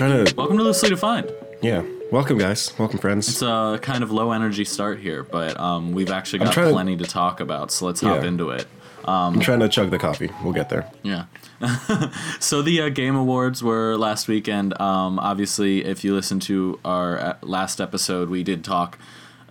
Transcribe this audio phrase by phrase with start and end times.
[0.00, 0.34] trying to.
[0.34, 1.30] Welcome to Loosely Defined.
[1.60, 1.84] Yeah.
[2.10, 2.72] Welcome, guys.
[2.78, 3.28] Welcome, friends.
[3.28, 6.72] It's a kind of low energy start here, but um, we've actually got trying to-
[6.72, 8.28] plenty to talk about, so let's hop Yeah.
[8.28, 8.66] into it.
[9.04, 10.30] I'm trying to chug the coffee.
[10.42, 10.90] We'll get there.
[11.02, 11.24] Yeah.
[12.40, 14.78] so the uh, Game Awards were last weekend.
[14.80, 18.98] Um, obviously, if you listen to our uh, last episode, we did talk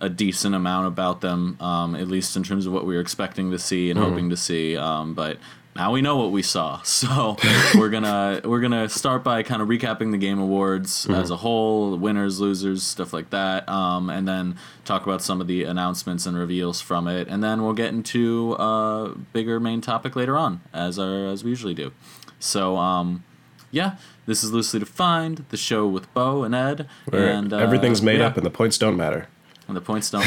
[0.00, 3.52] a decent amount about them, um, at least in terms of what we were expecting
[3.52, 4.76] to see and hoping to see.
[4.76, 5.36] Um, but
[5.80, 7.38] now we know what we saw, so
[7.74, 11.96] we're gonna we're gonna start by kind of recapping the Game Awards as a whole,
[11.96, 16.36] winners, losers, stuff like that, um, and then talk about some of the announcements and
[16.36, 20.98] reveals from it, and then we'll get into a bigger main topic later on, as
[20.98, 21.92] our as we usually do.
[22.38, 23.24] So, um,
[23.70, 28.02] yeah, this is loosely defined, the show with Bo and Ed, Where and uh, everything's
[28.02, 29.28] made yeah, up and the points don't matter.
[29.66, 30.26] and the points don't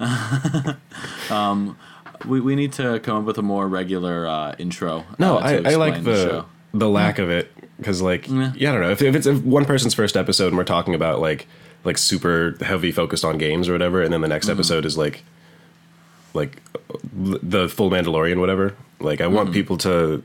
[0.00, 0.78] matter.
[1.30, 1.76] um,
[2.26, 5.04] we, we need to come up with a more regular uh, intro.
[5.18, 8.52] No, uh, I, I like explain the the lack of it because, like, Yeah.
[8.56, 8.70] yeah.
[8.70, 11.20] I don't know if, if it's if one person's first episode and we're talking about
[11.20, 11.46] like
[11.84, 14.32] like super heavy focused on games or whatever, and then the Mm-hmm.
[14.34, 15.22] next episode is like
[16.32, 16.60] like
[17.12, 18.74] the full Mandalorian, whatever.
[19.00, 19.34] Like, I Mm-hmm.
[19.34, 20.22] want people to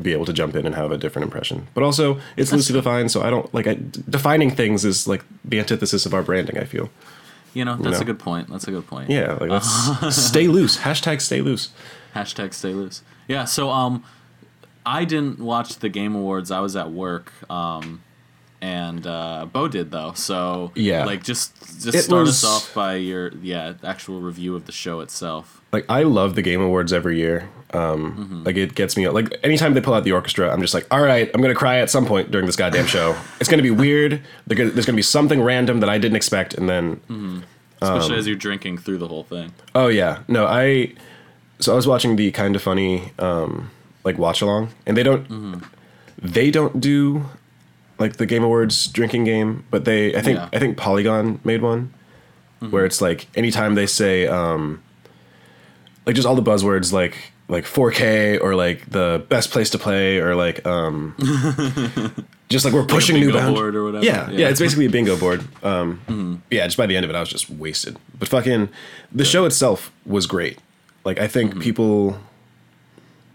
[0.00, 1.66] be able to jump in and have a different impression.
[1.74, 3.74] But also, it's loosely defined, so I don't like I,
[4.08, 6.56] defining things is like the antithesis of our branding.
[6.58, 6.88] I feel.
[7.54, 8.02] You know, that's know.
[8.02, 8.48] a good point.
[8.48, 9.10] That's a good point.
[9.10, 10.78] Yeah, like let's stay loose.
[10.78, 11.70] Hashtag stay loose.
[12.14, 13.02] Hashtag stay loose.
[13.28, 14.04] Yeah, so um
[14.84, 16.50] I didn't watch the Game Awards.
[16.50, 17.32] I was at work.
[17.50, 18.02] Um
[18.62, 20.12] and uh Bo did though.
[20.14, 21.04] So Yeah.
[21.04, 24.72] like just just It start was- us off by your yeah, actual review of the
[24.72, 25.60] show itself.
[25.72, 27.48] like I love the Game Awards every year.
[27.74, 28.42] Um, Mm-hmm.
[28.44, 31.00] Like it gets me like anytime they pull out the orchestra, I'm just like, all
[31.02, 33.16] right, I'm gonna cry at some point during this goddamn show.
[33.40, 34.20] It's gonna be weird.
[34.48, 37.44] Gonna, there's gonna be something random that I didn't expect, and then Um,
[37.80, 39.52] Especially as you're drinking through the whole thing.
[39.74, 40.92] oh yeah, no, I.
[41.58, 43.70] So I was watching the kind of funny um,
[44.04, 45.60] like watch along, and they don't Mm-hmm.
[46.22, 47.24] they don't do
[48.02, 50.48] like the Game Awards drinking game, but they I think Yeah.
[50.52, 51.92] I think Polygon made one
[52.70, 54.82] where it's like anytime they say um,
[56.06, 57.14] like just all the buzzwords like
[57.48, 61.14] like 4K or like the best place to play or like um
[62.48, 64.04] just like we're pushing new bingo bound- board or whatever.
[64.04, 64.48] Yeah, yeah, Yeah.
[64.48, 65.40] it's basically a bingo board.
[65.62, 67.96] Um yeah, just by the end of it I was just wasted.
[68.18, 68.68] But fucking
[69.10, 70.58] the show itself was great.
[71.04, 72.18] Like I think people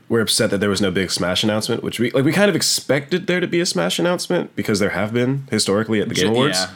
[0.09, 2.55] were upset that there was no big Smash announcement, which we like we kind of
[2.55, 6.29] expected there to be a Smash announcement because there have been historically at the Game
[6.29, 6.71] Awards yeah.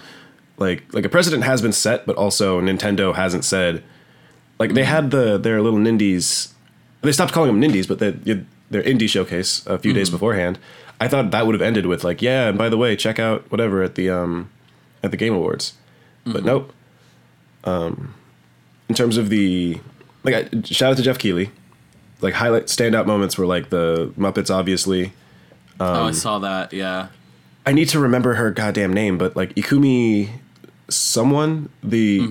[0.58, 3.84] like like a precedent has been set, but also Nintendo hasn't said
[4.60, 6.52] like they had the their little Nindies.
[7.02, 8.12] They stopped calling them Nindies, but they,
[8.70, 10.60] their indie showcase a few days beforehand.
[11.00, 13.50] I thought that would have ended with like, yeah, and by the way, check out
[13.50, 14.50] whatever at the um
[15.02, 15.74] at the Game Awards.
[16.26, 16.74] But nope.
[17.64, 18.14] Um,
[18.90, 19.80] in terms of the
[20.24, 21.52] like, I, shout out to Geoff Keighley.
[22.22, 25.14] Like highlight standout moments were like the Muppets, obviously.
[25.80, 26.72] oh, Um, I saw that.
[26.74, 27.08] Yeah.
[27.66, 30.30] I need to remember her goddamn name, but like Ikumi,
[30.90, 32.22] someone the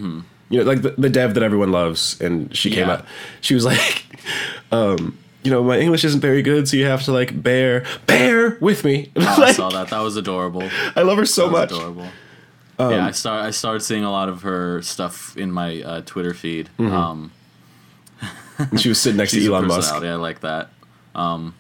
[0.49, 3.05] you know like the, the dev that everyone loves, and she came out.
[3.41, 4.07] She was like,
[4.73, 8.59] um, you know, my English isn't very good, so you have to like bear bear
[8.61, 9.11] with me.
[9.17, 9.89] Oh, I saw that.
[9.89, 10.69] That was adorable.
[10.97, 11.71] I love her so much.
[11.73, 12.09] adorable.
[12.79, 13.45] Um, yeah, I start.
[13.45, 16.69] I started seeing a lot of her stuff in my uh, Twitter feed.
[16.79, 16.93] Mm-hmm.
[16.95, 17.33] Um,
[18.71, 19.93] And she was sitting next to Elon Musk.
[19.95, 20.71] I like that.
[21.15, 21.55] Um,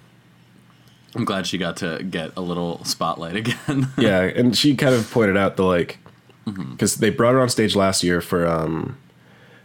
[1.14, 3.88] I'm glad she got to get a little spotlight again.
[3.98, 5.98] yeah, and she kind of pointed out the like
[6.46, 6.72] Mm-hmm.
[6.72, 8.96] because they brought her on stage last year for um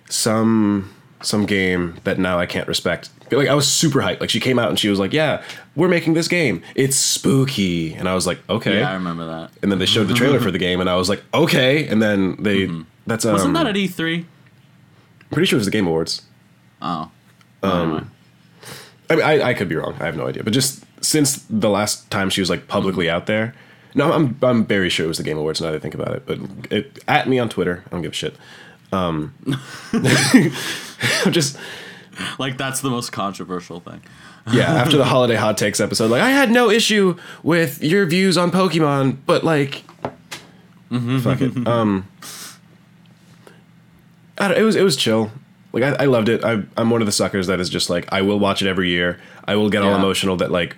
[0.09, 3.09] some some game that now I can't respect.
[3.31, 4.19] Like I was super hyped.
[4.19, 5.41] Like she came out and she was like, "Yeah,
[5.75, 6.61] we're making this game.
[6.75, 9.51] It's spooky." And I was like, "Okay." yeah, I remember that.
[9.63, 12.01] and then they showed the trailer for the game, and I was like, "Okay." And
[12.01, 12.67] then they
[13.07, 13.33] that's um, Mm-hmm.
[13.33, 14.17] Wasn't that at E3?
[14.17, 16.23] I'm pretty sure it was the Game Awards.
[16.81, 17.09] Oh.
[17.63, 18.11] Um,
[19.09, 19.95] I mean, I, I could be wrong.
[19.99, 20.43] I have no idea.
[20.43, 23.15] But just since the last time she was like publicly Mm-hmm.
[23.15, 23.53] out there,
[23.93, 25.61] no, I'm I'm very sure it was the Game Awards.
[25.61, 26.39] Now that I think about it, but
[26.71, 28.35] it, at me on Twitter, I don't give a shit.
[28.91, 29.33] Um,
[29.93, 31.57] I'm just
[32.39, 34.01] Like that's the most controversial thing.
[34.51, 34.73] yeah.
[34.81, 38.51] After the holiday hot takes episode, like I had no issue with your views on
[38.51, 39.83] Pokemon, but like,
[41.21, 41.67] fuck it.
[41.67, 42.07] Um,
[44.37, 45.31] I don't, it was it was chill.
[45.75, 46.43] Like I, I loved it.
[46.43, 48.89] I, I'm one of the suckers that is just like I will watch it every
[48.89, 49.19] year.
[49.47, 50.75] I will get all emotional that like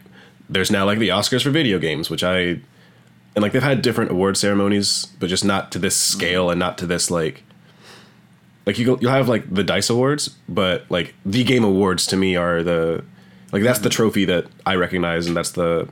[0.49, 2.39] there's now like the Oscars for video games, which I
[3.35, 6.77] and like they've had different award ceremonies, but just not to this scale and not
[6.79, 7.43] to this like
[8.65, 12.17] like you go, you'll have like the Dice Awards, but like the Game Awards to
[12.17, 13.03] me are the
[13.51, 15.87] like that's the trophy that I recognize, and that's the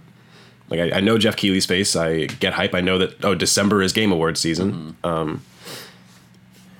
[0.69, 1.95] like I, I know Geoff Keighley's face.
[1.95, 2.73] I get hype.
[2.73, 4.97] I know that oh December is Game Awards season.
[5.03, 5.43] Um,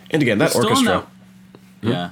[0.10, 0.86] and again that orchestra.
[1.01, 1.07] that-
[1.92, 2.10] Yeah.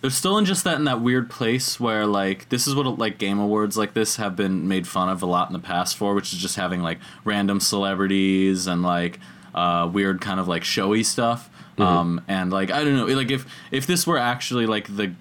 [0.00, 3.18] they're still in just that in that weird place where like this is what like
[3.18, 6.14] game awards like this have been made fun of a lot in the past for,
[6.14, 9.18] which is just having like random celebrities and like
[9.54, 11.48] uh, weird kind of like showy stuff.
[11.78, 11.82] Mm-hmm.
[11.82, 15.12] Um, and like I don't know, like if if this were actually like the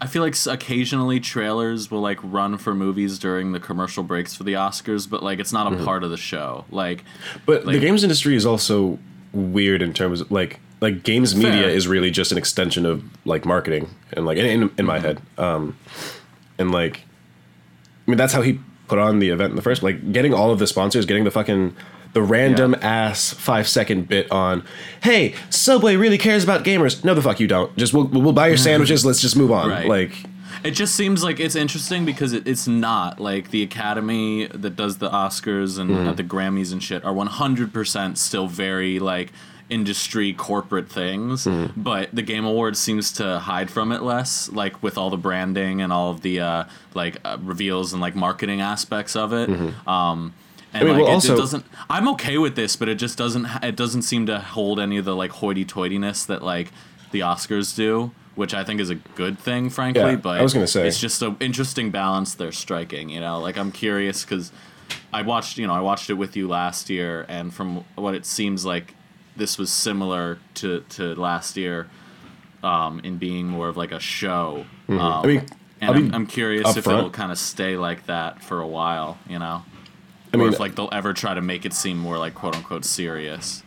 [0.00, 4.42] I feel like occasionally trailers will like run for movies during the commercial breaks for
[4.42, 5.84] the Oscars, but like it's not a Mm-hmm.
[5.84, 6.64] part of the show.
[6.72, 7.04] Like,
[7.46, 8.98] But the games industry is also
[9.32, 11.70] weird in terms of like like games media Fair.
[11.70, 15.20] is really just an extension of like marketing and like in in, in my head.
[15.38, 15.76] Um
[16.58, 16.98] and like
[18.06, 18.58] I mean that's how he
[18.88, 21.30] put on the event in the first like getting all of the sponsors, getting the
[21.30, 21.74] fucking
[22.12, 24.62] the random ass 5 second bit on,
[25.02, 27.74] "Hey, Subway really cares about gamers." No the fuck you don't.
[27.78, 29.70] Just we'll we'll buy your sandwiches, let's just move on.
[29.70, 29.88] Right.
[29.88, 30.12] Like
[30.62, 34.98] it just seems like it's interesting because it, it's not like the Academy that does
[34.98, 36.14] the Oscars and Mm-hmm.
[36.16, 39.32] the Grammys and shit are 100% still very like
[39.72, 41.80] industry corporate things Mm-hmm.
[41.80, 45.80] but the game awards seems to hide from it less like with all the branding
[45.82, 46.64] and all of the uh,
[46.94, 49.48] like uh, reveals and like marketing aspects of it
[49.88, 50.34] um
[50.74, 50.76] and Mm-hmm.
[50.76, 53.16] I mean, like well, it, also- it doesn't i'm okay with this but it just
[53.18, 56.68] doesn't it doesn't seem to hold any of the like hoity-toityness that like
[57.10, 60.54] the oscars do which i think is a good thing frankly Yeah, but I was
[60.54, 60.86] gonna say.
[60.88, 64.50] it's just an interesting balance they're striking you know like i'm curious because
[65.12, 68.24] i watched you know i watched it with you last year and from what it
[68.24, 68.94] seems like
[69.36, 71.88] this was similar to to last year
[72.62, 75.00] um in being more of like a show um, Mm-hmm.
[75.24, 75.46] I mean,
[75.80, 76.98] and I'll I'm, I'm curious if upfront.
[76.98, 79.64] it'll kind of stay like that for a while you know
[80.32, 82.56] I or mean, if like they'll ever try to make it seem more like quote
[82.56, 83.62] unquote serious.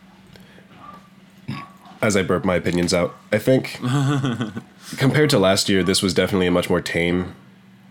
[2.02, 3.80] as I burp my opinions out, I think
[4.96, 7.34] compared to last year, this was definitely a much more tame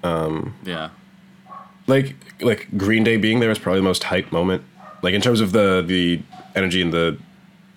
[0.04, 0.90] Yeah.
[1.88, 4.64] like like Green Day being there was probably the most hype moment.
[5.02, 6.22] Like in terms of the the
[6.56, 7.18] energy and the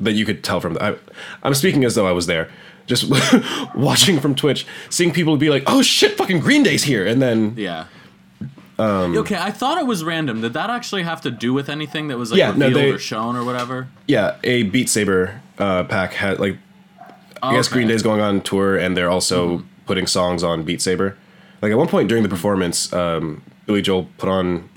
[0.01, 0.97] that you could tell from the, I,
[1.43, 2.51] I'm speaking as though I was there,
[2.87, 3.05] just
[3.75, 7.55] watching from Twitch, seeing people be like, "Oh shit, fucking Green Day's here," and then
[7.57, 7.87] Yeah.
[8.79, 10.41] Um, okay, I thought it was random.
[10.41, 12.91] Did that actually have to do with anything that was like Yeah, no, revealed they-
[12.93, 13.89] or shown or whatever?
[14.07, 16.59] yeah, a Beat Saber uh, pack had like
[17.43, 17.75] I guess Okay.
[17.75, 21.17] Green Day's going on tour and they're also putting songs on Beat Saber.
[21.61, 24.69] Like at one point during the performance, um, Billie Joe put on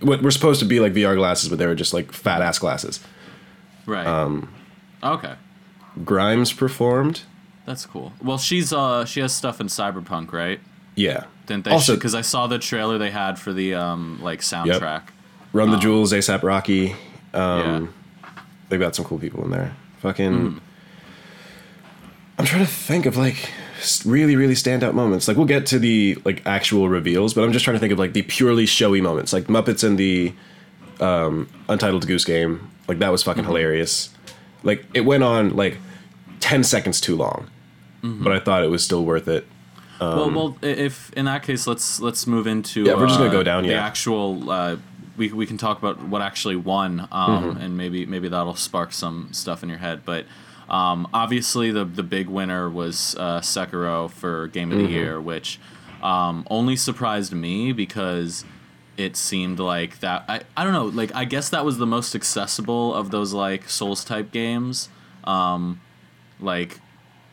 [0.00, 2.60] what were supposed to be like VR glasses, but they were just like fat ass
[2.60, 3.00] glasses.
[3.86, 4.06] Right.
[4.06, 4.52] um,
[5.02, 5.34] okay.
[6.04, 7.22] Grimes performed.
[7.66, 8.12] That's cool.
[8.22, 10.60] Well, she's uh she has stuff in Cyberpunk, right?
[10.94, 11.24] Yeah.
[11.46, 11.70] Didn't they?
[11.70, 15.02] Also- Because I saw the trailer they had for the um like soundtrack.
[15.52, 16.96] Run the Jewels, ASAP Rocky.
[17.34, 17.86] yeah.
[18.68, 19.74] They've got some cool people in there.
[19.98, 20.32] Fucking.
[20.52, 20.58] Hmm.
[22.38, 23.50] I'm trying to think of like
[24.06, 25.28] really, really standout moments.
[25.28, 27.98] Like we'll get to the like actual reveals, but I'm just trying to think of
[27.98, 30.32] like the purely showy moments, like Muppets and the
[31.02, 32.70] um, Untitled Goose Game.
[32.88, 33.30] Like that was Mm-hmm.
[33.30, 34.10] fucking hilarious.
[34.62, 35.78] Like it went on like
[36.40, 37.48] ten seconds too long,
[38.02, 38.22] Mm-hmm.
[38.24, 39.46] but I thought it was still worth it.
[40.00, 43.30] well, well, if in that case, let's let's move into Um, Yeah, we're just gonna
[43.30, 43.86] uh, go down, the yeah.
[43.86, 44.50] actual.
[44.50, 44.76] Uh,
[45.16, 49.28] we, we can talk about what actually won, um, and maybe maybe that'll spark some
[49.32, 50.04] stuff in your head.
[50.04, 50.24] But
[50.70, 55.60] um, obviously, the the big winner was uh, Sekiro for Game of the Year, which
[56.02, 58.44] um, only surprised me because
[58.96, 60.24] it seemed like that.
[60.28, 60.86] I, I don't know.
[60.86, 64.88] Like I guess that was the most accessible of those like Souls type games.
[65.24, 65.80] Um,
[66.40, 66.80] like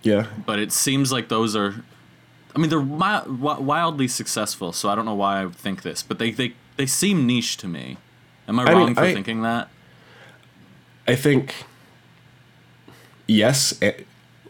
[0.04, 1.84] Yeah, but it seems like those are
[2.56, 6.18] i mean they're wi- wildly successful so i don't know why i think this but
[6.18, 7.96] they they, they seem niche to me
[8.48, 9.70] am i, I wrong mean, for I- thinking that
[11.08, 11.54] I think
[13.28, 13.94] yes, eh,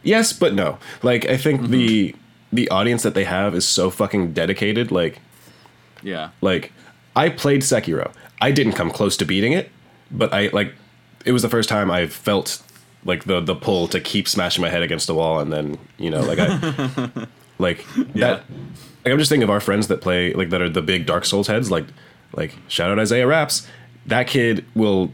[0.03, 0.77] yes, but no.
[1.03, 1.72] Like I think Mm-hmm.
[1.72, 2.15] the
[2.51, 4.91] the audience that they have is so fucking dedicated.
[4.91, 5.19] Like
[6.01, 6.72] yeah like
[7.15, 8.11] I played Sekiro.
[8.41, 9.71] I didn't come close to beating it,
[10.11, 10.73] but I like
[11.25, 12.63] it was the first time I felt
[13.05, 16.09] like the the pull to keep smashing my head against the wall and then you
[16.09, 17.09] know like I
[17.57, 17.85] like
[18.15, 18.43] that.
[19.05, 21.25] Like I'm just thinking of our friends that play like that are the big Dark
[21.25, 21.71] Souls heads.
[21.71, 21.85] Like
[22.33, 23.67] like shout out Isaiah Raps.
[24.05, 25.13] That kid will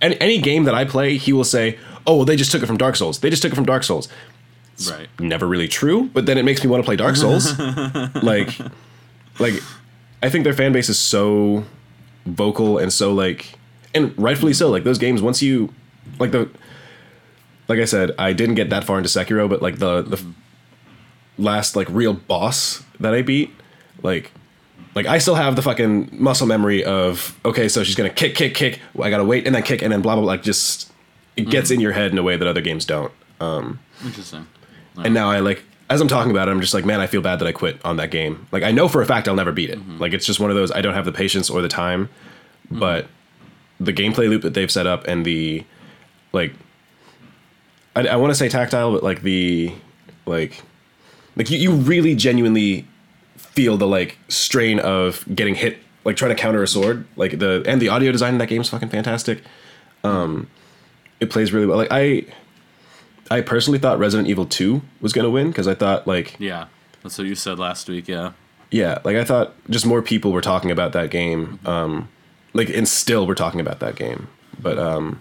[0.00, 2.66] any any game that I play, he will say, "Oh, well, they just took it
[2.66, 3.20] from Dark Souls.
[3.20, 4.08] They just took it from Dark Souls."
[4.90, 7.58] right never really true, but then it makes me want to play Dark Souls.
[8.22, 8.58] like,
[9.38, 9.54] like,
[10.22, 11.64] I think their fan base is so
[12.24, 13.58] vocal and so like,
[13.94, 14.68] and rightfully so.
[14.68, 15.72] Like those games, once you,
[16.18, 16.48] like the,
[17.68, 20.24] like I said, I didn't get that far into Sekiro, but like the the
[21.38, 23.50] last like real boss that I beat,
[24.02, 24.32] like.
[24.94, 28.54] Like I still have the fucking muscle memory of okay, so she's gonna kick, kick,
[28.54, 28.80] kick.
[28.98, 30.32] I gotta wait and then kick and then blah blah blah.
[30.32, 30.90] Like just
[31.36, 31.74] it gets mm.
[31.74, 33.12] in your head in a way that other games don't.
[33.38, 33.78] Um.
[34.02, 34.46] interesting
[34.96, 37.20] And now I like as I'm talking about it, I'm just like, man, I feel
[37.20, 38.46] bad that I quit on that game.
[38.52, 39.78] Like I know for a fact I'll never beat it.
[40.00, 42.08] Like it's just one of those I don't have the patience or the time.
[42.70, 43.06] But
[43.78, 45.64] the gameplay loop that they've set up and the
[46.32, 46.52] like
[47.94, 49.72] I, I want to say tactile, but like the
[50.26, 50.62] like
[51.36, 52.86] Like you, you really genuinely
[53.36, 57.06] feel the like strain of getting hit, like trying to counter a sword.
[57.16, 59.42] Like the and the audio design in that game is fucking fantastic.
[60.02, 60.48] Um,
[61.20, 61.78] it plays really well.
[61.78, 62.24] Like I,
[63.30, 66.66] I personally thought Resident Evil Two was gonna win because I thought like Yeah,
[67.02, 68.08] that's what you said last week.
[68.08, 68.32] Yeah.
[68.70, 71.58] yeah, like I thought just more people were talking about that game.
[71.66, 72.08] Um,
[72.54, 74.28] like and still we're talking about that game,
[74.60, 75.20] but um,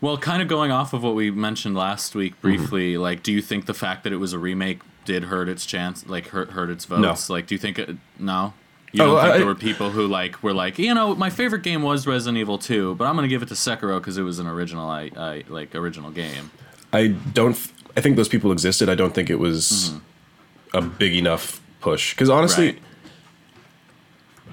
[0.00, 2.40] Well, kind of going off of what we mentioned last week Mm-hmm.
[2.40, 5.66] briefly, like, do you think the fact that it was a remake did hurt its
[5.66, 7.28] chance, like, hurt hurt its votes?
[7.28, 7.96] Like, do you think it?
[8.18, 8.54] No.
[8.92, 11.30] You Oh, don't think I- there were people who like were like, you know, my
[11.30, 14.22] favorite game was Resident Evil 2, but I'm gonna give it to Sekiro because it
[14.22, 16.50] was an original, I, I like original game.
[16.92, 17.56] I don't.
[17.96, 18.88] I think those people existed.
[18.88, 19.94] I don't think it was
[20.72, 22.14] a big enough push.
[22.14, 22.78] Because honestly, Right.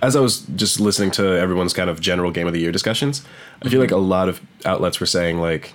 [0.02, 3.24] as I was just listening to everyone's kind of general game of the year discussions,
[3.62, 3.82] I feel mm-hmm.
[3.82, 5.74] like a lot of outlets were saying like,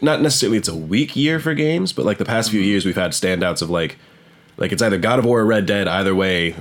[0.00, 2.68] not necessarily it's a weak year for games, but like the past few mm-hmm.
[2.68, 3.98] years we've had standouts of like,
[4.56, 5.88] like it's either God of War or Red Dead.
[5.88, 6.54] Either way,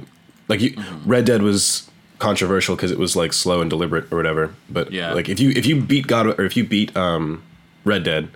[0.47, 1.09] like you, mm-hmm.
[1.09, 4.53] Red Dead was controversial because it was like slow and deliberate or whatever.
[4.69, 5.13] But Yeah.
[5.13, 7.43] like if you if you beat God or if you beat um,
[7.85, 8.29] Red Dead,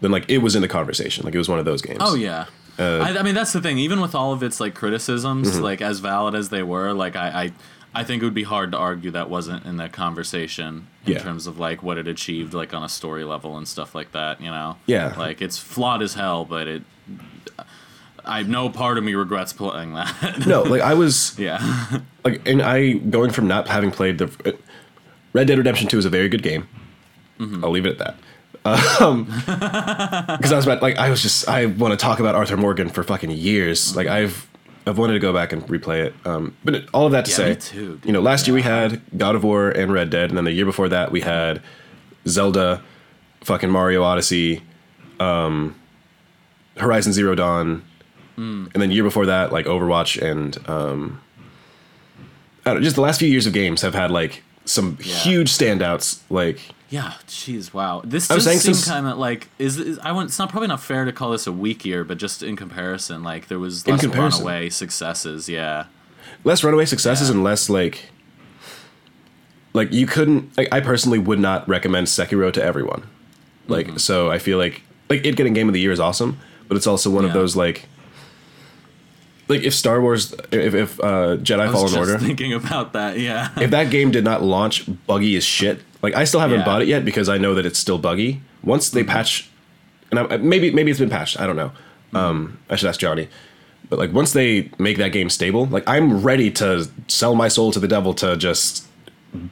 [0.00, 1.24] then like it was in the conversation.
[1.24, 1.98] Like it was one of those games.
[2.00, 2.46] Oh yeah.
[2.78, 3.78] Uh, I, I mean that's the thing.
[3.78, 5.62] Even with all of its like criticisms, Mm-hmm.
[5.62, 7.52] like as valid as they were, like I, I,
[8.00, 11.18] I think it would be hard to argue that wasn't in that conversation in Yeah.
[11.20, 14.40] terms of like what it achieved, like on a story level and stuff like that.
[14.40, 14.76] You know.
[14.86, 15.14] Yeah.
[15.16, 16.82] Like it's flawed as hell, but it.
[18.26, 20.46] I no part of me regrets playing that.
[20.46, 22.00] No, like I was yeah.
[22.24, 24.52] like, and I going from not having played the uh,
[25.34, 26.66] Red Dead Redemption Two is a very good game.
[27.38, 28.16] I'll leave it at that.
[28.64, 32.88] Because I was about like I was just I want to talk about Arthur Morgan
[32.88, 33.94] for fucking years.
[33.94, 34.46] Like I've
[34.86, 36.14] I've wanted to go back and replay it.
[36.24, 39.00] Um, but all of that to Yeah, say, too, you know, last year we had
[39.16, 41.62] God of War and Red Dead, and then the year before that we had
[42.26, 42.82] Zelda,
[43.42, 44.62] fucking Mario Odyssey,
[45.20, 45.74] um,
[46.76, 47.82] Horizon Zero Dawn,
[48.36, 48.66] Hmm.
[48.74, 51.20] and then year before that like Overwatch and um,
[52.66, 55.14] I don't know, just the last few years of games have had like some Yeah.
[55.14, 56.20] huge standouts.
[56.30, 56.58] Like
[56.90, 58.02] Yeah, jeez, wow.
[58.04, 60.28] This does seem since- kind of like is, is I want.
[60.28, 63.22] It's not probably not fair to call this a weak year, but just in comparison,
[63.22, 65.48] like there was less runaway successes.
[65.48, 65.86] Yeah,
[66.44, 67.34] less runaway successes Yeah.
[67.36, 68.10] and less like
[69.72, 73.04] like you couldn't like I personally would not recommend Sekiro to everyone.
[73.66, 73.96] Like Mm-hmm.
[73.96, 76.38] so I feel like like it getting game of the year is awesome,
[76.68, 77.86] but it's also one of those like
[79.48, 82.92] like if Star Wars if if uh Jedi I was Fallen just Order thinking about
[82.92, 83.18] that.
[83.18, 86.64] Yeah, if that game did not launch buggy as shit, like I still haven't Yeah.
[86.64, 88.40] bought it yet because I know that it's still buggy.
[88.62, 89.48] Once they patch,
[90.10, 91.72] and I, maybe maybe it's been patched, I don't know.
[92.12, 93.28] Um, I should ask Johnny.
[93.90, 97.72] But like once they make that game stable, like I'm ready to sell my soul
[97.72, 98.86] to the devil to just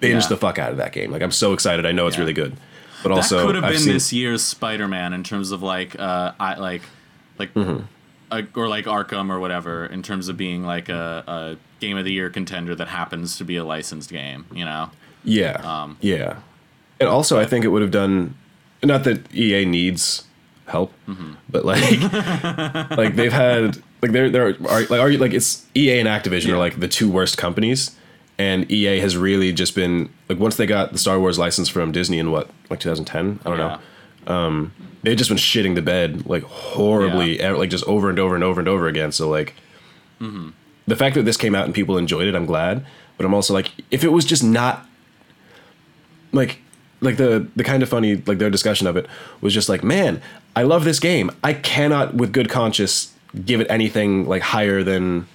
[0.00, 0.28] binge Yeah.
[0.28, 1.10] the fuck out of that game.
[1.10, 1.84] Like I'm so excited.
[1.86, 2.20] I know it's Yeah.
[2.22, 2.52] really good.
[3.02, 5.98] But that also, could have I've been seen, this year's Spider-Man in terms of like,
[5.98, 6.82] uh, I like,
[7.36, 7.82] like, Mm-hmm.
[8.30, 12.04] a, or like Arkham or whatever in terms of being like a, a game of
[12.04, 14.44] the year contender that happens to be a licensed game.
[14.54, 14.90] You know.
[15.24, 15.52] Yeah.
[15.62, 16.36] Um, yeah.
[17.00, 18.34] And also, I think it would have done.
[18.82, 20.24] Not that EA needs
[20.66, 21.32] help, Mm-hmm.
[21.48, 21.82] but like,
[22.96, 26.46] like they've had like they're they're are, like are you like it's EA and Activision
[26.48, 26.54] Yeah.
[26.54, 27.96] are like the two worst companies,
[28.38, 31.92] and EA has really just been like once they got the Star Wars license from
[31.92, 33.78] Disney in what like 2010, I don't Yeah.
[34.26, 34.70] know.
[35.04, 37.52] They've just been shitting the bed like horribly, Yeah.
[37.52, 39.12] like just over and over and over and over again.
[39.12, 39.54] So like,
[40.20, 40.50] Mm-hmm.
[40.86, 42.84] the fact that this came out and people enjoyed it, I'm glad.
[43.16, 44.86] But I'm also like, if it was just not
[46.32, 46.58] like
[47.00, 49.06] like the the kind of funny like their discussion of it
[49.40, 50.20] was just like man
[50.56, 53.12] i love this game i cannot with good conscience
[53.44, 55.26] give it anything like higher than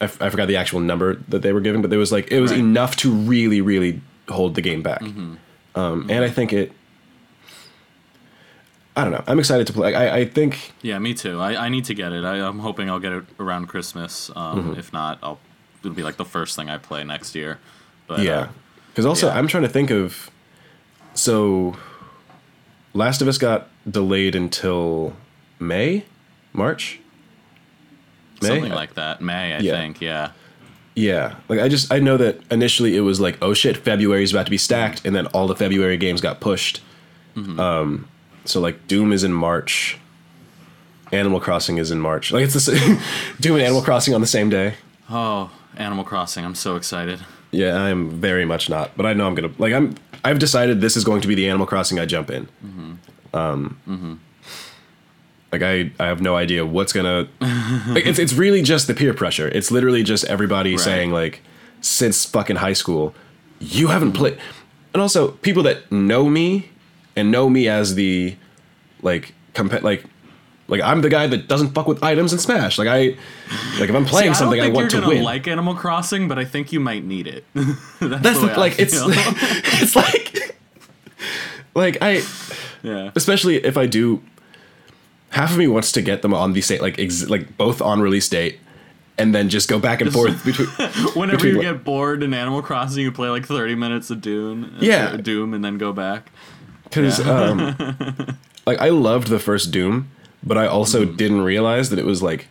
[0.00, 2.30] I, f- I forgot the actual number that they were giving but there was like
[2.32, 2.60] it was Right.
[2.60, 6.72] enough to really really hold the game back um, and i think it
[8.96, 11.40] i don't know i'm excited to play I, I think Yeah, me too.
[11.40, 12.24] I, I need to get it.
[12.24, 14.30] I, I'm hoping I'll get it around Christmas.
[14.34, 14.78] Um, Mm-hmm.
[14.80, 15.38] If not, I'll
[15.80, 17.58] it'll be like the first thing I play next year.
[18.06, 18.48] But yeah uh,
[18.96, 19.34] because also yeah.
[19.34, 20.30] i'm trying to think of
[21.12, 21.76] so
[22.94, 25.14] last of us got delayed until
[25.60, 26.02] may
[26.54, 26.98] march
[28.42, 28.48] May?
[28.48, 29.20] something like that.
[29.20, 29.72] May I Yeah.
[29.72, 30.00] think.
[30.00, 30.30] Yeah.
[30.94, 34.32] Yeah, like I just I know that initially it was like oh shit February is
[34.32, 36.80] about to be stacked, and then all the February games got pushed.
[37.36, 38.08] Um,
[38.46, 39.98] so like Doom is in March,
[41.12, 42.32] Animal Crossing is in March.
[42.32, 42.98] Like it's the same,
[43.40, 44.74] Doom and Animal Crossing on the same day.
[45.10, 46.46] Oh, Animal Crossing!
[46.46, 47.20] I'm so excited.
[47.56, 49.94] Yeah, I am very much not, but I know I'm gonna like I'm
[50.24, 52.48] I've decided this is going to be the Animal Crossing I jump in.
[53.32, 54.14] Um, mm-hmm.
[55.52, 57.28] like I I have no idea what's gonna.
[57.40, 59.48] like it's it's really just the peer pressure.
[59.48, 60.80] It's literally just everybody Right.
[60.80, 61.40] saying like,
[61.80, 63.14] since fucking high school,
[63.58, 64.38] you haven't played,
[64.92, 66.70] and also people that know me
[67.14, 68.36] and know me as the
[69.02, 70.04] like comp like
[70.68, 72.78] Like I'm the guy that doesn't fuck with items in Smash.
[72.78, 73.16] Like I,
[73.78, 75.24] like if I'm playing See, something, I, I, think want you're to gonna win.
[75.24, 77.44] like Animal Crossing, but I think you might need it.
[77.54, 78.94] That's, That's the the, way I like it's
[79.82, 80.56] it's like
[81.74, 82.22] like I
[82.82, 83.10] yeah.
[83.14, 84.22] especially if I do.
[85.30, 88.00] Half of me wants to get them on the same like ex, like both on
[88.00, 88.58] release date,
[89.18, 90.68] and then just go back and forth between.
[91.14, 94.76] Whenever between you get bored in Animal Crossing, you play like 30 minutes of Doom.
[94.80, 95.10] Yeah.
[95.10, 96.30] uh, Doom, and then go back.
[96.84, 97.76] Because um,
[98.66, 100.10] like I loved the first Doom,
[100.46, 101.16] but I also Mm-hmm.
[101.16, 102.46] didn't realize that it was like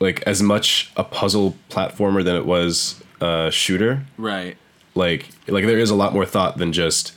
[0.00, 4.04] like as much a puzzle platformer than it was a shooter.
[4.18, 4.56] Right.
[4.94, 7.12] Like like there is a lot more thought than just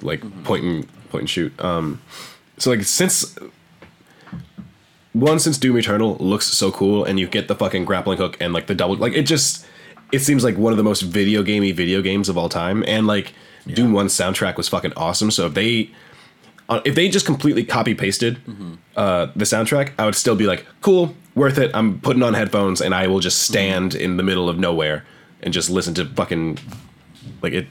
[0.00, 0.42] like Mm-hmm.
[0.44, 1.52] point and point and shoot.
[1.62, 2.00] Um,
[2.56, 3.36] so like since
[5.12, 8.52] one since Doom Eternal looks so cool and you get the fucking grappling hook and
[8.52, 9.66] like the double like it just
[10.12, 13.06] it seems like one of the most video gamey video games of all time and
[13.06, 13.32] like
[13.66, 15.90] Doom 1 soundtrack was fucking awesome so if they
[16.84, 18.38] if they just completely copy pasted
[18.96, 22.80] uh, the soundtrack I would still be like cool worth it I'm putting on headphones
[22.80, 25.04] and I will just stand in the middle of nowhere
[25.42, 26.58] and just listen to fucking
[27.42, 27.66] like it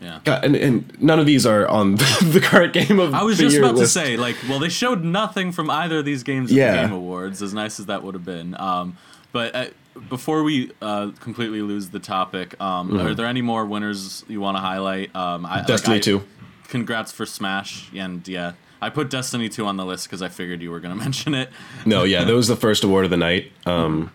[0.00, 0.20] Yeah.
[0.24, 3.56] God, and, and none of these are on the current game of I was just
[3.56, 3.94] about list.
[3.94, 6.82] to say, like, well, they showed nothing from either of these games at Yeah.
[6.82, 8.54] the Game Awards, as nice as that would have been.
[8.60, 8.96] Um,
[9.32, 9.66] but uh,
[10.10, 14.56] before we uh, completely lose the topic, um, are there any more winners you want
[14.58, 15.14] to highlight?
[15.16, 16.22] Um, I, like, Destiny I- 2.
[16.68, 20.60] Congrats for Smash, and yeah, I put Destiny 2 on the list because I figured
[20.62, 21.50] you were going to mention it.
[21.84, 23.52] No, yeah, that was the first award of the night.
[23.64, 24.10] Um,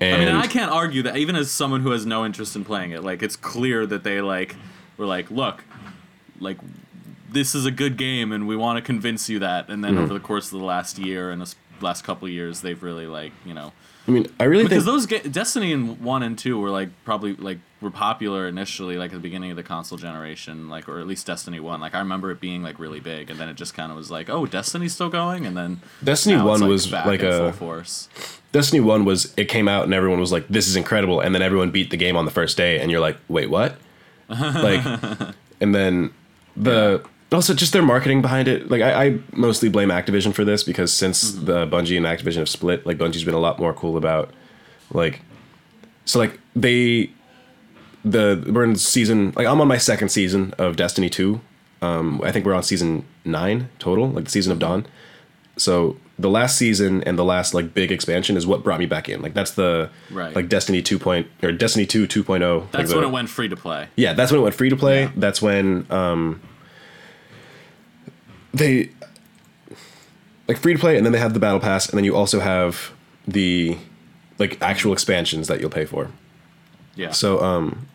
[0.00, 2.64] and I mean, I can't argue that even as someone who has no interest in
[2.64, 4.56] playing it, like it's clear that they like
[4.96, 5.64] were like, look,
[6.40, 6.58] like
[7.30, 9.68] this is a good game, and we want to convince you that.
[9.68, 10.02] And then Mm-hmm.
[10.04, 13.06] over the course of the last year and the last couple of years, they've really
[13.06, 13.72] like you know
[14.06, 16.90] I mean, I really because think those ga- Destiny and one and two were like
[17.04, 21.00] probably like were popular initially, like at the beginning of the console generation, like or
[21.00, 21.80] at least Destiny one.
[21.80, 24.10] Like I remember it being like really big, and then it just kind of was
[24.10, 27.52] like, oh, Destiny's still going, and then Destiny it's, 1 was like in full a-
[27.52, 28.08] force.
[28.52, 31.42] Destiny 1 was it came out and everyone was like this is incredible and then
[31.42, 33.78] everyone beat the game on the first day and you're like wait what
[34.28, 34.80] like
[35.60, 36.12] and then
[36.56, 37.04] the
[37.34, 40.92] also just their marketing behind it like I, I mostly blame Activision for this because
[40.92, 41.44] since Mm-hmm.
[41.46, 44.32] the Bungie and Activision have split like Bungie's been a lot more cool about
[44.92, 45.22] like
[46.04, 47.10] so like they
[48.04, 51.40] the we're in season like I'm on my second season of Destiny 2
[51.82, 54.86] um I think we're on season 9 total like the season of Dawn
[55.56, 59.08] so the last season and the last like big expansion is what brought me back
[59.08, 60.34] in like that's the Right.
[60.36, 63.48] like destiny 2 point or destiny 2 2.0 like That's the- when it went free
[63.48, 63.88] to play.
[63.96, 65.10] yeah that's when it went free to play Yeah.
[65.16, 66.40] that's when um
[68.54, 68.90] they
[70.48, 72.40] like free to play and then they have the battle pass and then you also
[72.40, 72.92] have
[73.26, 73.76] the
[74.38, 76.10] like actual expansions that you'll pay for
[76.96, 77.10] Yeah.
[77.12, 77.86] so um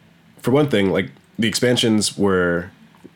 [0.41, 2.71] for one thing like the expansions were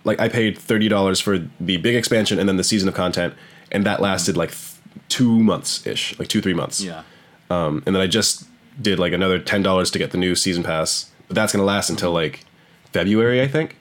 [0.05, 3.33] like I paid thirty dollars for the big expansion and then the season of content,
[3.71, 4.73] and that lasted like th-
[5.09, 6.81] two months ish, like two three months.
[6.81, 7.03] yeah.
[7.49, 8.45] Um, and then I just
[8.81, 11.89] did like another ten dollars to get the new season pass, but that's gonna last
[11.89, 12.43] until like
[12.93, 13.77] February, I think.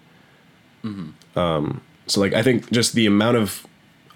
[0.85, 1.12] Mhm.
[1.37, 1.81] Um,
[2.12, 3.66] so like I think just the amount of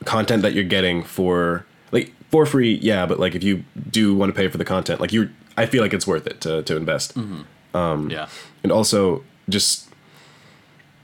[0.05, 4.31] content that you're getting for like for free, yeah, but like if you do want
[4.31, 6.77] to pay for the content, like you, I feel like it's worth it to to
[6.77, 7.17] invest.
[8.11, 8.29] Yeah.
[8.63, 9.89] and also just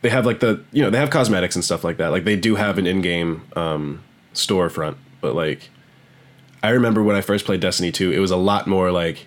[0.03, 2.09] they have like the you know they have cosmetics and stuff like that.
[2.09, 4.03] Like they do have an in-game um
[4.35, 5.69] storefront but like
[6.63, 9.27] i remember when i first played destiny 2 it was a lot more like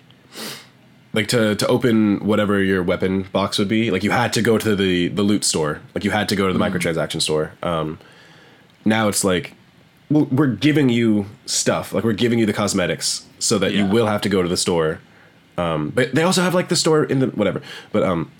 [1.16, 4.58] like to to open whatever your weapon box would be like you had to go
[4.58, 5.80] to the the loot store.
[5.94, 7.52] Like you had to go to the microtransaction store.
[7.62, 7.98] Um
[8.84, 9.54] now it's like
[10.10, 11.92] we're giving you stuff.
[11.92, 14.56] Like we're giving you the cosmetics so that you will have to go to the
[14.56, 15.00] store.
[15.58, 17.60] Um, but they also have like the store in the whatever.
[17.90, 18.30] But um,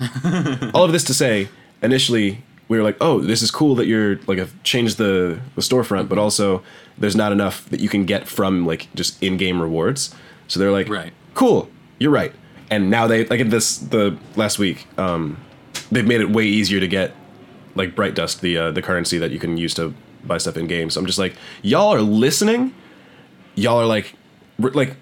[0.74, 1.48] all of this to say,
[1.82, 5.60] initially we were like, oh, this is cool that you're like have changed the the
[5.62, 6.62] storefront, but also
[6.98, 10.14] there's not enough that you can get from like just in-game rewards.
[10.48, 11.12] So they're like, Right.
[11.34, 11.70] cool,
[12.02, 12.34] you're right.
[12.70, 15.38] And now they like in this the last week, um,
[15.90, 17.14] they've made it way easier to get
[17.74, 20.66] like bright dust, the uh, the currency that you can use to buy stuff in
[20.66, 20.94] games.
[20.94, 22.74] So I'm just like, y'all are listening.
[23.54, 24.14] Y'all are like,
[24.58, 24.96] re- like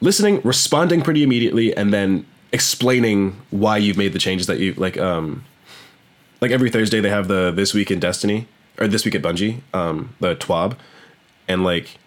[0.00, 4.96] listening, responding pretty immediately, and then explaining why you've made the changes that you like.
[4.98, 5.44] Um,
[6.40, 8.46] like every Thursday they have the this week in Destiny
[8.78, 10.76] or this week at Bungie, um, the TWAB,
[11.48, 11.98] and like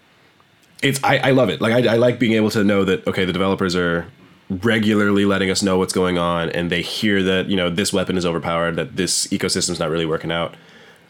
[0.82, 1.62] it's I, I love it.
[1.62, 4.08] Like I, I like being able to know that okay, the developers are
[4.50, 8.17] regularly letting us know what's going on, and they hear that you know this weapon
[8.17, 10.56] is overpowered, that this ecosystem's not really working out.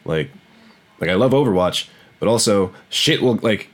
[0.04, 0.30] Like,
[1.00, 1.88] like I love Overwatch,
[2.20, 3.68] but also shit will like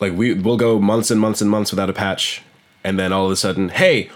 [0.00, 2.42] like we we'll go months and months and months without a patch,
[2.82, 4.10] and then all of a sudden, hey,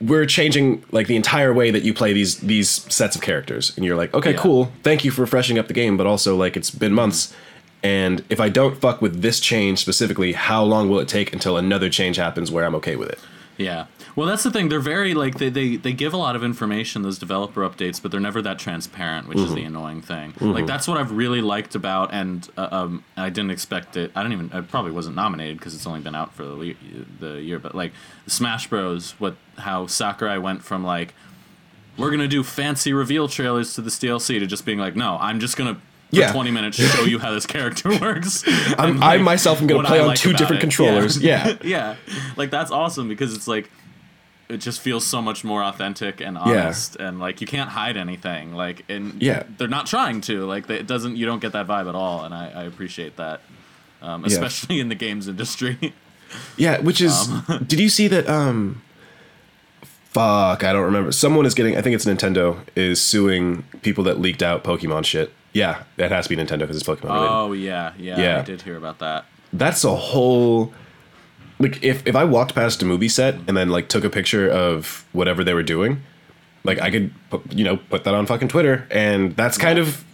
[0.00, 3.84] we're changing like the entire way that you play these these sets of characters, and
[3.84, 4.38] you're like, okay, Yeah.
[4.38, 7.36] cool, thank you for freshening up the game, but also like it's been months, mm-hmm.
[7.86, 11.56] And if I don't fuck with this change specifically, how long will it take until
[11.56, 13.20] another change happens where I'm okay with it?
[13.58, 13.86] Yeah.
[14.16, 14.70] Well, that's the thing.
[14.70, 18.10] They're very like they, they they give a lot of information those developer updates, but
[18.10, 19.46] they're never that transparent, which mm-hmm.
[19.46, 19.76] is the mm-hmm.
[19.76, 20.32] annoying thing.
[20.32, 20.50] Mm-hmm.
[20.50, 24.10] Like that's what I've really liked about, and uh, um, I didn't expect it.
[24.16, 24.50] I don't even.
[24.52, 26.76] I probably wasn't nominated because it's only been out for the
[27.20, 27.60] the year.
[27.60, 27.92] But like
[28.26, 31.14] Smash Bros, what how Sakurai went from like
[31.96, 35.38] we're gonna do fancy reveal trailers to this DLC to just being like, no, I'm
[35.38, 35.80] just gonna
[36.20, 36.32] yeah.
[36.32, 38.46] 20 minutes to show you how this character works.
[38.46, 40.60] like, i myself am going to play on like two different it.
[40.60, 41.18] controllers.
[41.22, 41.48] Yeah.
[41.48, 41.56] yeah.
[41.62, 41.96] yeah.
[42.36, 43.70] Like that's awesome because it's like
[44.48, 47.08] it just feels so much more authentic and honest yeah.
[47.08, 50.86] and like you can't hide anything like and yeah they're not trying to like it
[50.86, 53.40] doesn't you don't get that vibe at all and i, I appreciate that
[54.02, 54.82] um, especially yeah.
[54.82, 55.94] in the games industry
[56.56, 58.82] yeah which is um, did you see that um
[59.74, 64.20] fuck i don't remember someone is getting i think it's nintendo is suing people that
[64.20, 67.06] leaked out pokemon shit yeah, that has to be Nintendo because it's Pokemon.
[67.08, 68.38] Oh yeah, yeah, yeah.
[68.40, 69.24] I did hear about that.
[69.54, 70.72] That's a whole.
[71.58, 74.46] Like if if I walked past a movie set and then like took a picture
[74.50, 76.02] of whatever they were doing,
[76.62, 80.04] like I could put, you know put that on fucking Twitter, and that's kind of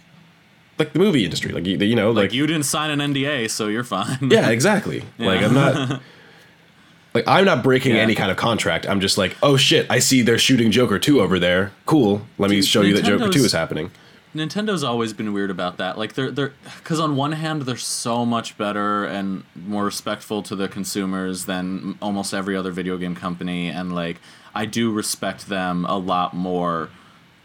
[0.79, 1.51] like the movie industry.
[1.51, 4.29] Like you, you know, like, like, you didn't sign an NDA, so you're fine.
[4.31, 5.03] yeah, exactly.
[5.17, 5.27] Yeah.
[5.27, 6.01] Like I'm not.
[7.13, 8.01] like I'm not breaking yeah.
[8.01, 8.87] any kind of contract.
[8.87, 11.73] I'm just like, oh shit, I see they're shooting Joker two over there.
[11.85, 12.21] Cool.
[12.37, 13.91] Let me show Nintendo's, you that Joker two is happening.
[14.33, 15.97] Nintendo's always been weird about that.
[15.97, 20.55] Like they're they're because on one hand they're so much better and more respectful to
[20.55, 24.19] the consumers than almost every other video game company, and like
[24.55, 26.89] I do respect them a lot more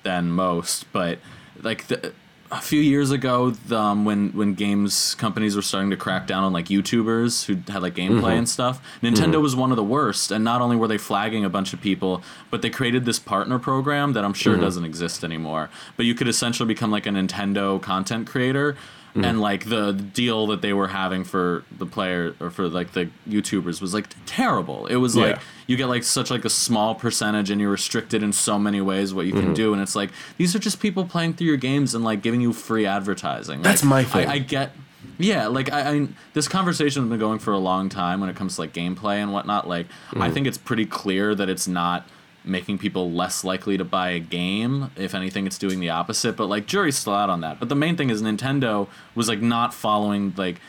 [0.03, 0.91] than most.
[0.93, 1.19] But
[1.61, 2.15] like the,
[2.51, 6.53] a few years ago, um, when when games companies were starting to crack down on
[6.53, 8.39] like YouTubers who had like gameplay mm-hmm.
[8.39, 9.43] and stuff, Nintendo mm-hmm.
[9.43, 10.31] was one of the worst.
[10.31, 13.59] And not only were they flagging a bunch of people, but they created this partner
[13.59, 14.63] program that I'm sure mm-hmm.
[14.63, 15.69] doesn't exist anymore.
[15.97, 18.77] But you could essentially become like a Nintendo content creator
[19.15, 19.27] Mm.
[19.27, 23.11] And like the deal that they were having for the player or for like the
[23.29, 24.87] YouTubers was like terrible.
[24.87, 28.33] It was like you get like such like a small percentage and you're restricted in
[28.33, 29.55] so many ways what you can mm-hmm.
[29.55, 29.73] do.
[29.73, 32.53] And it's like these are just people playing through your games and like giving you
[32.53, 33.63] free advertising.
[33.63, 34.29] That's like, my thing.
[34.29, 34.73] I, I get
[35.19, 38.37] yeah, like I, I, this conversation has been going for a long time when it
[38.37, 39.67] comes to like gameplay and whatnot.
[39.67, 40.21] Like, mm.
[40.21, 42.07] I think it's pretty clear that it's not
[42.45, 44.91] making people less likely to buy a game.
[44.97, 46.37] If anything, it's doing the opposite.
[46.37, 47.59] But like jury's still out on that.
[47.61, 50.61] But the main thing is Nintendo was like not following like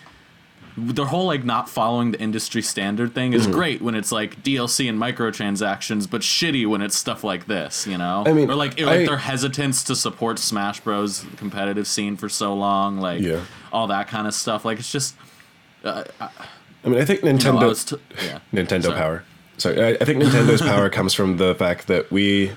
[0.77, 3.51] their whole like not following the industry standard thing is mm-hmm.
[3.51, 7.97] great when it's like DLC and microtransactions, but shitty when it's stuff like this, you
[7.97, 8.23] know?
[8.25, 11.25] I mean, or like, like their hesitance to support Smash Bros.
[11.37, 13.41] competitive scene for so long, like yeah.
[13.73, 14.65] all that kind of stuff.
[14.65, 15.15] Like it's just.
[15.83, 16.29] Uh, I,
[16.83, 17.53] I, mean, I think Nintendo.
[17.53, 18.39] You know, t- yeah.
[18.53, 18.97] Nintendo Sorry.
[18.97, 19.23] Power
[19.59, 22.51] sorry, I, I think Nintendo's power comes from the fact that we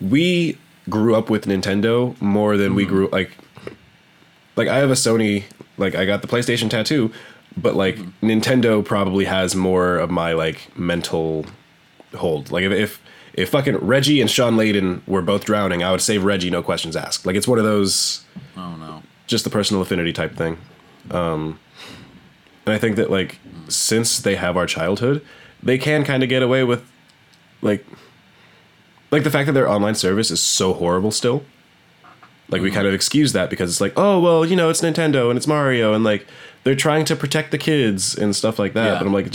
[0.00, 0.58] we
[0.90, 2.76] grew up with Nintendo more than mm-hmm.
[2.76, 3.30] we grew like
[4.56, 5.44] like I have a Sony
[5.78, 7.12] like I got the PlayStation tattoo,
[7.56, 8.26] but like mm-hmm.
[8.26, 11.46] Nintendo probably has more of my like mental
[12.14, 12.50] hold.
[12.50, 13.02] Like if, if
[13.34, 16.96] if fucking Reggie and Shawn Layden were both drowning, I would save Reggie, no questions
[16.96, 17.24] asked.
[17.24, 18.24] Like it's one of those.
[18.56, 19.02] Oh no.
[19.26, 20.58] Just the personal affinity type thing,
[21.10, 21.58] um,
[22.66, 23.38] and I think that like
[23.68, 25.24] since they have our childhood,
[25.62, 26.84] they can kind of get away with
[27.60, 27.84] like
[29.10, 31.44] like the fact that their online service is so horrible still
[32.48, 32.64] like mm-hmm.
[32.64, 35.36] we kind of excuse that because it's like oh well you know it's nintendo and
[35.36, 36.26] it's mario and like
[36.64, 38.98] they're trying to protect the kids and stuff like that yeah.
[38.98, 39.30] but i'm like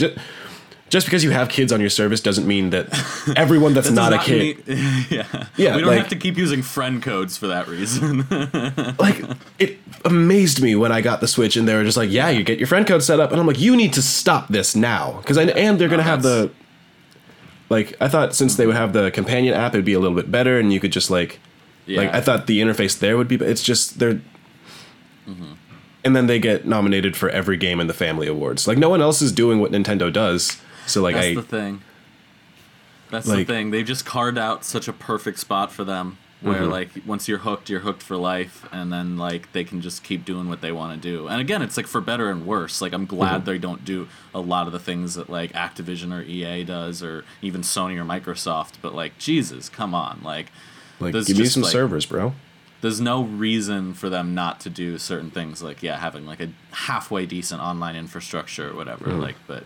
[0.88, 2.88] just, because you have kids on your service doesn't mean that
[3.36, 4.76] everyone that's that not, not, a kid mean,
[5.10, 8.26] yeah yeah we don't like, have to keep using friend codes for that reason
[8.98, 9.22] like
[9.58, 12.44] it amazed me when I got the Switch and they were just like, "Yeah, you
[12.44, 15.18] get your friend code set up," and I'm like, "You need to stop this now,"
[15.18, 16.50] because and they're gonna have the
[17.70, 20.30] like I thought since they would have the companion app, it'd be a little bit
[20.30, 21.40] better, and you could just like
[21.86, 22.00] yeah.
[22.02, 23.36] like I thought the interface there would be.
[23.36, 24.20] It's just they're.
[25.26, 25.52] Mm-hmm.
[26.04, 28.66] And then they get nominated for every game in the Family Awards.
[28.66, 30.58] Like no one else is doing what Nintendo does.
[30.88, 31.82] So like that's I, the thing.
[33.10, 33.70] That's like, the thing.
[33.70, 36.70] They just carved out such a perfect spot for them where mm-hmm.
[36.70, 40.24] like once you're hooked you're hooked for life and then like they can just keep
[40.24, 42.92] doing what they want to do and again it's like for better and worse like
[42.92, 43.50] i'm glad mm-hmm.
[43.50, 47.24] they don't do a lot of the things that like activision or ea does or
[47.42, 50.46] even sony or microsoft but like jesus come on like
[51.00, 52.32] like give me some like, servers bro
[52.80, 56.48] there's no reason for them not to do certain things like yeah having like a
[56.70, 59.20] halfway decent online infrastructure or whatever mm-hmm.
[59.20, 59.64] like but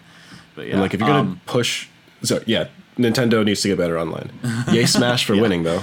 [0.54, 1.88] but yeah and like if you're gonna um, push
[2.22, 4.30] so yeah nintendo needs to get better online
[4.70, 5.42] yay smash for yeah.
[5.42, 5.82] winning though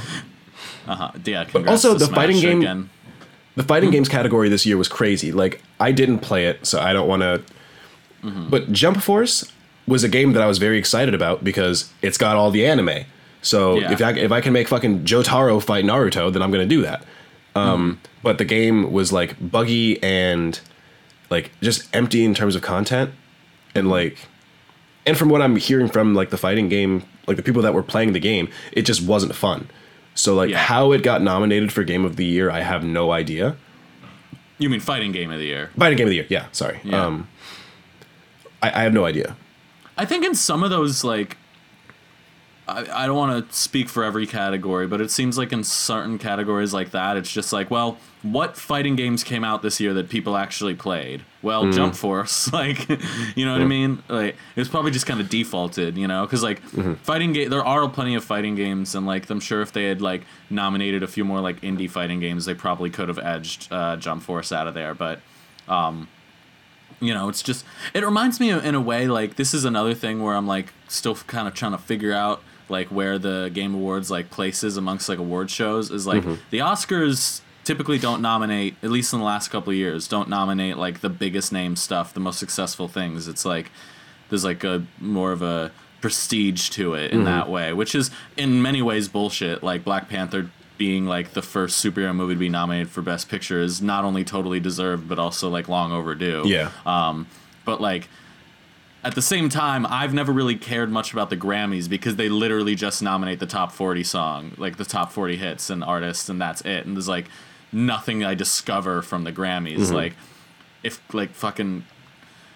[0.90, 1.12] uh-huh.
[1.24, 1.46] Yeah.
[1.52, 2.60] But also the fighting game.
[2.60, 2.90] Again.
[3.56, 5.32] The fighting games category this year was crazy.
[5.32, 7.44] Like I didn't play it, so I don't want to.
[8.24, 8.50] Mm-hmm.
[8.50, 9.52] But Jump Force
[9.88, 13.06] was a game that I was very excited about because it's got all the anime.
[13.42, 13.92] So yeah.
[13.92, 17.04] if I if I can make fucking Jotaro fight Naruto, then I'm gonna do that.
[17.56, 18.10] Um, mm.
[18.24, 20.60] But the game was like buggy and
[21.30, 23.12] like just empty in terms of content
[23.76, 24.18] and like
[25.10, 27.84] and from what I'm hearing from like the fighting game, like the people that were
[27.84, 29.68] playing the game, it just wasn't fun.
[30.16, 30.58] So like Yeah.
[30.60, 33.56] how it got nominated for game of the year, I have no idea.
[34.58, 35.72] You mean fighting game of the year?
[35.78, 36.80] Fighting game of the year, yeah, sorry.
[36.84, 37.06] Yeah.
[37.06, 37.28] Um
[38.62, 39.36] I, I have no idea.
[39.98, 41.38] I think in some of those like
[42.70, 46.18] I, I don't want to speak for every category, but it seems like in certain
[46.18, 50.10] categories like that, it's just like, well, what fighting games came out this year that
[50.10, 51.24] people actually played?
[51.42, 51.74] Well, Mm.
[51.74, 52.88] Jump Force, like,
[53.36, 54.04] you know what I mean?
[54.10, 56.94] Like, it was probably just kind of defaulted, you know, because like Mm-hmm.
[56.96, 60.02] fighting game, there are plenty of fighting games, and like I'm sure if they had
[60.02, 63.96] like nominated a few more like indie fighting games, they probably could have edged uh,
[63.98, 65.20] Jump Force out of there, but
[67.02, 69.94] you know, it's just it reminds me of, in a way like this is another
[69.94, 73.74] thing where I'm like still kind of trying to figure out like where the game
[73.74, 78.90] awards like places amongst like award shows is like the Oscars typically don't nominate at
[78.90, 82.20] least in the last couple of years don't nominate like the biggest name stuff the
[82.20, 83.28] most successful things.
[83.28, 83.72] It's like
[84.30, 88.62] there's like a more of a prestige to it in that way which is in
[88.62, 89.62] many ways bullshit.
[89.64, 93.60] Like Black Panther being like the first superhero movie to be nominated for best picture
[93.62, 96.44] is not only totally deserved but also like long overdue.
[96.46, 96.72] Yeah.
[96.86, 97.28] um,
[97.66, 98.08] but like
[99.04, 102.76] at the same time, I've never really cared much about the Grammys because they literally
[102.76, 106.62] just nominate the top 40 song, like the top 40 hits and artists, and that's
[106.62, 106.86] it.
[106.86, 107.28] And there's like
[107.72, 109.78] nothing I discover from the Grammys.
[109.78, 109.94] Mm-hmm.
[109.96, 110.14] Like,
[110.84, 111.86] if like fucking.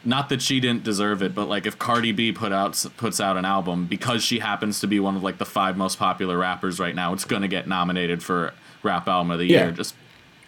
[0.06, 3.38] Not that she didn't deserve it, but like if Cardi B put out puts out
[3.38, 6.78] an album because she happens to be one of like the five most popular rappers
[6.78, 8.54] right now, it's gonna get nominated for
[8.84, 9.64] rap album of the Yeah.
[9.64, 9.96] year just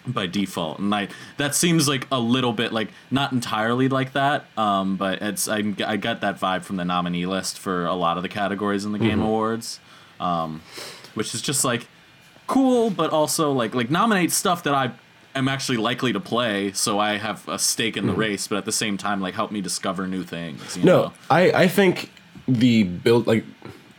[0.07, 0.79] by default.
[0.79, 5.21] And like that seems like a little bit like not entirely like that um but
[5.21, 8.29] it's i, I got that vibe from the nominee list for a lot of the
[8.29, 9.79] categories in the game awards
[10.19, 10.61] um
[11.13, 11.87] which is just like
[12.47, 14.91] cool but also like like nominate stuff that i
[15.33, 18.65] am actually likely to play so i have a stake in the race but at
[18.65, 21.13] the same time like help me discover new things No, know?
[21.29, 22.11] I I think
[22.47, 23.43] the build like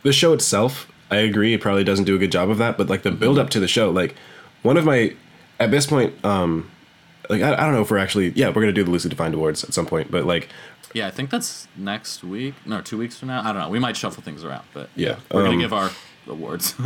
[0.03, 2.87] the show itself, I agree it probably doesn't do a good job of that, but
[2.87, 4.15] like the build up to the show, like
[4.63, 5.13] one of my
[5.59, 6.69] at this point um
[7.29, 9.09] like I, I don't know if we're actually yeah, we're going to do the loosely
[9.09, 10.49] defined awards at some point, but like
[10.93, 13.77] yeah i think that's next week no two weeks from now i don't know we
[13.77, 15.91] might shuffle things around but Yeah, we're um, gonna give our
[16.27, 16.75] awards.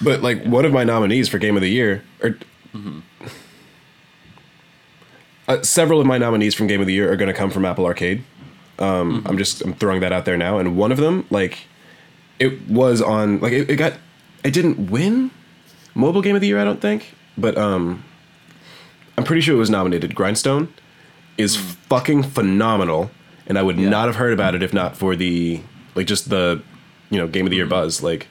[0.00, 2.36] But like one of my nominees for game of the year, or
[5.48, 7.64] uh, several of my nominees from game of the year are going to come from
[7.64, 8.22] Apple Arcade.
[8.78, 11.66] Um, I'm just I'm throwing that out there now, and one of them, like,
[12.38, 13.94] it was on like it, it got
[14.44, 15.32] it didn't win
[15.94, 18.04] mobile game of the year, I don't think, but um,
[19.16, 20.14] I'm pretty sure it was nominated.
[20.14, 20.72] Grindstone
[21.38, 23.10] is fucking phenomenal,
[23.46, 23.88] and I would Yeah.
[23.88, 25.60] not have heard about it if not for the
[25.94, 26.62] like just the
[27.10, 28.26] you know game of the year buzz like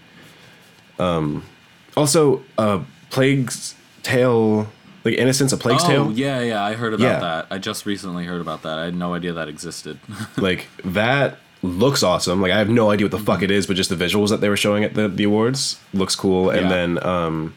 [1.95, 4.67] also, uh, Plague's Tale,
[5.03, 7.19] like Innocence, a Plague's oh, Tale, yeah, yeah, I heard about Yeah.
[7.19, 7.47] that.
[7.49, 8.77] I just recently heard about that.
[8.77, 9.99] I had no idea that existed.
[10.37, 12.41] like that looks awesome.
[12.41, 14.41] Like I have no idea what the fuck it is, but just the visuals that
[14.41, 16.49] they were showing at the the awards looks cool.
[16.49, 16.69] And Yeah.
[16.69, 17.53] then um,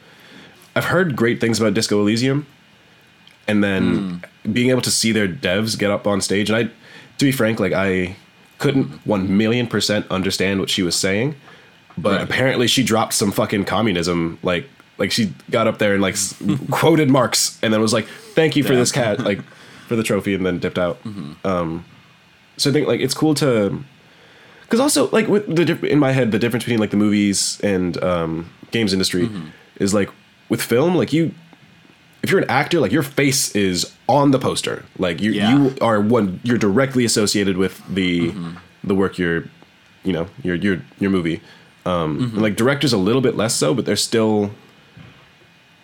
[0.76, 2.46] I've heard great things about Disco Elysium,
[3.48, 6.62] and then being able to see their devs get up on stage, and I,
[7.18, 8.16] to be frank, like I
[8.58, 11.34] couldn't one million percent understand what she was saying,
[11.98, 12.22] but Right.
[12.22, 14.68] apparently she dropped some fucking communism like.
[14.98, 16.14] Like she got up there and like
[16.70, 18.80] quoted Marx and then was like, "Thank you for Damn.
[18.80, 19.40] this cat," like
[19.88, 20.98] for the trophy, and then dipped out.
[21.42, 21.86] Um,
[22.58, 23.82] so I think like it's cool to,
[24.60, 27.96] because also like with the in my head the difference between like the movies and
[28.04, 29.30] um, games industry
[29.76, 30.10] is like
[30.50, 31.32] with film like you,
[32.22, 35.50] if you're an actor like your face is on the poster like you Yeah.
[35.56, 38.34] you are one you're directly associated with the
[38.84, 39.44] the work you're,
[40.04, 41.40] you know your your your movie.
[41.86, 44.50] Um, and, like directors a little bit less so, but they're still like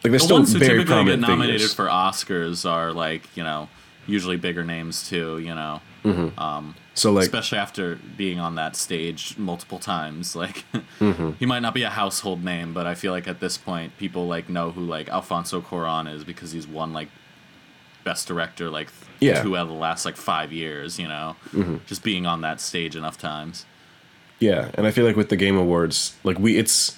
[0.02, 1.74] they're the still ones who very typically get nominated figures.
[1.74, 3.68] for Oscars are like you know
[4.06, 5.38] usually bigger names too.
[5.38, 6.38] You know, mm-hmm.
[6.38, 10.34] um, so like especially after being on that stage multiple times.
[10.36, 10.64] Like
[11.00, 11.32] Mm-hmm.
[11.38, 14.26] he might not be a household name, but I feel like at this point people
[14.26, 17.08] like know who like Alfonso Cuarón is because he's won like
[18.04, 18.88] best director like
[19.20, 19.42] Yeah.
[19.42, 20.98] two out of the last like five years.
[20.98, 21.76] You know, mm-hmm.
[21.86, 23.66] just being on that stage enough times.
[24.38, 26.96] Yeah, and I feel like with the game awards, like we it's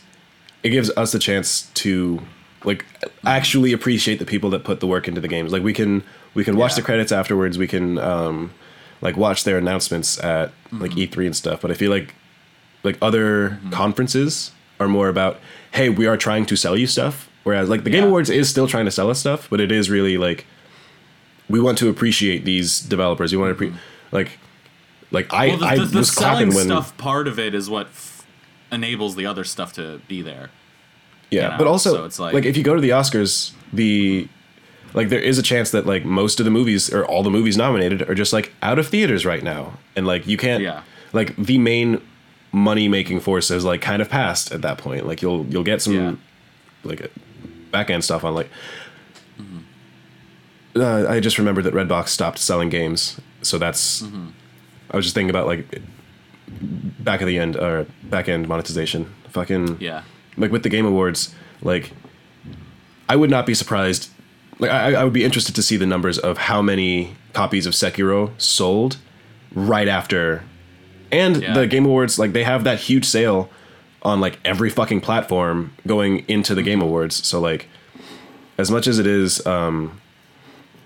[0.63, 2.21] it gives us a chance to
[2.65, 2.85] like
[3.25, 5.53] actually appreciate the people that put the work into the games.
[5.53, 6.03] Like we can
[6.35, 6.77] we can watch Yeah.
[6.77, 8.53] the credits afterwards, we can um
[9.01, 11.21] like watch their announcements at like mm-hmm.
[11.21, 12.15] E3 and stuff, but I feel like
[12.85, 13.71] like other mm-hmm.
[13.71, 15.39] conferences are more about
[15.73, 18.09] hey, we are trying to sell you stuff, whereas like the Game Yeah.
[18.09, 20.47] Awards is still trying to sell us stuff, but it is really like
[21.49, 23.33] we want to appreciate these developers.
[23.33, 23.79] We want to pre- mm-hmm.
[24.13, 24.39] like
[25.11, 27.55] like I Well, the, I the, the was selling clapping when stuff part of it
[27.55, 28.27] is what f-
[28.71, 30.51] enables the other stuff to be there.
[31.31, 33.53] Yeah, you know, but also so it's like- like, if you go to the Oscars,
[33.73, 34.29] the
[34.95, 37.57] like there is a chance that like most of the movies or all the movies
[37.57, 40.83] nominated are just like out of theaters right now, and like you can't Yeah.
[41.13, 42.01] like the main
[42.53, 45.07] money making force has like kind of passed at that point.
[45.07, 46.15] Like you'll you'll get some Yeah.
[46.85, 47.11] like
[47.71, 48.49] back end stuff on like.
[50.77, 54.05] Uh, I just remembered that Redbox stopped selling games, so that's.
[54.91, 55.81] I was just thinking about like
[57.01, 59.13] back of the end or back end monetization.
[59.31, 60.03] Fucking Yeah.
[60.37, 61.91] like with the game awards like
[63.09, 64.11] i would not be surprised
[64.59, 67.75] like I, I would be interested to see the numbers of how many copies of
[67.75, 68.97] sekiro sold
[69.55, 70.43] right after.
[71.11, 71.55] And Yeah.
[71.55, 73.49] the game awards like they have that huge sale
[74.03, 77.27] on like every fucking platform going into the game awards.
[77.27, 77.69] So like
[78.59, 80.01] as much as it is um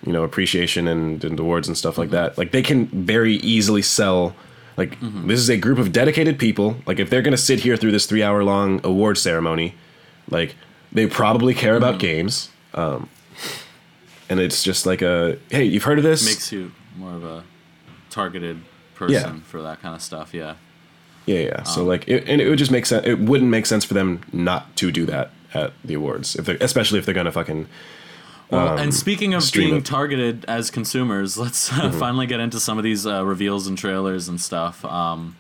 [0.07, 3.83] you know appreciation and, and awards and stuff like that like they can very easily
[3.83, 4.35] sell
[4.77, 6.77] like this is a group of dedicated people.
[6.87, 9.75] Like if they're gonna sit here through this three hour long award ceremony
[10.31, 10.55] like
[10.93, 12.49] they probably care about games.
[12.75, 13.09] Um
[14.29, 17.25] and it's just like a hey you've heard of this It Makes you more of
[17.25, 17.45] a
[18.11, 18.61] targeted
[18.95, 20.33] person for that kind of stuff.
[20.35, 20.55] Yeah.
[21.27, 23.85] yeah yeah so like it, and it would just make sense it wouldn't make sense
[23.85, 27.33] for them not to do that at the awards if they especially if they're gonna
[27.33, 27.67] fucking
[28.51, 29.85] Well, and speaking of Um, being it.
[29.87, 34.29] targeted as consumers, let's uh, finally get into some of these uh, reveals and trailers
[34.29, 34.85] and stuff.
[34.85, 35.37] Um,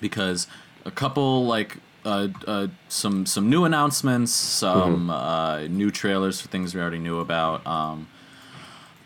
[0.00, 0.46] because
[0.84, 6.74] a couple like uh, uh, some some new announcements, some uh, new trailers for things
[6.74, 7.66] we already knew about.
[7.66, 8.06] Um,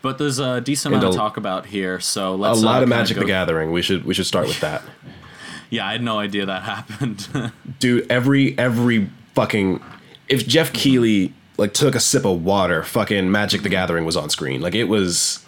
[0.01, 2.75] but there's a decent And amount a- to talk about here, so let's a lot
[2.75, 4.81] uh, of kinda magic the gathering we should we should start with that
[5.69, 7.51] Yeah, I had no idea that happened.
[7.79, 9.81] dude every every fucking
[10.27, 14.29] if Geoff Keighley like took a sip of water fucking magic the gathering was on
[14.29, 15.45] screen like it was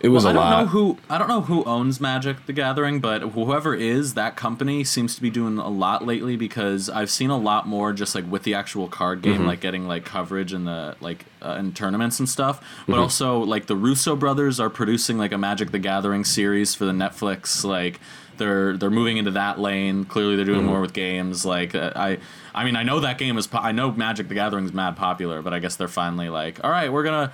[0.00, 2.52] it was I a don't lot know who I don't know who owns Magic the
[2.52, 7.10] Gathering, but whoever is that company seems to be doing a lot lately because I've
[7.10, 9.46] seen a lot more just like with the actual card game, Mm-hmm.
[9.46, 12.60] like getting like coverage in the like uh, in tournaments and stuff.
[12.86, 13.02] But Mm-hmm.
[13.02, 16.92] also like the Russo brothers are producing like a Magic the Gathering series for the
[16.92, 18.00] Netflix like.
[18.36, 20.04] They're they're moving into that lane.
[20.06, 20.68] Clearly, they're doing Mm-hmm.
[20.68, 21.46] more with games.
[21.46, 22.18] Like uh, I,
[22.52, 23.46] I mean, I know that game is.
[23.46, 26.58] Po- I know Magic the Gathering is mad popular, but I guess they're finally like,
[26.64, 27.30] all right, we're gonna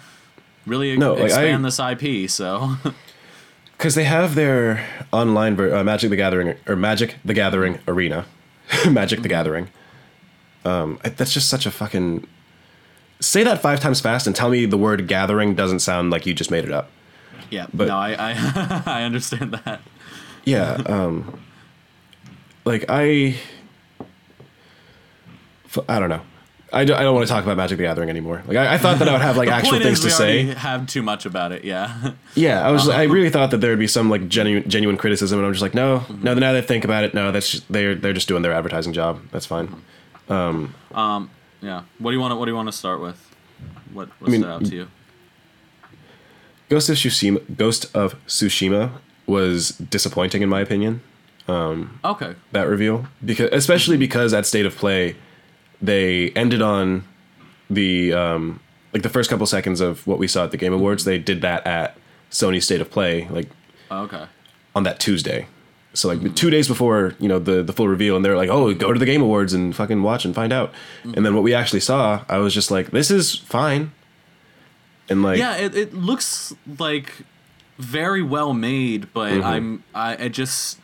[0.67, 2.29] really No, like, I- expand this IP.
[2.31, 2.77] So.
[3.77, 8.27] Because they have their online ver- uh, magic the gathering or magic the gathering arena.
[8.91, 9.69] Magic the gathering.
[10.67, 12.27] Um that's just such a fucking
[13.21, 16.35] say that five times fast and tell me the word gathering doesn't sound like you
[16.35, 16.91] just made it up.
[17.49, 19.81] Yeah, But- no, I, I I understand that.
[20.45, 21.41] yeah um
[22.67, 23.37] like I
[25.89, 26.21] don't know
[26.73, 28.43] I don't, I don't want to talk about Magic the Gathering anymore.
[28.47, 30.43] Like I, I thought that I would have like actual things to say.
[30.55, 31.65] have too much about it.
[31.65, 32.89] Yeah, Yeah, I was.
[32.89, 32.99] Uh-huh.
[32.99, 35.63] I really thought that there would be some like genuine, genuine criticism, and I'm just
[35.63, 36.23] like, no, Mm-hmm.
[36.23, 36.35] no.
[36.35, 38.93] Now that I think about it, no, that's just, they're they're just doing their advertising
[38.93, 39.21] job.
[39.33, 39.83] That's fine.
[40.29, 41.31] Um, um,
[41.61, 41.83] yeah.
[41.99, 43.19] What do you want to What do you want to start with?
[43.93, 44.89] What What mean, stood out to you?
[46.69, 48.93] Ghost of Tsushima, Ghost of Tsushima
[49.27, 51.03] was disappointing in my opinion.
[51.49, 52.35] Okay.
[52.53, 55.17] That reveal, because especially because at State of Play,
[55.83, 57.05] they ended on
[57.69, 58.61] the um
[58.93, 61.05] like the first couple seconds of what we saw at the Game Awards.
[61.05, 61.97] They did that at
[62.31, 63.49] Sony State of Play, like
[63.91, 64.25] Okay.
[64.75, 65.47] on that Tuesday.
[65.95, 68.73] So like two days before you know the the full reveal, and they're like, "Oh,
[68.75, 71.53] go to the Game Awards and fucking watch and find out." And then what we
[71.55, 73.91] actually saw, I was just like, "This is fine."
[75.09, 77.13] And like, Yeah, it, it looks like
[77.79, 79.45] very well made, but Mm-hmm.
[79.45, 80.79] I'm I it just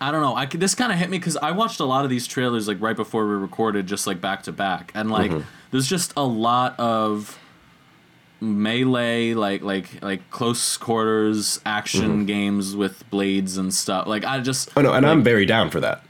[0.00, 0.34] I don't know.
[0.34, 2.66] I could, this kind of hit me because I watched a lot of these trailers
[2.66, 5.42] like right before we recorded, just like back to back, and like Mm-hmm.
[5.70, 7.38] there's just a lot of
[8.40, 14.06] melee, like like like close quarters action games with blades and stuff.
[14.06, 14.78] Like I just Mm-hmm.
[14.78, 16.02] oh no, and like, I'm very down for that.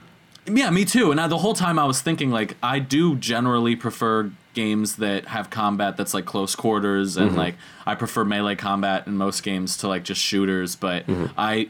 [0.47, 1.11] yeah, me too.
[1.11, 5.27] And I, the whole time I was thinking, like, I do generally prefer games that
[5.27, 9.77] have combat that's like close quarters, and like I prefer melee combat in most games
[9.79, 10.77] to like just shooters.
[10.77, 11.05] But
[11.37, 11.69] I,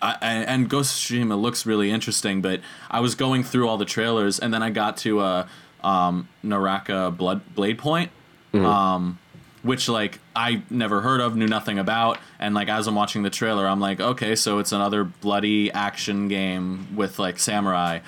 [0.00, 2.40] I, and Ghost of Tsushima looks really interesting.
[2.40, 5.48] But I was going through all the trailers, and then I got to uh,
[5.82, 8.10] um, Naraka Blood Blade Point.
[8.54, 9.18] Um,
[9.62, 13.30] which like I never heard of, knew nothing about, and like as I'm watching the
[13.30, 17.98] trailer, I'm like, okay, so it's another bloody action game with like samurai,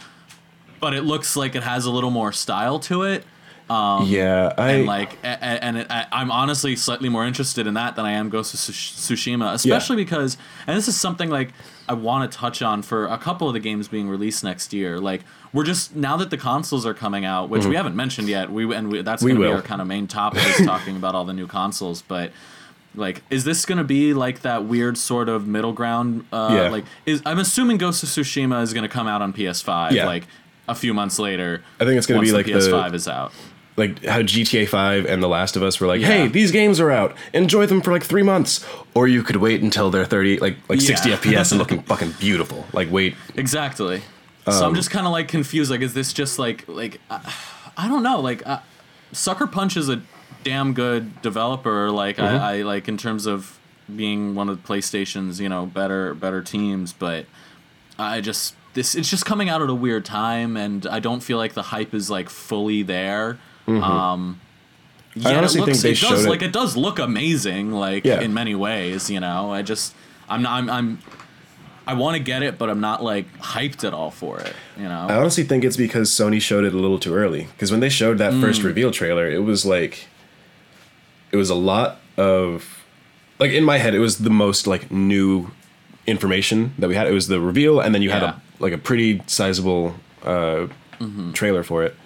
[0.78, 3.24] but it looks like it has a little more style to it,
[4.04, 8.04] yeah, I and like, and it, I, I'm honestly slightly more interested in that than
[8.04, 11.52] I am Ghost of Tsushima, especially because, and this is something like
[11.88, 14.98] I want to touch on for a couple of the games being released next year.
[14.98, 18.50] Like we're just now that the consoles are coming out, which we haven't mentioned yet.
[18.50, 19.36] We and we, that's Mm-hmm.
[19.36, 22.02] Going to be our kind of main topic is talking about all the new consoles,
[22.02, 22.32] but.
[22.96, 26.26] Like, is this gonna be like that weird sort of middle ground?
[26.32, 26.68] Uh, Yeah.
[26.70, 30.06] Like, is I'm assuming Ghost of Tsushima is gonna come out on PS5 Yeah.
[30.06, 30.26] like
[30.66, 31.62] a few months later.
[31.78, 33.30] I think it's gonna be the like the- PS5 is out.
[33.80, 36.06] Like how GTA 5 and The Last of Us were like, Yeah.
[36.08, 37.16] "Hey, these games are out.
[37.32, 38.64] Enjoy them for like 3 months."
[38.94, 42.66] Or you could wait until they're 30 like like 60 FPS and looking fucking beautiful.
[42.72, 44.02] Like wait, Exactly.
[44.46, 45.70] so Um, I'm just kind of like confused.
[45.70, 47.20] Like, is this just like like uh,
[47.76, 48.20] I don't know.
[48.20, 48.58] Like, uh,
[49.12, 50.02] Sucker Punch is a
[50.44, 51.90] damn good developer.
[51.90, 52.42] Like, Mm-hmm.
[52.44, 53.58] I, I like in terms of
[53.94, 57.26] being one of PlayStation's you know better better teams, but
[57.98, 61.38] I just this it's just coming out at a weird time, and I don't feel
[61.38, 63.38] like the hype is like fully there.
[63.82, 64.40] Um,
[65.16, 65.26] Mm-hmm.
[65.26, 67.72] I honestly it looks, think they it does showed it- like it does look amazing,
[67.72, 68.20] like Yeah.
[68.20, 69.10] in many ways.
[69.10, 69.92] You know, I just
[70.28, 70.98] I'm not I'm, I'm
[71.84, 74.54] I want to get it, but I'm not like hyped at all for it.
[74.78, 77.48] You know, I honestly think it's because Sony showed it a little too early.
[77.52, 78.40] Because when they showed that Mm.
[78.40, 80.06] first reveal trailer, it was like,
[81.32, 82.84] it was a lot of,
[83.40, 85.50] like in my head, it was the most like new
[86.06, 87.08] information that we had.
[87.08, 90.68] It was the reveal, and then you had a like a pretty sizable uh,
[91.00, 91.32] Mm-hmm.
[91.32, 91.96] trailer for it.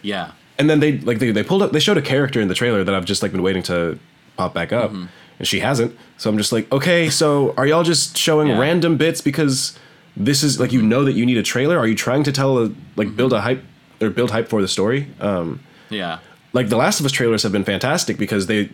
[0.00, 2.54] yeah, And then they like they, they pulled up they showed a character in the
[2.54, 3.98] trailer that I've just like been waiting to
[4.36, 5.06] pop back up, Mm-hmm.
[5.38, 5.96] and she hasn't.
[6.16, 8.58] So I'm just like, okay, so are y'all just showing Yeah.
[8.58, 9.78] random bits because
[10.16, 11.78] this is like you know that you need a trailer?
[11.78, 13.62] Are you trying to tell a like build a hype
[14.00, 15.06] or build hype for the story?
[15.20, 16.18] Um, yeah,
[16.52, 18.68] like the Last of Us trailers have been fantastic because they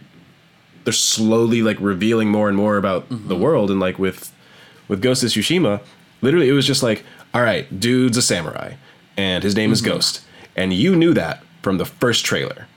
[0.85, 4.33] they're slowly like revealing more and more about the world and like with
[4.89, 5.81] with Ghost of Tsushima,
[6.23, 7.05] literally it was just like,
[7.35, 8.75] all right, dude's a samurai
[9.17, 10.23] and his name is Ghost,
[10.57, 12.69] and you knew that from the first trailer.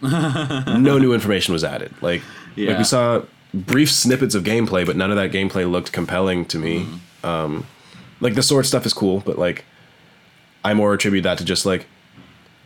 [0.00, 1.92] no new information was added.
[2.00, 2.22] Like
[2.56, 3.22] like we saw
[3.52, 6.86] brief snippets of gameplay, but none of that gameplay looked compelling to me.
[7.22, 7.66] Um,
[8.20, 9.64] like the sword stuff is cool, but like
[10.64, 11.86] I more attribute that to just like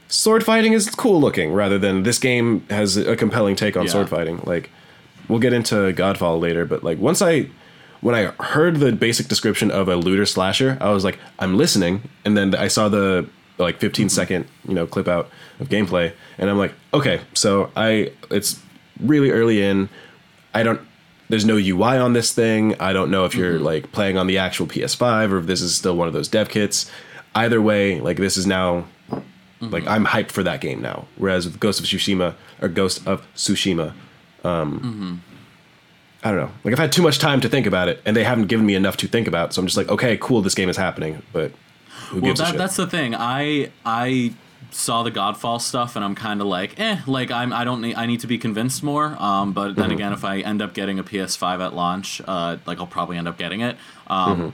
[0.09, 3.93] sword fighting is cool looking rather than this game has a compelling take on Yeah.
[3.93, 4.41] sword fighting.
[4.45, 4.70] Like
[5.28, 7.47] we'll get into Godfall later, but like once I
[8.01, 12.03] when I heard the basic description of a looter slasher, I was like, I'm listening,
[12.24, 13.26] and then I saw the
[13.62, 14.11] like 15 mm-hmm.
[14.11, 18.61] second you know clip out of gameplay, and I'm like, okay, so I it's
[19.00, 19.88] really early in.
[20.54, 20.80] I don't.
[21.28, 22.74] There's no UI on this thing.
[22.80, 23.64] I don't know if you're mm-hmm.
[23.64, 26.48] like playing on the actual PS5 or if this is still one of those dev
[26.48, 26.90] kits.
[27.36, 29.68] Either way, like this is now mm-hmm.
[29.68, 31.06] like I'm hyped for that game now.
[31.16, 33.94] Whereas with Ghost of Tsushima or Ghost of Tsushima,
[34.42, 35.22] um,
[36.22, 36.50] I don't know.
[36.64, 38.74] Like I've had too much time to think about it, and they haven't given me
[38.74, 39.54] enough to think about.
[39.54, 41.52] So I'm just like, okay, cool, this game is happening, but
[42.11, 43.14] who well, that, that's the thing.
[43.14, 44.34] I I
[44.72, 47.96] saw the Godfall stuff, and I'm kind of like, eh, like I'm I don't need
[47.96, 49.16] I need to be convinced more.
[49.20, 49.80] Um, but Mm-hmm.
[49.80, 53.16] then again, if I end up getting a PS5 at launch, uh, like I'll probably
[53.16, 53.76] end up getting it.
[54.06, 54.36] Um.
[54.38, 54.48] Mm-hmm.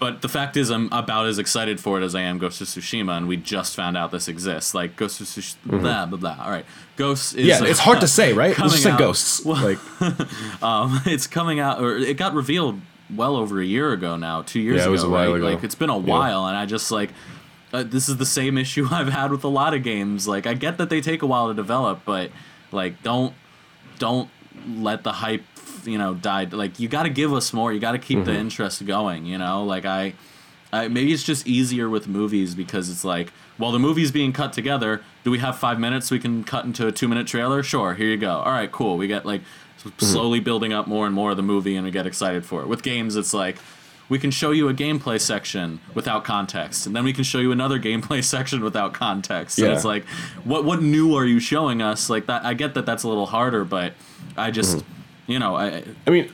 [0.00, 2.66] But the fact is, I'm about as excited for it as I am Ghost of
[2.66, 4.74] Tsushima, and we just found out this exists.
[4.74, 6.36] Like Ghost of Tsushima, blah blah blah.
[6.44, 6.66] All right,
[6.96, 7.64] Ghosts is Mm-hmm.
[7.64, 8.54] yeah, it's hard to say, right?
[8.56, 9.44] Coming just say out- ghosts.
[9.44, 9.78] Well, like,
[10.62, 12.80] um, it's coming out, or it got revealed
[13.14, 15.08] well over a year ago now, two years Yeah, ago.
[15.08, 15.24] right?
[15.28, 15.44] ago.
[15.44, 17.10] Like it's been a while, and I just like
[17.72, 20.26] uh, this is the same issue I've had with a lot of games.
[20.28, 22.30] Like I get that they take a while to develop, but
[22.72, 23.34] like don't
[23.98, 24.28] don't
[24.68, 25.42] let the hype
[25.84, 26.44] you know die.
[26.44, 27.72] Like you got to give us more.
[27.72, 28.26] You got to keep Mm-hmm.
[28.26, 29.26] the interest going.
[29.26, 30.14] You know, like I.
[30.72, 34.52] I, maybe it's just easier with movies because it's like, well, the movie's being cut
[34.52, 35.02] together.
[35.22, 37.62] Do we have five minutes we can cut into a two minute trailer?
[37.62, 38.38] Sure, here you go.
[38.38, 38.96] All right, cool.
[38.96, 39.42] We get like
[39.84, 40.04] Mm-hmm.
[40.06, 42.68] slowly building up more and more of the movie and we get excited for it.
[42.68, 43.58] With games, it's like,
[44.08, 47.52] we can show you a gameplay section without context, and then we can show you
[47.52, 49.56] another gameplay section without context.
[49.56, 49.72] So Yeah.
[49.74, 50.04] it's like,
[50.44, 52.08] what what new are you showing us?
[52.10, 53.92] Like that, I get that that's a little harder, but
[54.36, 54.84] I just,
[55.26, 56.30] you know, I I mean,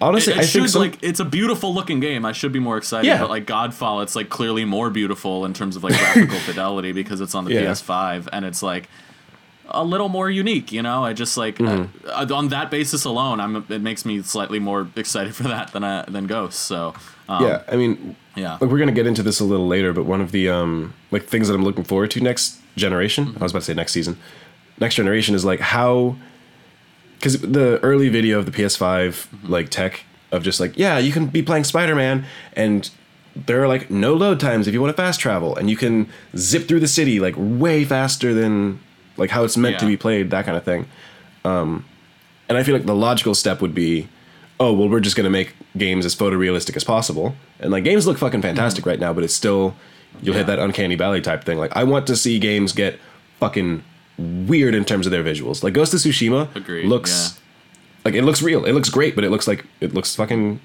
[0.00, 0.40] honestly, it, Mm-hmm.
[0.42, 2.24] I should think some, like it's a beautiful looking game.
[2.24, 3.06] I should be more excited.
[3.08, 3.18] Yeah.
[3.20, 7.20] But like Godfall, it's like clearly more beautiful in terms of like graphical fidelity because
[7.20, 7.62] it's on the Yeah.
[7.72, 8.88] PS5 and it's like
[9.68, 10.72] a little more unique.
[10.72, 12.08] You know, I just like Mm-hmm.
[12.08, 15.84] uh, on that basis alone, I'm it makes me slightly more excited for that than
[15.84, 16.60] I, than Ghost.
[16.60, 16.94] So
[17.28, 20.04] um, yeah, I mean, yeah, like we're gonna get into this a little later, but
[20.04, 23.52] one of the um like things that I'm looking forward to next generation, I was
[23.52, 24.16] about to say next season,
[24.80, 26.16] next generation is like how,
[27.18, 31.26] because the early video of the PS5 like tech of just like yeah you can
[31.26, 32.90] be playing Spider Man and
[33.36, 36.08] there are like no load times if you want to fast travel and you can
[36.36, 38.78] zip through the city like way faster than
[39.16, 40.86] like how it's meant to be played that kind of thing.
[41.44, 41.84] Um,
[42.48, 44.08] and I feel like the logical step would be,
[44.60, 47.34] oh well, we're just gonna make games as photorealistic as possible.
[47.60, 49.74] And like games look fucking fantastic right now, but it's still
[50.20, 50.46] you'll hit Mm-hmm.
[50.50, 51.58] That uncanny valley type thing.
[51.58, 52.98] Like I want to see games get
[53.40, 53.82] fucking
[54.18, 55.62] weird in terms of their visuals.
[55.62, 57.38] Like Ghost of Tsushima Agreed, looks
[58.04, 58.64] like it looks real.
[58.64, 60.60] It looks great, but it looks like it looks fucking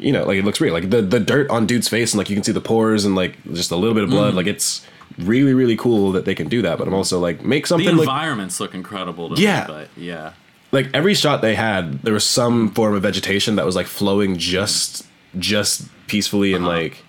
[0.00, 0.72] you know, like it looks real.
[0.72, 3.14] Like the the dirt on dude's face and like you can see the pores and
[3.14, 4.12] like just a little bit of Mm.
[4.12, 4.34] blood.
[4.34, 4.84] Like it's
[5.16, 6.78] really really cool that they can do that.
[6.78, 9.34] But I'm also like make something like environments look incredible.
[9.34, 9.60] To Yeah.
[9.60, 10.32] me, but yeah,
[10.72, 14.36] like every shot they had, there was some form of vegetation that was like flowing
[14.36, 15.06] just
[15.38, 16.74] just peacefully and Uh-huh.
[16.76, 17.04] like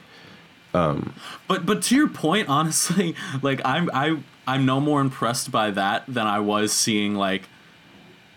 [1.47, 6.03] But but to your point, honestly, like I'm I I'm no more impressed by that
[6.07, 7.43] than I was seeing like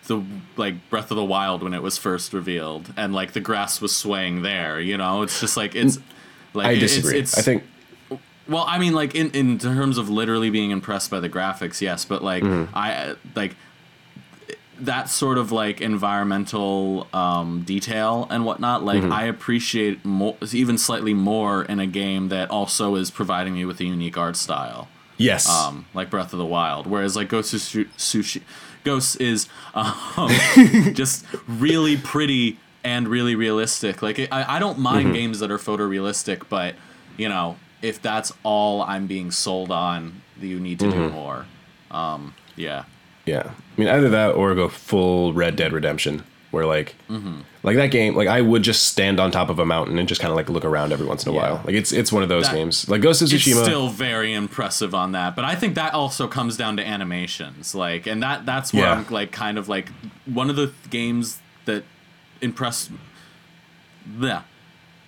[0.08, 0.22] the
[0.56, 3.94] like Breath of the Wild when it was first revealed, and like the grass was
[3.94, 4.80] swaying there.
[4.80, 5.98] You know, it's just like it's
[6.54, 7.18] like I disagree.
[7.18, 7.64] It's, it's, I think
[8.48, 12.04] well, I mean, like in in terms of literally being impressed by the graphics, yes,
[12.04, 12.76] but like Mm-hmm.
[12.76, 13.56] I like
[14.80, 18.82] that sort of like environmental um, detail and whatnot.
[18.82, 19.12] Like Mm-hmm.
[19.12, 23.78] I appreciate more, even slightly more in a game that also is providing me with
[23.80, 24.88] a unique art style
[25.18, 25.48] yes.
[25.48, 26.86] um, like Breath of the Wild.
[26.88, 28.42] Whereas like Ghost of Su- Sushi,
[28.82, 30.30] Ghost is um,
[30.94, 34.02] just really pretty and really realistic.
[34.02, 35.14] Like I, I don't mind Mm-hmm.
[35.14, 36.74] games that are photorealistic, but
[37.16, 41.14] you know if that's all I'm being sold on, you need to do Mm-hmm.
[41.14, 41.46] more.
[41.90, 42.84] Um, yeah,
[43.26, 47.40] Yeah, I mean either that or go full Red Dead Redemption, where like, Mm-hmm.
[47.62, 50.20] like that game, like I would just stand on top of a mountain and just
[50.20, 51.40] kind of like look around every once in a Yeah.
[51.52, 51.62] while.
[51.64, 53.62] Like it's it's one of those That- games, like Ghost of it's Tsushima.
[53.64, 55.36] still very impressive on that.
[55.36, 58.92] But I think that also comes down to animations, like, and that that's where Yeah.
[58.94, 59.90] I'm like kind of like
[60.24, 61.84] one of the games that
[62.40, 62.90] impressed.
[64.20, 64.42] Yeah,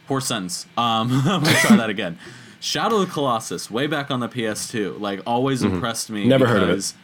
[0.07, 0.67] poor sentence.
[0.77, 2.19] Um, I'm gonna try that again.
[2.65, 6.21] Shadow of the Colossus, way back on the PS2, like always impressed me.
[6.21, 6.29] Mm-hmm.
[6.31, 6.95] Never heard of it.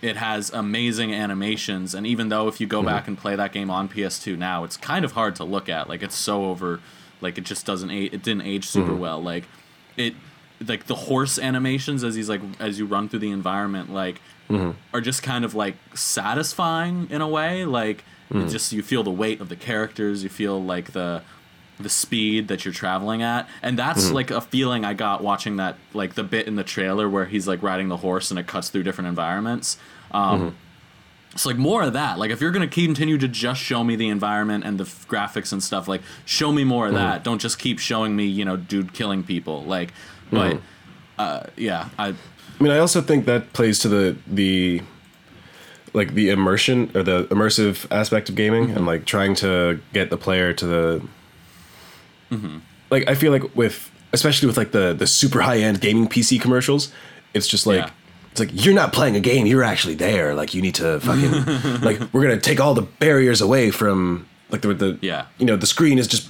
[0.00, 2.86] It has amazing animations, and even though if you go Mm-hmm.
[2.86, 5.90] back and play that game on PS2 now, it's kind of hard to look at.
[5.90, 6.80] Like it's so over,
[7.20, 8.14] like it just doesn't age.
[8.14, 8.98] It didn't age super Mm-hmm.
[8.98, 9.22] well.
[9.22, 9.44] Like
[9.98, 10.14] it,
[10.66, 14.70] like the horse animations as he's like as you run through the environment, like Mm-hmm.
[14.94, 17.64] are just kind of like satisfying in a way.
[17.66, 18.46] Like Mm-hmm.
[18.46, 20.22] it just you feel the weight of the characters.
[20.22, 21.22] You feel like the
[21.82, 24.14] the speed that you're traveling at and that's Mm-hmm.
[24.14, 27.46] like a feeling i got watching that like the bit in the trailer where he's
[27.48, 29.76] like riding the horse and it cuts through different environments
[30.12, 30.56] um Mm-hmm.
[31.32, 34.08] it's like more of that like if you're gonna continue to just show me the
[34.08, 37.02] environment and the f- graphics and stuff like show me more of Mm-hmm.
[37.04, 39.92] that don't just keep showing me you know dude killing people like
[40.30, 40.60] but Mm-hmm.
[41.18, 42.08] uh yeah i
[42.58, 44.82] I mean, I also think that plays to the the
[45.94, 48.76] like the immersion or the immersive aspect of gaming Mm-hmm.
[48.76, 51.02] and like trying to get the player to the
[52.30, 52.58] Mm-hmm.
[52.90, 56.40] like I feel like with especially with like the the super high end gaming PC
[56.40, 56.92] commercials,
[57.34, 57.90] it's just like Yeah.
[58.32, 60.34] it's like you're not playing a game, you're actually there.
[60.34, 64.62] Like you need to fucking like we're gonna take all the barriers away from like
[64.62, 65.26] the the Yeah.
[65.38, 66.28] you know the screen is just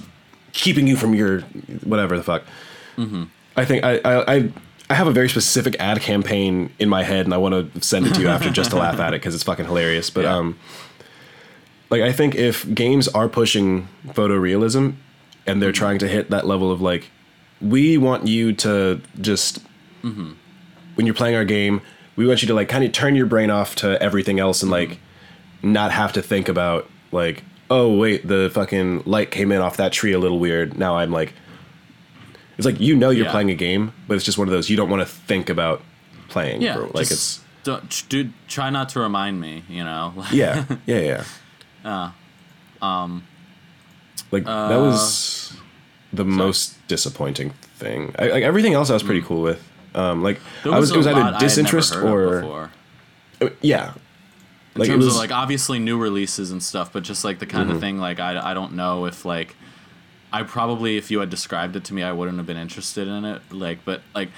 [0.53, 1.41] keeping you from your
[1.83, 2.43] whatever the fuck.
[3.57, 4.49] I think I, I I
[4.89, 8.05] I have a very specific ad campaign in my head, and I want to send
[8.07, 10.09] it to you after just to laugh at it because it's fucking hilarious.
[10.09, 10.35] But Yeah.
[10.37, 10.59] um,
[11.89, 14.95] like I think if games are pushing photorealism
[15.51, 17.09] and they're trying to hit that level of like,
[17.59, 19.59] we want you to just
[20.01, 21.81] when you're playing our game,
[22.15, 24.71] we want you to like kind of turn your brain off to everything else and
[24.71, 24.99] like
[25.61, 29.91] not have to think about like, oh wait, the fucking light came in off that
[29.93, 30.77] tree a little weird.
[30.77, 31.33] Now I'm like,
[32.57, 33.31] it's like you know you're Yeah.
[33.31, 35.81] playing a game, but it's just one of those you don't want to think about
[36.29, 36.61] playing.
[36.61, 36.89] yeah bro.
[36.93, 41.23] like it's don't, dude try not to remind me you know yeah, yeah, yeah.
[41.83, 42.11] Uh,
[42.85, 43.23] um,
[44.31, 45.53] like that was
[46.13, 48.15] the most disappointing thing.
[48.17, 49.67] I, like everything else, I was pretty cool with.
[49.93, 52.69] Um, like there I was, a it was either disinterest or
[53.41, 53.93] uh, yeah.
[54.75, 57.39] in Like it terms was of like obviously new releases and stuff, but just like
[57.39, 59.55] the kind of thing like I, I don't know if like
[60.31, 63.25] I probably if you had described it to me I wouldn't have been interested in
[63.25, 64.29] it like but like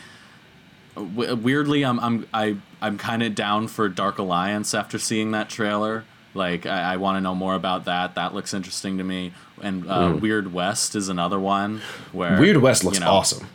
[0.96, 5.50] w- weirdly I'm I'm I I'm kind of down for Dark Alliance after seeing that
[5.50, 6.06] trailer.
[6.34, 8.16] Like I, I want to know more about that.
[8.16, 11.82] That looks interesting to me and uh, Weird West is another one
[12.12, 13.48] where Weird West looks you know, awesome.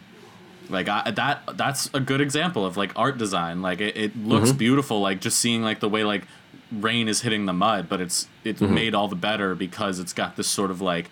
[0.71, 4.51] like I, that that's a good example of like art design like it, it looks
[4.51, 4.59] Mm-hmm.
[4.59, 6.25] beautiful like just seeing like the way like
[6.73, 8.75] rain is hitting the mud but it's it's Mm-hmm.
[8.75, 11.11] made all the better because it's got this sort of like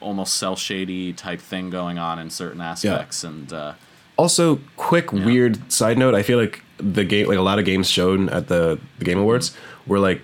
[0.00, 3.72] almost cell shady type thing going on in certain aspects and uh
[4.16, 7.88] Also, quick weird side note: I feel like the game, like a lot of games
[7.90, 9.56] shown at the the Game Awards,
[9.88, 10.20] were like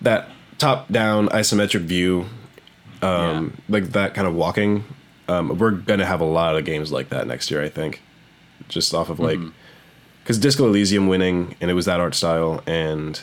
[0.00, 2.26] that top down isometric view,
[3.02, 4.84] um, like that kind of walking.
[5.28, 8.02] Um, we're gonna have a lot of games like that next year, I think,
[8.68, 9.40] just off of like
[10.22, 13.20] because Disco Elysium winning and it was that art style and.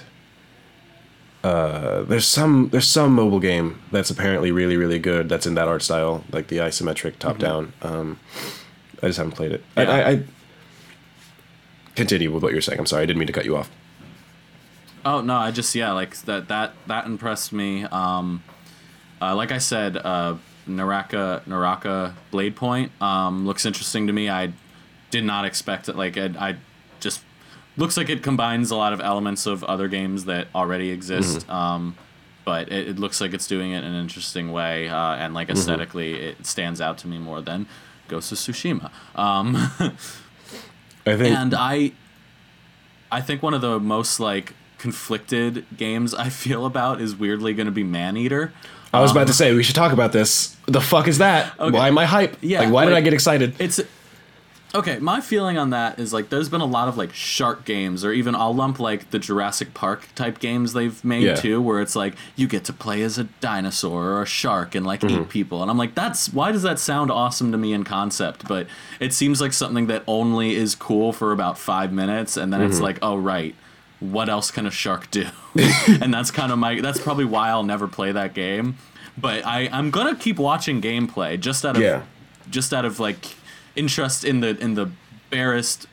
[1.43, 5.67] Uh, there's some there's some mobile game that's apparently really really good that's in that
[5.67, 8.19] art style like the isometric top down um,
[9.03, 9.63] I just haven't played it.
[9.77, 9.83] Yeah.
[9.83, 10.23] I, I, I
[11.95, 12.79] continue with what you're saying.
[12.79, 13.69] I'm sorry, I didn't mean to cut you off.
[15.05, 17.83] Oh no, I just yeah, like that that that impressed me.
[17.83, 18.43] Um,
[19.21, 20.35] uh, like I said, uh,
[20.67, 24.29] Naraka Naraka Blade Point um, looks interesting to me.
[24.29, 24.53] I
[25.11, 25.95] did not expect it.
[25.95, 26.55] Like I, I
[26.99, 27.21] just
[27.77, 31.47] looks like it combines a lot of elements of other games that already exist.
[31.49, 31.95] Um,
[32.43, 35.49] but it, it looks like it's doing it in an interesting way, uh, and like
[35.49, 37.65] aesthetically, it stands out to me more than
[38.07, 38.91] Ghost of Tsushima.
[39.15, 39.55] Um,
[41.07, 41.91] I think and I
[43.11, 47.65] I think one of the most like conflicted games I feel about is weirdly going
[47.65, 48.53] to be Maneater.
[48.95, 50.55] I was about to say we should talk about this.
[50.67, 51.53] The fuck is that?
[51.59, 51.77] Okay.
[51.77, 52.37] Why am I hype?
[52.41, 53.53] Yeah, like why did I get excited?
[53.59, 53.79] It's
[54.73, 54.99] okay.
[54.99, 58.11] My feeling on that is like there's been a lot of like shark games, or
[58.11, 61.35] even I'll lump like the Jurassic Park type games they've made Yeah.
[61.35, 64.85] too, where it's like you get to play as a dinosaur or a shark and
[64.85, 65.21] like Mm-hmm.
[65.23, 68.47] eat people, and I'm like, that's why does that sound awesome to me in concept,
[68.47, 68.67] but
[68.99, 72.75] it seems like something that only is cool for about five minutes, and then it's
[72.75, 72.83] Mm-hmm.
[72.83, 73.55] like, oh right.
[74.11, 75.27] What else can a shark do?
[75.87, 76.81] and that's kind of my.
[76.81, 78.77] That's probably why I'll never play that game.
[79.17, 82.03] But I, I'm gonna keep watching gameplay just out of Yeah.
[82.49, 83.35] just out of like
[83.75, 84.91] interest in the in the
[85.29, 85.87] barest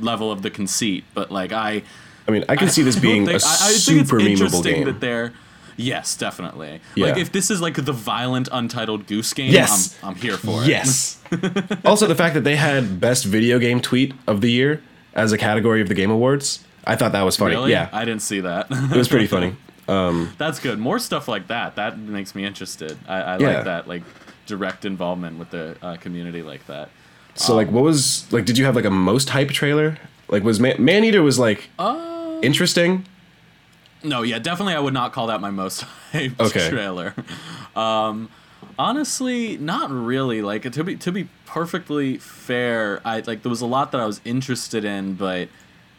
[0.00, 1.04] level of the conceit.
[1.14, 1.82] But like I,
[2.26, 4.30] I mean, I can see this being a think- I- I think it's super memeable
[4.30, 4.84] interesting game.
[4.86, 5.32] That they're
[5.76, 6.80] yes, definitely.
[6.96, 7.06] Yeah.
[7.06, 9.96] Like if this is like the violent untitled goose game, Yes.
[10.02, 10.68] I'm, I'm here for it.
[10.68, 11.18] Yes.
[11.84, 14.82] also, the fact that they had best video game tweet of the year
[15.14, 17.54] as a category of the Game Awards, I thought that was funny.
[17.54, 17.72] Really?
[17.72, 18.66] Yeah, I didn't see that.
[18.70, 19.54] it was pretty funny.
[20.38, 20.78] That's good.
[20.78, 21.74] More stuff like that.
[21.76, 22.96] That makes me interested.
[23.08, 23.48] I, I Yeah.
[23.56, 24.02] like that like
[24.46, 26.88] direct involvement with the uh, community like that.
[27.34, 28.44] So, like, what was like?
[28.44, 29.98] Did you have like a most hype trailer?
[30.28, 33.04] Like, was Man eater was like Uh, interesting?
[34.02, 34.74] No, yeah, definitely.
[34.74, 36.68] I would not call that my most hyped Okay.
[36.68, 37.14] trailer.
[37.76, 38.28] Um,
[38.78, 40.42] honestly, not really.
[40.42, 44.06] Like to be to be perfectly fair, I like there was a lot that I
[44.06, 45.48] was interested in, but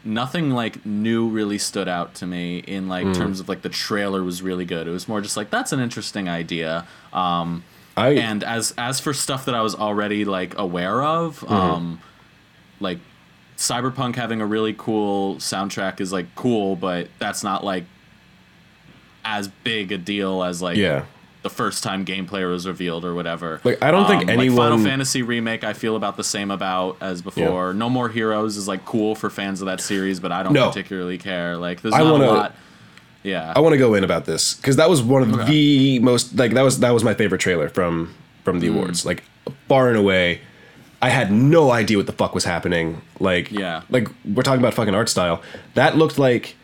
[0.04, 3.12] nothing like new really stood out to me in like Hmm.
[3.12, 4.86] terms of like the trailer was really good.
[4.86, 6.86] It was more just like that's an interesting idea.
[7.12, 7.64] Um,
[7.96, 11.52] I and as as for stuff that I was already like aware of, Mm-hmm.
[11.54, 12.00] um,
[12.80, 12.98] like
[13.56, 17.84] Cyberpunk having a really cool soundtrack is like cool, but that's not like
[19.24, 21.04] as big a deal as like yeah.
[21.42, 23.60] The first time gameplay was revealed or whatever.
[23.64, 26.96] Like, I don't think um, Like Final Fantasy remake, I feel about the same about
[27.00, 27.74] as before.
[27.74, 30.68] No More Heroes is like cool for fans of that series, but I don't No.
[30.68, 31.56] particularly care.
[31.56, 32.54] Like, there's I not wanna- a lot.
[33.22, 33.52] Yeah.
[33.54, 35.44] I want to go in about this because that was one of Okay.
[35.46, 38.14] the most like that was that was my favorite trailer from
[38.44, 38.76] from the hmm.
[38.76, 39.06] awards.
[39.06, 39.22] Like
[39.68, 40.40] far and away,
[41.00, 43.00] I had no idea what the fuck was happening.
[43.20, 43.82] Like Yeah.
[43.90, 45.40] like we're talking about fucking art style.
[45.74, 46.56] That looked like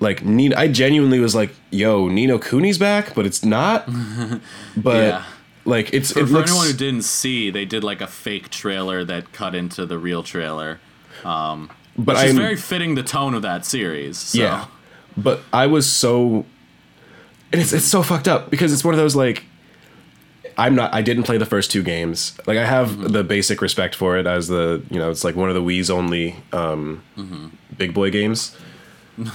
[0.00, 0.56] like Ni no.
[0.56, 3.86] I genuinely was like, "Yo, Ni no Kuni's back," but it's not.
[4.76, 5.24] but Yeah.
[5.64, 6.50] like it's For, it for looks.
[6.50, 10.22] anyone who didn't see, they did like a fake trailer that cut into the real
[10.22, 10.80] trailer.
[11.24, 14.16] Um, but which I'm very fitting the tone of that series.
[14.18, 14.38] So.
[14.38, 14.66] Yeah.
[15.16, 16.46] But I was so
[17.52, 19.44] and it's it's so fucked up because it's one of those like
[20.56, 22.38] I'm not I didn't play the first two games.
[22.46, 23.08] Like I have Mm-hmm.
[23.08, 25.90] the basic respect for it as the you know, it's like one of the Wii's
[25.90, 27.46] only um Mm-hmm.
[27.76, 28.56] big boy games.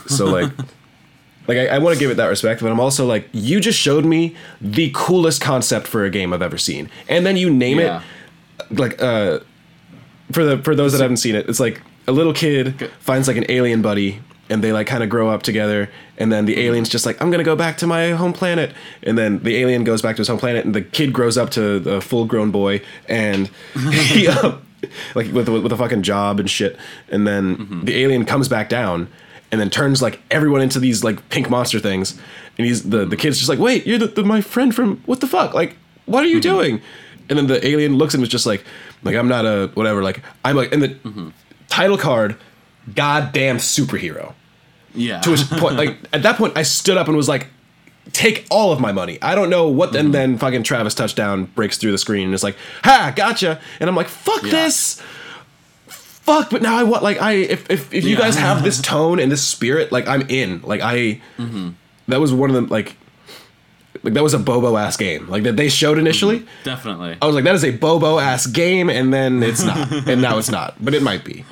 [0.08, 0.52] So like
[1.48, 3.80] like I, I want to give it that respect, but I'm also like, you just
[3.80, 6.90] showed me the coolest concept for a game I've ever seen.
[7.08, 8.02] And then you name Yeah.
[8.70, 9.40] it like uh
[10.32, 13.38] for the for those that haven't seen it, it's like a little kid finds like
[13.38, 16.88] an alien buddy and they like kind of grow up together and then the alien's
[16.88, 18.74] just like I'm going to go back to my home planet.
[19.04, 21.50] And then the alien goes back to his home planet and the kid grows up
[21.52, 23.50] to a full-grown boy and
[23.92, 24.62] he um,
[25.16, 26.78] like with with a fucking job and shit.
[27.10, 29.10] And then the alien comes back down
[29.56, 32.20] and then turns like everyone into these like pink monster things.
[32.58, 35.22] And he's the the kid's just like wait you're the, the my friend from what
[35.22, 35.54] the fuck?
[35.54, 35.78] Like
[36.08, 36.58] what are you mm-hmm.
[36.58, 36.82] doing?
[37.30, 38.66] And then the alien looks at him and is just like
[39.04, 40.04] like I'm not a whatever.
[40.04, 41.30] Like I'm like and the mm-hmm.
[41.70, 42.36] title card
[42.94, 44.34] goddamn superhero.
[44.94, 45.22] Yeah.
[45.22, 47.48] to a point like at that point I stood up and was like
[48.12, 49.18] take all of my money.
[49.22, 50.12] I don't know what and mm-hmm.
[50.12, 53.62] then fucking Travis touchdown breaks through the screen and it's like ha gotcha.
[53.80, 54.52] And I'm like fuck Yeah.
[54.52, 55.02] this
[56.26, 58.18] fuck but now I want like I if if, if you Yeah.
[58.18, 61.22] guys have this tone and this spirit like I'm in like I
[62.08, 62.98] that was one of them like
[64.04, 67.18] like that was a Bobo ass game like that they showed initially Definitely.
[67.22, 70.38] I was like that is a Bobo ass game and then it's not and now
[70.38, 71.46] it's not but it might be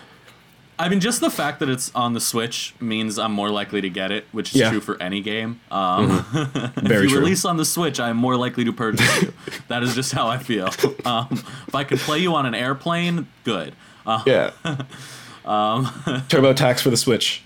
[0.80, 3.90] I mean, just the fact that it's on the Switch means I'm more likely to
[3.92, 4.72] get it, which is Yeah.
[4.72, 5.62] true for any game.
[5.70, 9.22] Um, very if you true release on the Switch, I am more likely to purchase
[9.22, 9.34] you.
[9.68, 10.70] that is just how I feel.
[11.06, 11.28] Um,
[11.68, 13.76] if I can play you on an airplane, good.
[14.06, 14.52] Uh, yeah
[15.46, 15.90] um,
[16.30, 17.44] Turbo Tax for the Switch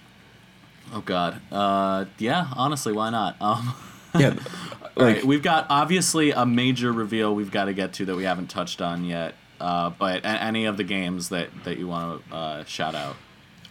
[0.93, 1.41] oh God.
[1.51, 2.47] Uh, yeah.
[2.55, 3.35] Honestly, why not?
[3.41, 3.75] Um,
[4.17, 4.29] yeah
[4.95, 8.23] like right, we've got obviously a major reveal we've got to get to that we
[8.23, 9.35] haven't touched on yet.
[9.59, 13.15] Uh, but a- any of the games that, that you want to uh, shout out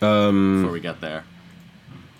[0.02, 1.24] um before we get there?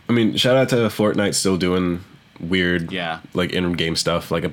[0.08, 2.02] I mean, shout out to Fortnite still doing
[2.40, 3.20] weird, Yeah.
[3.34, 4.30] like in-game stuff.
[4.30, 4.48] Like, a,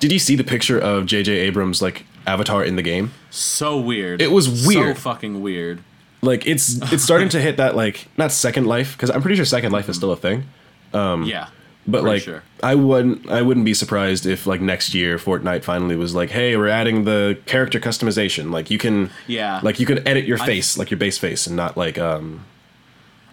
[0.00, 1.32] did you see the picture of J.J.
[1.32, 3.10] Abrams like avatar in the game?
[3.30, 4.20] So weird.
[4.22, 4.96] It was weird.
[4.96, 5.80] So fucking weird.
[6.22, 9.44] Like, it's it's starting to hit that like not Second Life because I'm pretty sure
[9.44, 10.44] Second Life is still a thing.
[10.92, 11.48] yeah.
[11.86, 12.42] But like, sure.
[12.62, 16.54] I wouldn't I wouldn't be surprised if like next year Fortnite finally was like, hey,
[16.54, 18.50] we're adding the character customization.
[18.50, 19.60] Like, you can Yeah.
[19.62, 22.44] like you can edit your face like your base face and not like um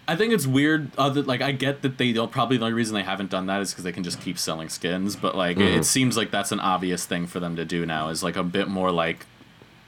[0.08, 0.92] I think it's weird.
[0.98, 3.62] Other like I get that they don't probably the only reason they haven't done that
[3.62, 5.16] is because they can just keep selling skins.
[5.16, 5.68] But like Mm-hmm.
[5.68, 8.36] it, it seems like that's an obvious thing for them to do now is like
[8.36, 9.26] a bit more like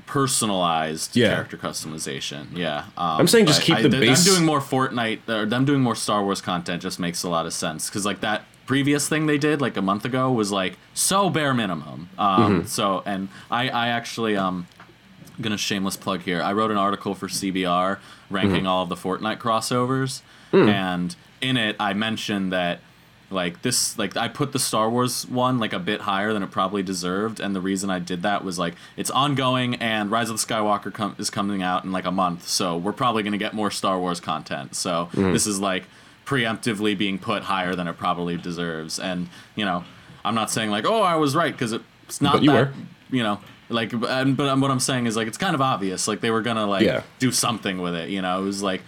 [0.07, 1.30] personalized Yeah.
[1.34, 2.47] character customization.
[2.55, 4.26] Yeah, um, I'm saying just keep I- the I, base.
[4.26, 7.45] Them doing more Fortnite or them doing more Star Wars content just makes a lot
[7.45, 10.78] of sense because like that previous thing they did like a month ago was like
[10.93, 12.09] so bare minimum.
[12.18, 12.68] Um, Mm-hmm.
[12.68, 14.68] So and I I actually um
[15.39, 16.41] gonna shameless plug here.
[16.41, 17.99] I wrote an article for CBR
[18.30, 18.67] ranking Mm-hmm.
[18.67, 20.21] all of the Fortnite crossovers,
[20.51, 20.69] Hmm.
[20.69, 22.80] and in it I mentioned that
[23.30, 26.51] like this like I put the Star Wars one like a bit higher than it
[26.51, 30.39] probably deserved, and the reason I did that was like it's ongoing and Rise of
[30.39, 33.53] the Skywalker com- is coming out in like a month, so we're probably gonna get
[33.53, 34.75] more Star Wars content.
[34.75, 35.34] So Hmm.
[35.34, 35.84] this is like
[36.25, 39.84] preemptively being put higher than it probably deserves, and you know
[40.25, 42.73] I'm not saying like oh I was right because it's not But you that were.
[43.11, 43.39] you know
[43.70, 46.41] like and, but what i'm saying is like it's kind of obvious like they were
[46.41, 47.01] gonna like Yeah.
[47.20, 48.82] do something with it you know it was like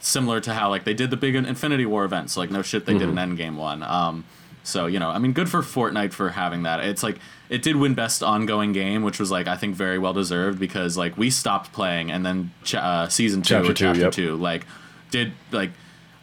[0.00, 2.96] similar to how like they did the big infinity war events like no shit they
[2.96, 4.24] did an endgame one um
[4.64, 7.76] so you know i mean good for fortnite for having that it's like it did
[7.76, 11.30] win best ongoing game which was like i think very well deserved because like we
[11.30, 14.12] stopped playing and then ch- uh, season two Chapter or two, chapter yep.
[14.12, 14.66] two like
[15.10, 15.70] did like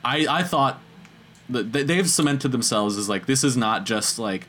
[0.03, 0.79] i i thought
[1.49, 4.47] that they- they've cemented themselves as like this is not just like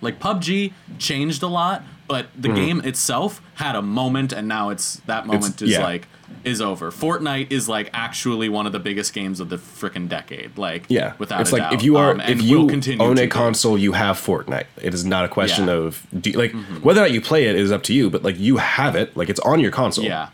[0.00, 4.96] like PUBG changed a lot, but the game itself had a moment, and now it's
[5.06, 5.82] that moment is yeah.
[5.82, 6.08] like
[6.44, 6.90] is over.
[6.90, 10.56] Fortnite is like actually one of the biggest games of the freaking decade.
[10.58, 11.72] Like Yeah, without it's a like doubt.
[11.74, 14.66] if you are Um, if you own a console, you have Fortnite.
[14.80, 15.74] It is not a question Yeah.
[15.74, 16.52] of do, like
[16.82, 19.16] whether or not you play it is up to you, but like you have it,
[19.16, 20.04] like it's on your console.
[20.04, 20.28] yeah.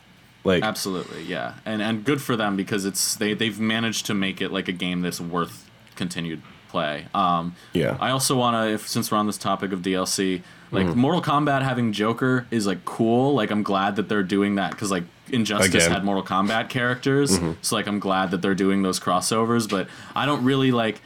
[0.45, 4.41] like Absolutely, yeah, and and good for them because it's they they've managed to make
[4.41, 7.07] it like a game that's worth continued play.
[7.15, 7.97] Um, Yeah.
[8.01, 10.43] I also want to, if since we're on this topic of DLC,
[10.75, 10.99] like mm-hmm.
[10.99, 13.35] Mortal Kombat having Joker is like cool.
[13.35, 15.91] Like I'm glad that they're doing that because like Injustice Again.
[15.91, 17.53] had Mortal Kombat characters, mm-hmm.
[17.63, 19.69] so like I'm glad that they're doing those crossovers.
[19.69, 21.01] But I don't really like.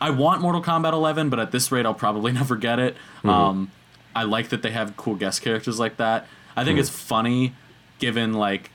[0.00, 2.94] I want Mortal Kombat 11, but at this rate, I'll probably never get it.
[3.18, 3.28] Mm-hmm.
[3.28, 3.70] Um,
[4.14, 6.26] I like that they have cool guest characters like that.
[6.56, 7.54] I think it's funny,
[7.98, 8.70] given like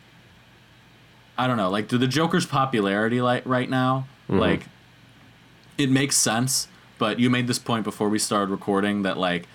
[1.37, 4.65] I don't know, like the Joker's popularity like right now, like
[5.77, 6.67] it makes sense.
[6.99, 9.47] But you made this point before we started recording that like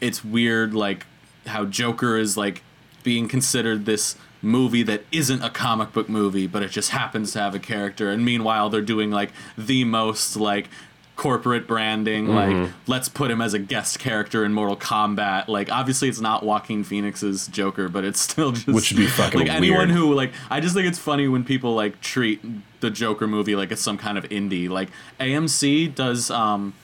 [0.00, 1.06] it's weird, like
[1.46, 2.62] how Joker is like
[3.02, 7.38] being considered this movie that isn't a comic book movie, but it just happens to
[7.40, 10.68] have a character, and meanwhile they're doing like the most like
[11.16, 15.46] corporate branding like let's put him as a guest character in Mortal Kombat.
[15.48, 19.40] Like obviously it's not Joaquin Phoenix's Joker but it's still just Which would be fucking
[19.40, 22.40] like anyone who like I just think it's funny when people like treat
[22.80, 24.68] the Joker movie like it's some kind of indie.
[24.68, 24.88] Like
[25.20, 26.74] AMC does um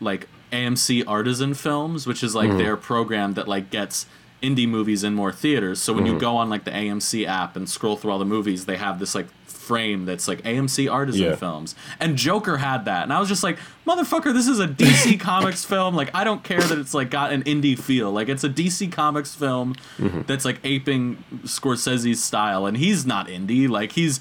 [0.00, 2.58] like AMC Artisan Films, which is like Mm-hmm.
[2.58, 4.06] their program that like gets
[4.42, 5.80] indie movies in more theaters.
[5.80, 8.66] So when you go on like the AMC app and scroll through all the movies,
[8.66, 11.36] they have this like frame that's like AMC Artisan Yeah.
[11.36, 11.76] Films.
[12.00, 13.04] And Joker had that.
[13.04, 15.94] And I was just like, "Motherfucker, this is a DC Comics film.
[15.94, 18.10] Like I don't care that it's like got an indie feel.
[18.10, 20.22] Like it's a DC Comics film Mm-hmm.
[20.26, 23.68] that's like aping Scorsese's style and he's not indie.
[23.68, 24.18] Like he's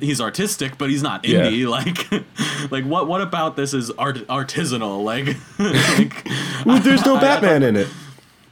[0.00, 1.46] he's artistic, but he's not Yeah.
[1.46, 1.66] indie.
[1.68, 3.06] Like, like what?
[3.08, 5.02] What about this is art artisanal?
[5.04, 6.26] Like, like
[6.66, 7.88] Well, there's no Batman in it.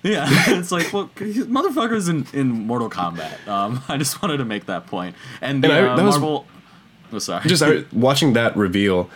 [0.03, 3.47] yeah, it's like well, motherfuckers in in Mortal Kombat.
[3.49, 5.16] Um, I just wanted to make that point.
[5.41, 6.47] And the And I- uh, that was- Marvel.
[7.12, 7.49] oh, sorry.
[7.49, 9.11] Just I, watching that reveal,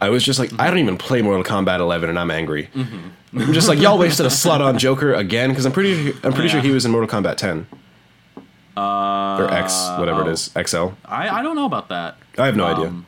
[0.00, 2.68] I was just like, I don't even play Mortal Kombat 11, and I'm angry.
[2.74, 3.40] Mm-hmm.
[3.40, 6.48] I'm just like, y'all wasted a slot on Joker again because I'm pretty, I'm pretty
[6.48, 7.66] sure he was in Mortal Kombat 10
[8.76, 10.28] uh, or X, whatever oh.
[10.28, 10.88] it is, XL.
[11.04, 12.16] I I don't know about that.
[12.38, 12.86] I have no idea.
[12.88, 13.06] Um,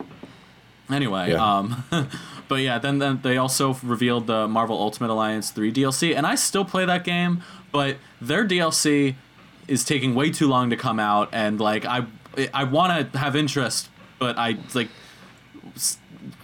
[0.91, 1.59] Anyway, Yeah.
[1.59, 1.85] um,
[2.49, 6.37] but yeah, then, then they also revealed the Marvel Ultimate Alliance 3 DLC, and I
[6.37, 7.43] still play that game,
[7.73, 9.17] but their DLC
[9.67, 12.07] is taking way too long to come out, and like I
[12.55, 13.89] I want to have interest,
[14.21, 14.89] but I like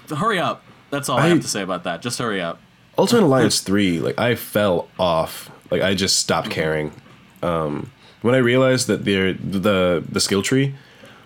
[0.09, 0.65] hurry up.
[0.91, 2.03] That's all I, I- have to say about that.
[2.03, 2.59] Just hurry up.
[2.99, 5.51] Ultimate Alliance 3, like I fell off.
[5.71, 6.93] Like I just stopped caring.
[7.43, 7.92] Um,
[8.23, 10.75] when I realized that the the the skill tree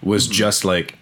[0.03, 0.33] was Mm-hmm.
[0.33, 0.99] just like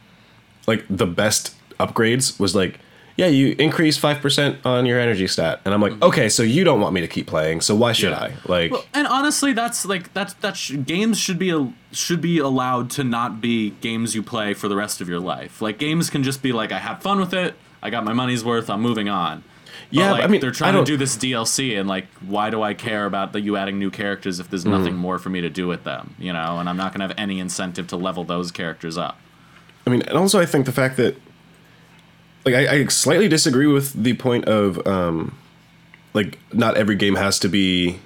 [0.66, 2.78] like the best upgrades was like
[3.16, 5.60] yeah, you increase 5% on your energy stat.
[5.64, 8.12] And I'm like, okay, so you don't want me to keep playing, so why should
[8.12, 8.32] Mm-hmm.
[8.32, 8.38] Yeah.
[8.44, 8.48] I?
[8.62, 12.38] Like Well, and honestly, that's like that's that's sh- games should be a, should be
[12.38, 15.62] allowed to not be games you play for the rest of your life.
[15.62, 18.44] Like games can just be like I have fun with it, I got my money's
[18.44, 19.44] worth, I'm moving on.
[19.90, 22.74] Yeah, like, I mean, they're trying to don't- this DLC, and like, why do I
[22.74, 24.50] care about the, you adding new characters if Mm.
[24.50, 26.14] there's nothing more for me to do with them?
[26.18, 29.18] You know, and I'm not gonna have any incentive to level those characters up.
[29.86, 31.16] I mean, and also I think the fact that,
[32.44, 35.34] like, I, I slightly disagree with the point of, um,
[36.12, 37.98] like, not every game has to be.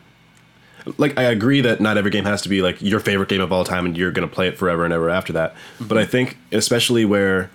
[0.96, 3.52] Like, I agree that not every game has to be like your favorite game of
[3.52, 5.54] all time, and you're gonna play it forever and ever after that.
[5.80, 7.50] But I think, especially where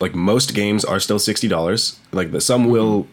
[0.00, 1.98] like most games are still sixty dollars.
[2.12, 3.06] Like the some will.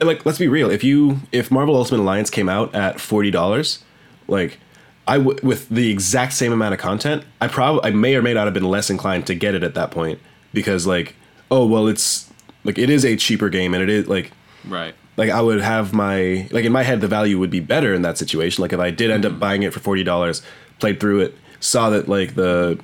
[0.00, 0.70] Like let's be real.
[0.70, 3.82] If you if Marvel Ultimate Alliance came out at forty dollars,
[4.28, 4.58] like
[5.06, 8.34] I w- with the exact same amount of content, I probably I may or may
[8.34, 10.18] not have been less inclined to get it at that point
[10.52, 11.14] because like
[11.50, 12.30] oh well it's
[12.64, 14.32] like it is a cheaper game and it is like
[14.66, 14.94] Right.
[15.18, 18.00] like I would have my like in my head the value would be better in
[18.02, 18.62] that situation.
[18.62, 20.42] Like if I did end up buying it for forty dollars,
[20.80, 22.78] played through it, saw that like the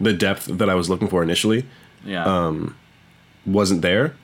[0.00, 1.64] the depth that I was looking for initially
[2.04, 2.24] Yeah.
[2.24, 2.76] Um,
[3.44, 4.14] wasn't there,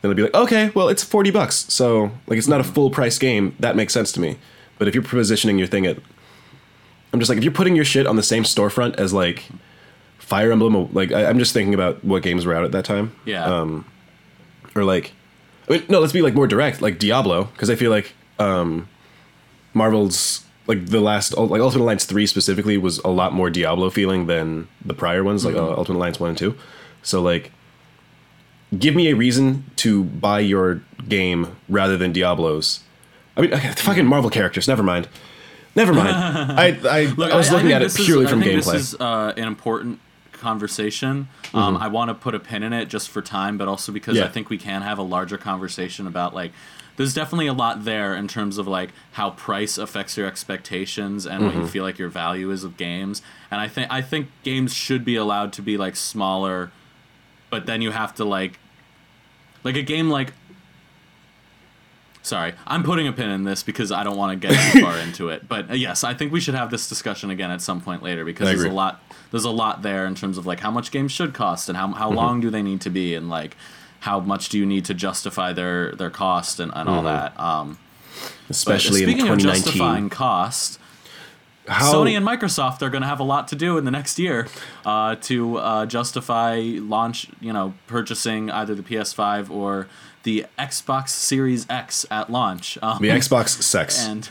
[0.00, 2.90] then I'd be like, okay, well it's forty bucks, so like it's not a full
[2.90, 3.56] price game.
[3.60, 4.38] That makes sense to me.
[4.78, 5.98] But if you're positioning your thing at,
[7.12, 9.44] I'm just like if you're putting your shit on the same storefront as like
[10.28, 13.12] Fire Emblem, like I, I'm just thinking about what games were out at that time
[13.24, 13.44] yeah.
[13.44, 13.86] um,
[14.74, 15.12] or like
[15.68, 18.88] I mean, no let's be like more direct like diablo because i feel like um
[19.72, 24.26] marvel's like the last like ultimate alliance 3 specifically was a lot more diablo feeling
[24.26, 26.54] than the prior ones like uh, ultimate alliance 1 and 2
[27.02, 27.50] so like
[28.76, 32.80] give me a reason to buy your game rather than diablo's
[33.36, 35.08] i mean okay, fucking marvel characters never mind
[35.76, 38.40] never mind i i, Look, I was looking think at it is- purely I from
[38.42, 40.00] think gameplay This is uh, an important
[40.32, 41.28] conversation.
[41.52, 44.16] Um, I want to put a pin in it just for time, but also because
[44.16, 44.24] Yeah.
[44.26, 46.52] I think we can have a larger conversation about like.
[46.96, 51.44] There's definitely a lot there in terms of like how price affects your expectations and
[51.44, 53.22] what you feel like your value is of games.
[53.52, 56.70] And I think I think games should be allowed to be like smaller,
[57.50, 58.58] but then you have to like,
[59.64, 60.32] like a game like
[62.22, 64.98] Sorry, I'm putting a pin in this because I don't want to get too far
[64.98, 65.48] into it.
[65.48, 68.22] But uh, yes, I think we should have this discussion again at some point later
[68.24, 71.10] because there's a lot there's a lot there in terms of like how much games
[71.12, 71.96] should cost and how Mm-hmm.
[71.96, 73.56] how long do they need to be and like
[74.00, 77.38] how much do you need to justify their their cost and, and all that.
[77.40, 77.78] Um,
[78.46, 80.78] but especially in speaking of 2019 justifying cost,
[81.68, 84.18] how Sony and Microsoft are going to have a lot to do in the next
[84.18, 84.46] year
[84.84, 89.86] uh, to uh, justify launch, you know, purchasing either the PS5 or
[90.24, 92.76] the Xbox Series X at launch.
[92.82, 94.28] Um, the xbox sex and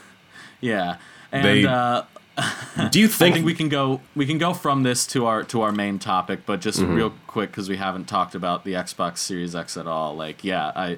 [0.61, 0.97] yeah,
[1.31, 2.03] and They- uh,
[2.91, 5.43] do you I think, think we can go we can go from this to our
[5.45, 6.93] to our main topic, but just Mm-hmm.
[6.93, 10.15] real quick because we haven't talked about the Xbox Series X at all.
[10.15, 10.97] Like, yeah, I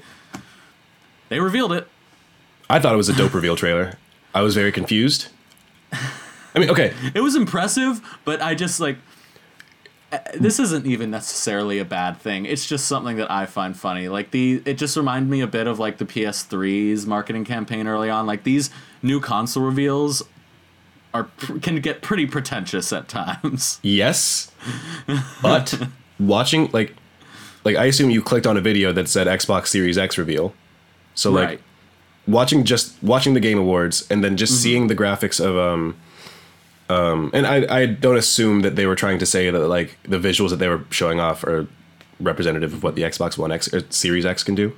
[1.29, 1.87] they revealed it.
[2.69, 3.93] I thought it was a dope reveal trailer.
[4.35, 5.29] I was very confused.
[6.55, 8.97] I mean, okay, It was impressive, but I just like
[10.11, 12.45] uh, this isn't even necessarily a bad thing.
[12.45, 14.07] It's just something that I find funny.
[14.09, 18.09] Like the it just reminded me a bit of like the PS3's marketing campaign early
[18.09, 18.25] on.
[18.25, 18.71] Like these
[19.03, 20.23] new console reveals
[21.13, 21.27] are
[21.61, 23.79] can get pretty pretentious at times.
[23.83, 24.51] yes,
[25.41, 25.79] but
[26.19, 26.95] watching like,
[27.63, 30.53] like I assume you clicked on a video that said Xbox Series X reveal.
[31.13, 31.61] So like right.
[32.27, 34.37] watching just watching the Game Awards and then Mm-hmm.
[34.37, 35.95] just seeing the graphics of um
[36.89, 40.17] um and I I don't assume that they were trying to say that like the
[40.17, 41.67] visuals that they were showing off are
[42.19, 44.75] representative of what the Xbox One X or Series X can do.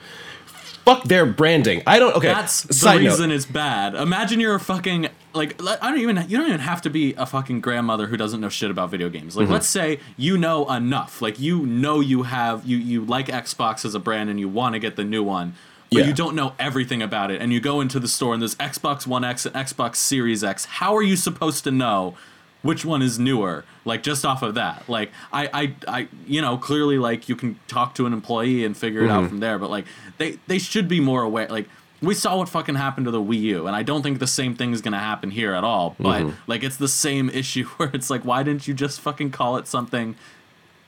[0.85, 1.83] Fuck their branding.
[1.85, 2.15] I don't.
[2.15, 2.27] Okay.
[2.27, 3.11] That's the side note.
[3.11, 3.93] reason it's bad.
[3.93, 7.25] Imagine you're a fucking like I don't even you don't even have to be a
[7.25, 9.33] fucking grandmother who doesn't know shit about video games.
[9.33, 9.41] Mm-hmm.
[9.41, 11.21] Like let's say you know enough.
[11.21, 14.73] Like you know you have you you like Xbox as a brand and you want
[14.73, 15.53] to get the new one.
[15.91, 16.07] But Yeah.
[16.07, 19.05] you don't know everything about it and you go into the store and there's Xbox
[19.05, 20.63] One X and Xbox Series X.
[20.65, 22.15] How are you supposed to know
[22.61, 23.65] which one is newer?
[23.83, 24.87] Like just off of that.
[24.87, 28.75] Like I I I you know, clearly like you can talk to an employee and
[28.77, 29.11] figure it Mm-hmm.
[29.25, 29.85] out from there, but like
[30.17, 31.67] they they should be more aware like
[32.01, 34.55] we saw what fucking happened to the Wii U, and I don't think the same
[34.55, 35.95] thing is gonna happen here at all.
[35.99, 36.35] But Mm-hmm.
[36.47, 39.67] like, it's the same issue where it's like, why didn't you just fucking call it
[39.67, 40.15] something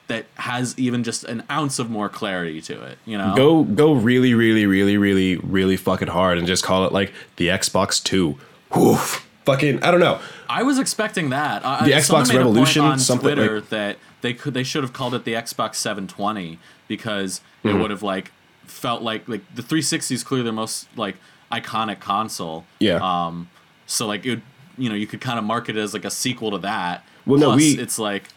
[0.08, 2.98] that has even just an ounce of more clarity to it?
[3.06, 6.92] You know, go go really really really really really fucking hard and just call it
[6.94, 8.38] like the Xbox Two.
[8.76, 9.28] Woof.
[9.46, 10.20] Fucking I don't know.
[10.50, 11.62] I was expecting that.
[11.66, 14.64] Uh, The Xbox made a point Revolution, on something Twitter like- that they could they
[14.64, 17.82] should have called it the Xbox 720 because it Mm-hmm.
[17.82, 18.32] would have like
[18.66, 21.16] felt like like the 360 is clearly their most like
[21.52, 22.66] iconic console.
[22.80, 23.00] Yeah.
[23.02, 23.50] Um.
[23.86, 24.42] So like it, would,
[24.78, 27.06] you know, you could kind of market it as like a sequel to that.
[27.26, 28.30] Well, no, we- it's like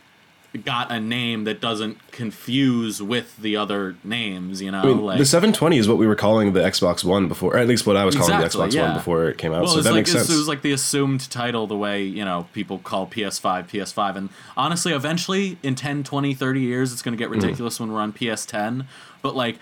[0.56, 4.60] got a name that doesn't confuse with the other names.
[4.62, 7.28] You know, I mean, like the 720 is what we were calling the Xbox One
[7.28, 9.52] before, or at least what I was calling Exactly, the Xbox One before it came
[9.52, 9.62] out.
[9.62, 10.30] Well, so it's that like makes sense.
[10.30, 14.28] it was like the assumed title, the way you know people call PS5 PS5, and
[14.56, 18.12] honestly, eventually in 10, 20, 30 years, it's going to get ridiculous when we're on
[18.12, 18.86] PS10.
[19.22, 19.58] But like,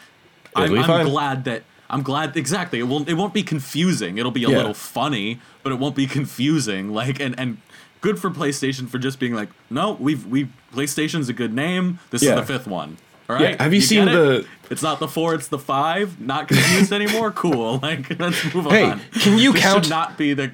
[0.56, 0.72] I'm, Mm.
[0.80, 2.78] It'll be I'm glad that I'm glad exactly.
[2.78, 4.18] It won't it won't be confusing.
[4.18, 4.56] It'll be a Yeah.
[4.58, 6.92] little funny, but it won't be confusing.
[6.92, 7.58] Like and and.
[8.04, 11.98] Good for PlayStation for just being like, no, we've we PlayStation's a good name.
[12.10, 12.34] This Yeah.
[12.34, 12.98] is the fifth one.
[13.30, 13.52] All right.
[13.52, 13.62] Yeah.
[13.62, 14.12] have you get seen it?
[14.12, 16.20] the- It's not the four, it's the five.
[16.20, 17.30] Not confused anymore.
[17.44, 17.78] Cool.
[17.82, 19.00] Like let's move Hey, on.
[19.14, 20.50] can you This count- Should not be the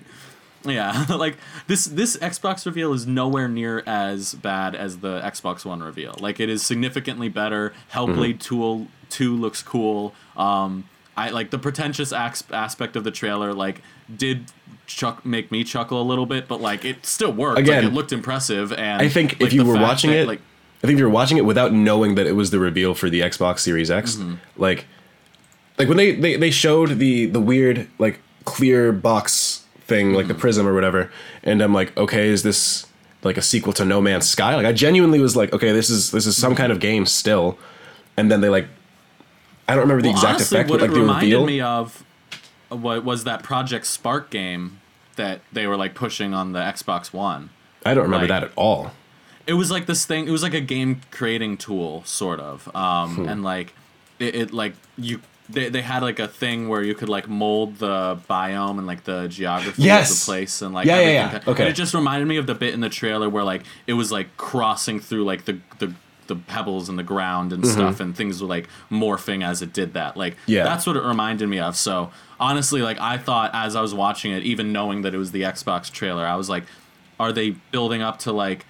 [0.65, 1.37] Yeah, like
[1.67, 6.15] this this Xbox reveal is nowhere near as bad as the Xbox One reveal.
[6.21, 7.73] Like it is significantly better.
[7.93, 8.39] Hellblade Mm-hmm.
[8.39, 10.15] Tool Two looks cool.
[10.37, 10.85] Um,
[11.17, 13.53] I like the pretentious aspect of the trailer.
[13.53, 13.83] Like
[14.17, 14.45] did
[14.87, 17.59] chuck make me chuckle a little bit, but like it still worked.
[17.59, 18.73] Again, like, it looked impressive.
[18.73, 20.41] And I think like, if you were watching that, it, like
[20.83, 23.11] I think if you were watching it without knowing that it was the reveal for
[23.11, 24.35] the Xbox Series X, Mm-hmm.
[24.57, 24.87] like,
[25.79, 30.33] like when they, they they showed the the weird like clear box thing, like the
[30.35, 30.41] Mm-hmm.
[30.41, 31.11] prism or whatever,
[31.43, 32.87] and I'm like, okay, is this
[33.23, 34.55] like a sequel to No Man's Sky?
[34.57, 37.59] Like, I genuinely was like, okay, this is this is some kind of game still,
[38.17, 38.67] and then they like,
[39.69, 41.47] I don't remember the Well, exact honestly, effect, but like it the reminded reveal.
[41.47, 42.05] me of
[42.71, 44.81] what was that Project Spark game
[45.17, 47.51] that they were like pushing on the Xbox One.
[47.85, 48.93] I don't remember like- that at all.
[49.47, 50.29] It was like this thing.
[50.29, 53.29] It was like a game creating tool, sort of, um, Hmm.
[53.29, 53.73] and like
[54.19, 55.21] it, it like you.
[55.49, 59.03] They, they had like a thing where you could like mold the biome and like
[59.03, 61.43] the geography of the place and like Yeah, yeah, everything.
[61.47, 61.51] yeah.
[61.53, 61.63] Okay.
[61.65, 64.13] And it just reminded me of the bit in the trailer where like it was
[64.13, 65.93] like crossing through like the the
[66.31, 69.93] the pebbles in the ground and stuff and things were like morphing as it did
[69.95, 70.17] that.
[70.17, 70.53] Like Mm-hmm.
[70.53, 70.65] Yeah.
[70.65, 71.77] that's what it reminded me of.
[71.77, 72.11] So
[72.41, 75.43] honestly, like I thought as I was watching it, even knowing that it was the
[75.43, 76.65] Xbox trailer, I was like,
[77.19, 78.65] are they building up to like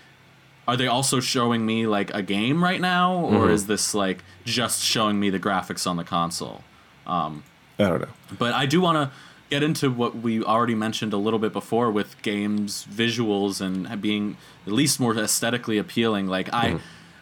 [0.69, 3.51] are they also showing me like a game right now or Mm-hmm.
[3.51, 6.63] is this like just showing me the graphics on the console?
[7.07, 7.43] um,
[7.79, 8.09] I don't know.
[8.39, 9.11] But I do want to
[9.49, 14.37] get into what we already mentioned a little bit before with games visuals and being
[14.67, 16.29] at least more aesthetically appealing.
[16.29, 16.79] Like I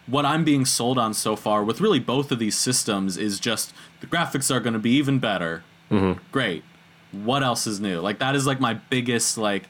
[0.08, 3.72] what I'm being sold on so far with really both of these systems is just
[4.00, 5.62] the graphics are going to be even better.
[5.90, 6.20] Mm-hmm.
[6.32, 6.64] Great.
[7.12, 8.00] What else is new?
[8.00, 9.64] Like that is like my biggest like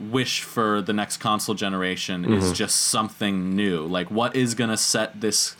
[0.00, 2.52] wish for the next console generation is mm-hmm.
[2.54, 3.84] just something new.
[3.84, 5.56] Like, what is going to set this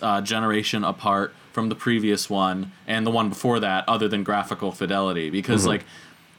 [0.00, 4.72] uh, generation apart from the previous one and the one before that, other than graphical
[4.72, 5.30] fidelity?
[5.30, 5.70] Because, mm-hmm.
[5.70, 5.84] like,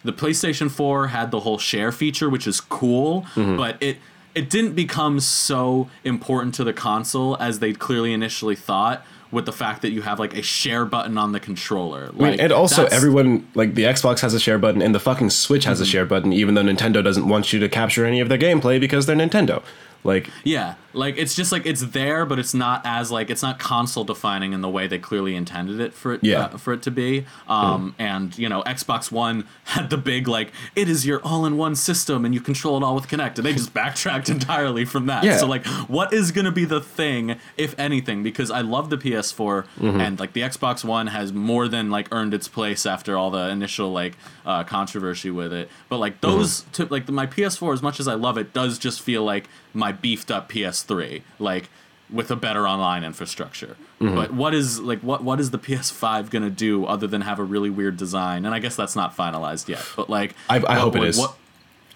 [0.04, 3.98] the PlayStation 4 had the whole share feature, which is cool, but it.
[4.36, 9.52] It didn't become so important to the console as they clearly initially thought, with the
[9.52, 12.12] fact that you have like a share button on the controller.
[12.20, 15.30] I mean, and also everyone like the Xbox has a share button and the fucking
[15.32, 15.84] Switch has Mm-hmm.
[15.84, 18.80] a share button, even though Nintendo doesn't want you to capture any of their gameplay
[18.80, 19.64] because they're Nintendo.
[20.04, 23.60] Like, Yeah, like it's just like it's there, but it's not as like it's not
[23.60, 26.46] console defining in the way they clearly intended it for it Yeah.
[26.46, 27.26] uh, for it to be.
[27.48, 32.26] Um, and you know, Xbox One had the big like it is your all-in-one system,
[32.26, 35.24] and you control it all with Kinect, and they just backtracked entirely from that.
[35.24, 35.38] Yeah.
[35.38, 38.24] So like, what is gonna be the thing, if anything?
[38.24, 42.34] Because I love the PS4, and like the Xbox One has more than like earned
[42.34, 45.70] its place after all the initial like uh, controversy with it.
[45.90, 49.02] But like those, to, like my PS4, as much as I love it, does just
[49.02, 50.50] feel like my beefed up
[50.88, 51.70] PS3, like
[52.10, 53.76] with a better online infrastructure.
[54.00, 57.44] But what is like what what is the PS5 gonna do other than have a
[57.44, 58.46] really weird design?
[58.46, 59.84] And I guess that's not finalized yet.
[59.96, 61.18] But like, I- I what hope it would- is.
[61.18, 61.36] what-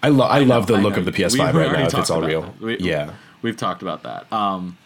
[0.02, 1.86] I, lo- I, love the I look know of the PS5 we- we right now
[1.86, 2.54] if it's all real.
[2.58, 3.12] We- yeah.
[3.42, 4.32] we've talked about that.
[4.32, 4.78] Um,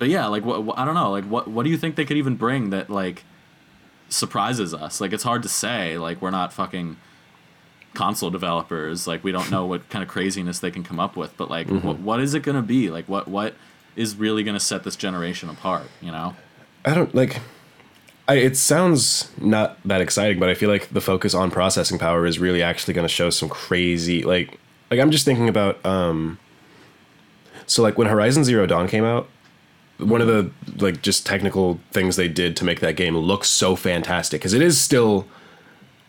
[0.00, 2.04] but yeah, like what, what I don't know, like what what do you think they
[2.04, 3.24] could even bring that like
[4.08, 5.00] surprises us?
[5.00, 5.96] Like it's hard to say.
[5.98, 6.96] Like we're not fucking
[7.94, 9.06] console developers.
[9.06, 11.36] Like we don't know what kind of craziness they can come up with.
[11.36, 11.86] But like, Mm-hmm.
[11.86, 12.90] what, what is it gonna be?
[12.90, 13.54] Like what what
[13.96, 15.86] is really gonna set this generation apart?
[16.00, 16.36] You know?
[16.84, 17.40] I don't like.
[18.28, 22.24] I, it sounds not that exciting, but I feel like the focus on processing power
[22.26, 26.38] is really actually going to show some crazy like like I'm just thinking about um
[27.66, 29.28] so like when Horizon Zero Dawn came out,
[29.98, 33.74] one of the like just technical things they did to make that game look so
[33.74, 35.26] fantastic because it is still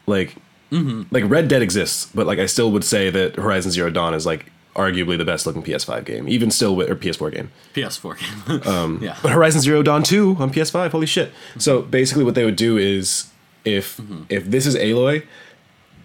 [0.06, 0.36] like
[0.72, 1.04] Mm-hmm.
[1.12, 4.26] like Red Dead exists, but like I still would say that Horizon Zero Dawn is
[4.26, 7.52] like arguably the best looking PS5 game, even still with or PS4 game.
[7.74, 8.62] PS4 game.
[8.74, 9.18] Um, yeah.
[9.22, 11.30] But Horizon Zero Dawn 2 on PS5, holy shit.
[11.30, 11.60] Mm-hmm.
[11.60, 13.30] So basically what they would do is
[13.66, 14.24] if mm-hmm.
[14.30, 15.26] if this is Aloy,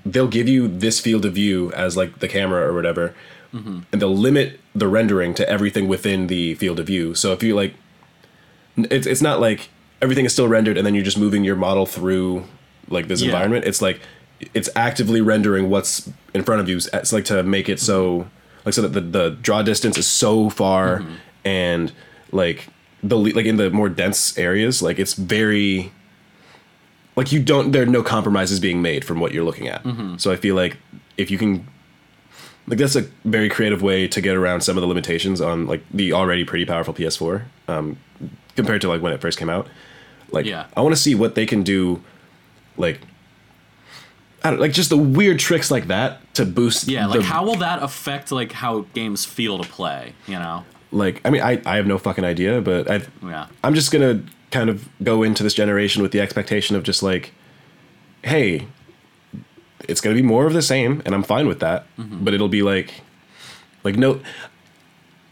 [0.05, 3.15] they'll give you this field of view as like the camera or whatever.
[3.53, 7.15] And they'll limit the rendering to everything within the field of view.
[7.15, 7.73] So if you like
[8.77, 9.71] it's it's not like
[10.03, 12.45] everything is still rendered and then you're just moving your model through
[12.91, 13.29] like this Yeah.
[13.29, 13.65] environment.
[13.65, 14.01] It's like
[14.55, 16.77] it's actively rendering what's in front of you.
[16.93, 18.29] It's like to make it so
[18.65, 21.05] like so that the, the draw distance is so far
[21.45, 21.93] and
[22.33, 22.69] like
[23.03, 25.93] the like in the more dense areas like it's very
[27.15, 29.83] like you don't there are no compromises being made from what you're looking at
[30.19, 30.77] so i feel like
[31.17, 31.67] if you can
[32.67, 35.85] like that's a very creative way to get around some of the limitations on like
[35.93, 37.97] the already pretty powerful ps4 um,
[38.57, 39.69] compared to like when it first came out
[40.33, 40.67] like Yeah.
[40.77, 42.03] i want to see what they can do
[42.77, 43.01] like
[44.47, 47.45] I don't, like just the weird tricks like that to boost Yeah, like the- how
[47.45, 50.13] will that affect like how games feel to play?
[50.27, 50.65] You know?
[50.93, 53.47] like i mean i, I have no fucking idea but i Yeah.
[53.65, 54.23] I'm just gonna
[54.53, 57.33] kind of go into this generation with the expectation of just like,
[58.23, 58.67] hey,
[59.89, 61.85] it's to be more of the same, and I'm fine with that.
[61.99, 62.25] Mm-hmm.
[62.25, 63.03] But it'll be like,
[63.85, 64.21] like no,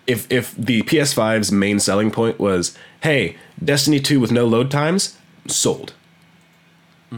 [0.06, 5.16] if if the PS5's main selling point was, hey, Destiny 2 with no load times,
[5.46, 5.94] sold,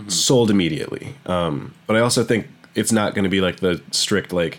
[0.09, 1.15] sold immediately.
[1.27, 4.59] Um, but I also think it's not going to be like the strict like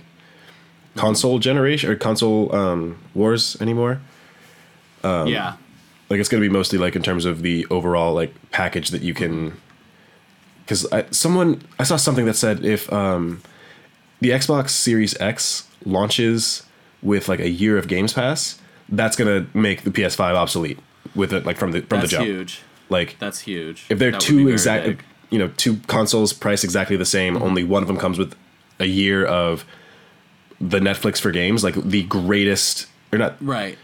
[0.96, 4.02] console generation or console um, wars anymore.
[5.04, 5.56] Um, yeah.
[6.10, 9.02] Like it's going to be mostly like in terms of the overall like package that
[9.02, 9.54] you can.
[10.66, 13.42] Because someone I saw something that said if um,
[14.20, 16.64] the Xbox Series X launches
[17.02, 18.60] with like a year of Games Pass,
[18.90, 20.80] that's gonna make the PS5 obsolete
[21.16, 22.28] with it like from the from That's the jump.
[22.28, 22.62] huge.
[22.90, 23.86] Like That's huge.
[23.90, 25.04] if they're That two exact, big.
[25.30, 27.44] You know, two consoles priced exactly the same, Mm-hmm.
[27.44, 28.36] only one of them comes with
[28.80, 29.66] a year of
[30.60, 33.78] the Netflix for games, like the greatest or not Right.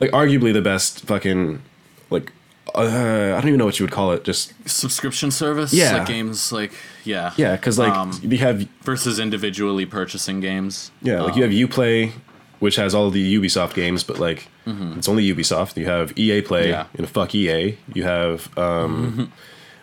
[0.00, 1.62] like arguably the best fucking
[2.10, 2.32] like
[2.74, 4.24] uh, I don't even know what you would call it.
[4.24, 5.72] Just Subscription service.
[5.72, 5.98] Yeah.
[5.98, 6.72] Like games like
[7.04, 7.32] yeah.
[7.38, 10.90] yeah, because like Um, you have Versus individually purchasing games.
[11.02, 12.12] yeah, like you have UPlay,
[12.58, 15.78] which has all the Ubisoft games, but like it's only Ubisoft.
[15.78, 16.70] You have EA Play, Mm-hmm.
[16.70, 16.86] Yeah.
[16.96, 17.78] you know, fuck EA.
[17.94, 19.32] You have um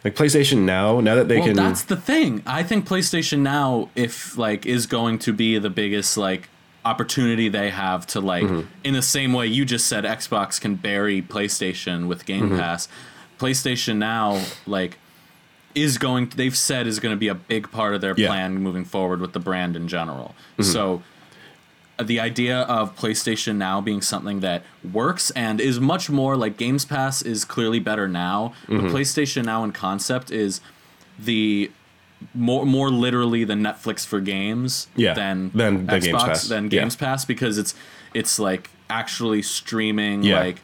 [0.05, 1.01] like PlayStation Now.
[1.01, 2.41] Now that they Well, can, that's the thing.
[2.45, 6.47] I think PlayStation Now, if like, is going to be the biggest like
[6.85, 8.67] opportunity they have to like, Mm-hmm.
[8.83, 12.59] in the same way you just said, Xbox can bury PlayStation with Game Mm-hmm.
[12.59, 12.87] Pass.
[13.39, 14.97] PlayStation Now, like,
[15.73, 16.31] is going.
[16.33, 18.27] They've said is going to be a big part of their Yeah.
[18.29, 20.35] plan moving forward with the brand in general.
[20.53, 20.63] Mm-hmm.
[20.71, 21.03] So.
[22.03, 26.83] The idea of PlayStation Now being something that works and is much more like Games
[26.83, 28.87] Pass is clearly better now, but Mm-hmm.
[28.95, 30.59] PlayStation Now in concept is
[31.17, 31.71] the
[32.33, 36.47] more more literally the Netflix for games Yeah, than than- than Xbox Games Pass.
[36.47, 36.89] than Yeah.
[36.97, 37.75] Pass because it's
[38.13, 40.39] it's like actually streaming Yeah.
[40.39, 40.57] like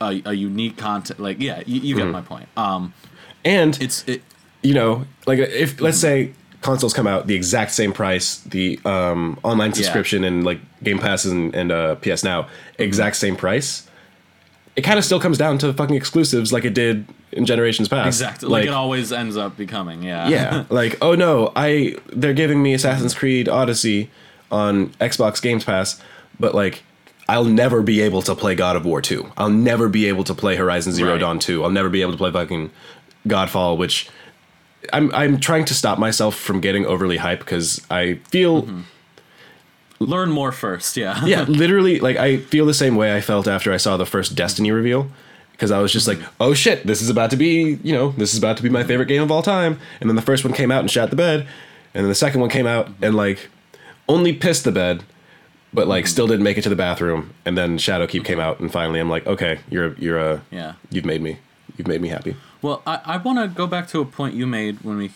[0.00, 2.12] a, a unique content like yeah you, you get Mm-hmm.
[2.12, 2.92] my point um
[3.44, 4.22] and it's it
[4.62, 9.38] you know, like if let's say consoles come out the exact same price, the um,
[9.42, 12.48] online subscription and like Game Pass and, and uh, PS Now,
[12.78, 13.88] exact same price.
[14.76, 18.06] It kind of still comes down to fucking exclusives, like it did in generations past.
[18.06, 22.62] exactly like, it always ends up becoming yeah yeah, like oh no, I they're giving
[22.62, 24.10] me Assassin's Creed Odyssey
[24.50, 26.00] on Xbox Games Pass,
[26.40, 26.82] but like
[27.28, 29.32] I'll never be able to play God of War 2.
[29.36, 31.20] I'll never be able to play Horizon Zero Right.
[31.20, 31.62] Dawn 2.
[31.62, 32.70] I'll never be able to play fucking
[33.26, 34.08] Godfall, which
[34.92, 38.80] I'm I'm trying to stop myself from getting overly hyped because I feel mm-hmm.
[39.98, 43.72] learn more first yeah yeah, literally like I feel the same way I felt after
[43.72, 45.10] I saw the first Destiny reveal
[45.58, 46.34] because I was just like, mm-hmm.
[46.40, 48.84] oh shit, this is about to be, you know, this is about to be my
[48.84, 49.80] favorite game of all time.
[50.00, 51.48] And then the first one came out and shot the bed,
[51.94, 53.04] and then the second one came out mm-hmm.
[53.04, 53.48] and like
[54.08, 55.02] only pissed the bed,
[55.74, 57.34] but like still didn't make it to the bathroom.
[57.44, 60.74] And then Shadowkeep came out, and finally I'm like, okay, you're you're a Yeah.
[60.90, 61.38] you've made me,
[61.76, 62.36] you've made me happy.
[62.62, 65.10] Well, I, I want to go back to a point you made when we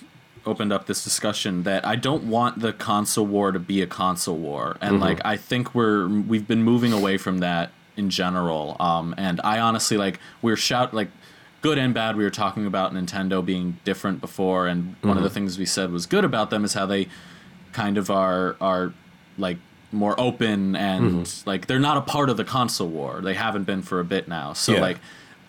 [0.44, 4.36] opened up this discussion that I don't want the console war to be a console
[4.36, 5.02] war, and mm-hmm.
[5.02, 8.76] like I think we're we've been moving away from that in general.
[8.80, 11.08] Um, and I honestly like we're shout like
[11.60, 12.16] good and bad.
[12.16, 15.34] We were talking about Nintendo being different before, and one of the mm-hmm.
[15.34, 17.08] things we said was good about them is how they
[17.72, 18.92] kind of are are
[19.38, 19.58] like
[19.92, 21.48] more open and mm-hmm.
[21.48, 23.20] like they're not a part of the console war.
[23.20, 24.52] They haven't been for a bit now.
[24.54, 24.80] So Yeah.
[24.80, 24.98] like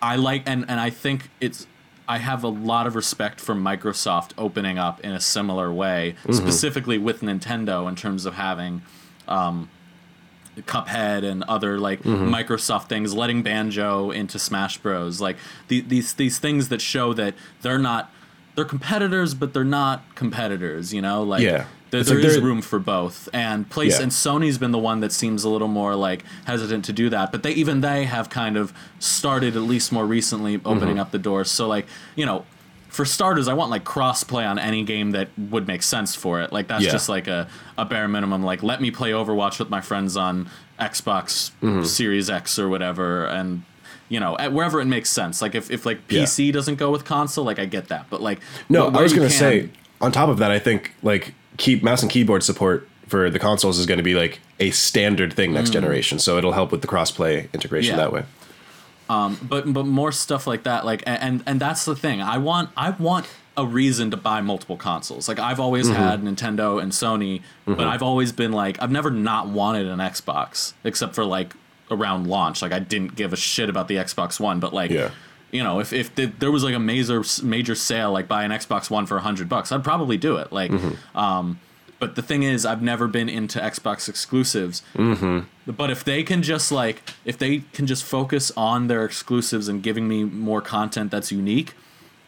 [0.02, 1.66] I like and and I think it's
[2.06, 6.98] I have a lot of respect for Microsoft opening up in a similar way, specifically
[6.98, 8.82] with Nintendo in terms of having
[9.26, 9.70] um,
[10.62, 15.20] Cuphead and other like Microsoft things, letting Banjo into Smash Bros.
[15.20, 15.36] Like
[15.68, 18.12] the, these these things that show that they're not
[18.54, 20.92] they're competitors, but they're not competitors.
[20.94, 21.66] You know, like Yeah.
[22.02, 23.28] There, there like is room for both.
[23.32, 24.04] And place Yeah.
[24.04, 27.30] and Sony's been the one that seems a little more like hesitant to do that.
[27.32, 31.18] But they even they have kind of started at least more recently opening up the
[31.18, 31.50] doors.
[31.50, 32.44] So like you know.
[32.88, 36.52] For starters, I want like cross-play on any game that would make sense for it.
[36.52, 36.92] Like that's Yeah.
[36.92, 38.44] just like a, a bare minimum.
[38.44, 40.48] Like let me play Overwatch with my friends on
[40.78, 41.82] Xbox Mm-hmm.
[41.82, 43.64] Series X or whatever, and
[44.08, 45.42] you know at wherever it makes sense.
[45.42, 46.22] Like if, if like Yeah.
[46.22, 48.38] PC doesn't go with console, like I get that, but like
[48.68, 49.70] No, I was gonna can- say.
[50.00, 53.78] On top of that, I think like keep mouse and keyboard support for the consoles
[53.78, 56.18] is going to be like a standard thing next generation.
[56.18, 57.98] So it'll help with the crossplay integration Mm.
[57.98, 58.04] Yeah.
[58.04, 58.24] that way.
[59.48, 62.90] but but more stuff like that like and and that's the thing i want i
[62.90, 63.26] want
[63.56, 66.02] a reason to buy multiple consoles like i've always Mm-hmm.
[66.02, 70.72] had nintendo and sony but i've always been like i've never not wanted an xbox
[70.84, 71.54] except for like
[71.90, 75.10] around launch like i didn't give a shit about the xbox one but like Yeah.
[75.54, 78.50] You know if, if the, there was like a major major sale like buy an
[78.50, 81.18] xbox one for 100 bucks i'd probably do it like Mm-hmm.
[81.18, 81.58] um
[82.00, 84.82] but the thing is i've never been into xbox exclusives
[85.66, 89.82] but if they can just like if they can just focus on their exclusives and
[89.82, 91.74] giving me more content that's unique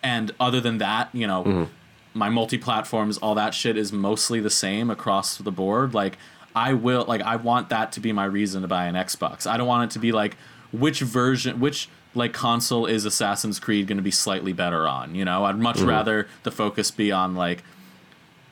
[0.02, 1.68] and other than that you know
[2.14, 5.92] my multi platforms, all that shit is mostly the same across the board.
[5.92, 6.16] Like
[6.54, 9.46] I will like I want that to be my reason to buy an Xbox.
[9.46, 10.38] I don't want it to be like
[10.72, 15.24] which version which like console is Assassin's Creed going to be slightly better on, you
[15.24, 15.44] know?
[15.44, 17.62] I'd much rather the focus be on like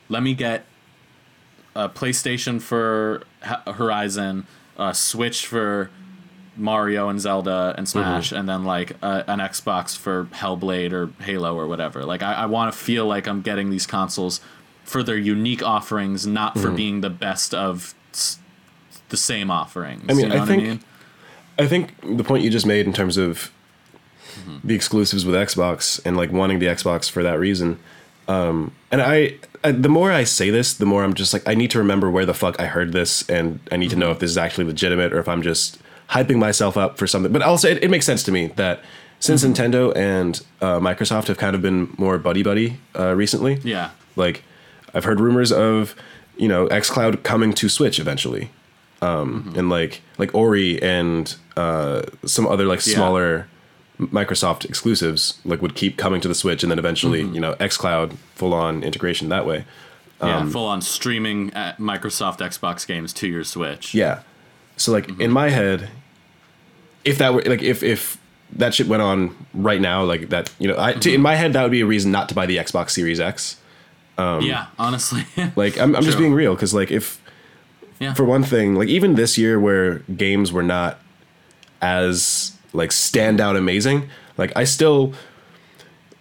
[0.08, 0.66] let me get
[1.74, 4.46] a PlayStation for Horizon,
[4.78, 5.90] a Switch for
[6.56, 8.36] Mario and Zelda and Smash, mm-hmm.
[8.36, 12.04] and then like a, an Xbox for Hellblade or Halo or whatever.
[12.04, 14.40] Like I, I want to feel like I'm getting these consoles
[14.84, 16.76] for their unique offerings, not for mm-hmm.
[16.76, 18.38] being the best of s-
[19.08, 20.04] the same offerings.
[20.08, 20.80] I mean, you know I think I, mean?
[21.58, 23.50] I think the point you just made in terms of
[24.34, 24.66] mm-hmm.
[24.66, 27.78] the exclusives with Xbox and like wanting the Xbox for that reason.
[28.26, 31.54] Um, and I, I, the more I say this, the more I'm just like, I
[31.54, 34.12] need to remember where the fuck I heard this, and I need to know mm-hmm.
[34.12, 35.78] if this is actually legitimate or if I'm just
[36.10, 37.32] hyping myself up for something.
[37.32, 38.80] But also, it, it makes sense to me that
[39.20, 39.52] since mm-hmm.
[39.52, 43.60] Nintendo and uh, Microsoft have kind of been more buddy buddy uh, recently.
[43.62, 43.90] Yeah.
[44.16, 44.42] Like,
[44.94, 45.94] I've heard rumors of,
[46.36, 48.50] you know, XCloud coming to Switch eventually,
[49.02, 49.58] um, mm-hmm.
[49.58, 53.48] and like like Ori and uh, some other like smaller.
[53.98, 57.34] Microsoft exclusives like would keep coming to the Switch, and then eventually, mm-hmm.
[57.34, 59.64] you know, XCloud full on integration that way.
[60.20, 63.94] Um, yeah, full on streaming Microsoft Xbox games to your Switch.
[63.94, 64.22] Yeah,
[64.76, 65.20] so like mm-hmm.
[65.20, 65.90] in my head,
[67.04, 68.18] if that were like if if
[68.52, 71.00] that shit went on right now, like that, you know, I mm-hmm.
[71.00, 73.20] to, in my head that would be a reason not to buy the Xbox Series
[73.20, 73.60] X.
[74.18, 75.24] Um, yeah, honestly.
[75.56, 77.20] like I'm, I'm just being real because like if,
[77.98, 78.14] yeah.
[78.14, 81.00] for one thing, like even this year where games were not
[81.82, 85.14] as like stand out amazing, like I still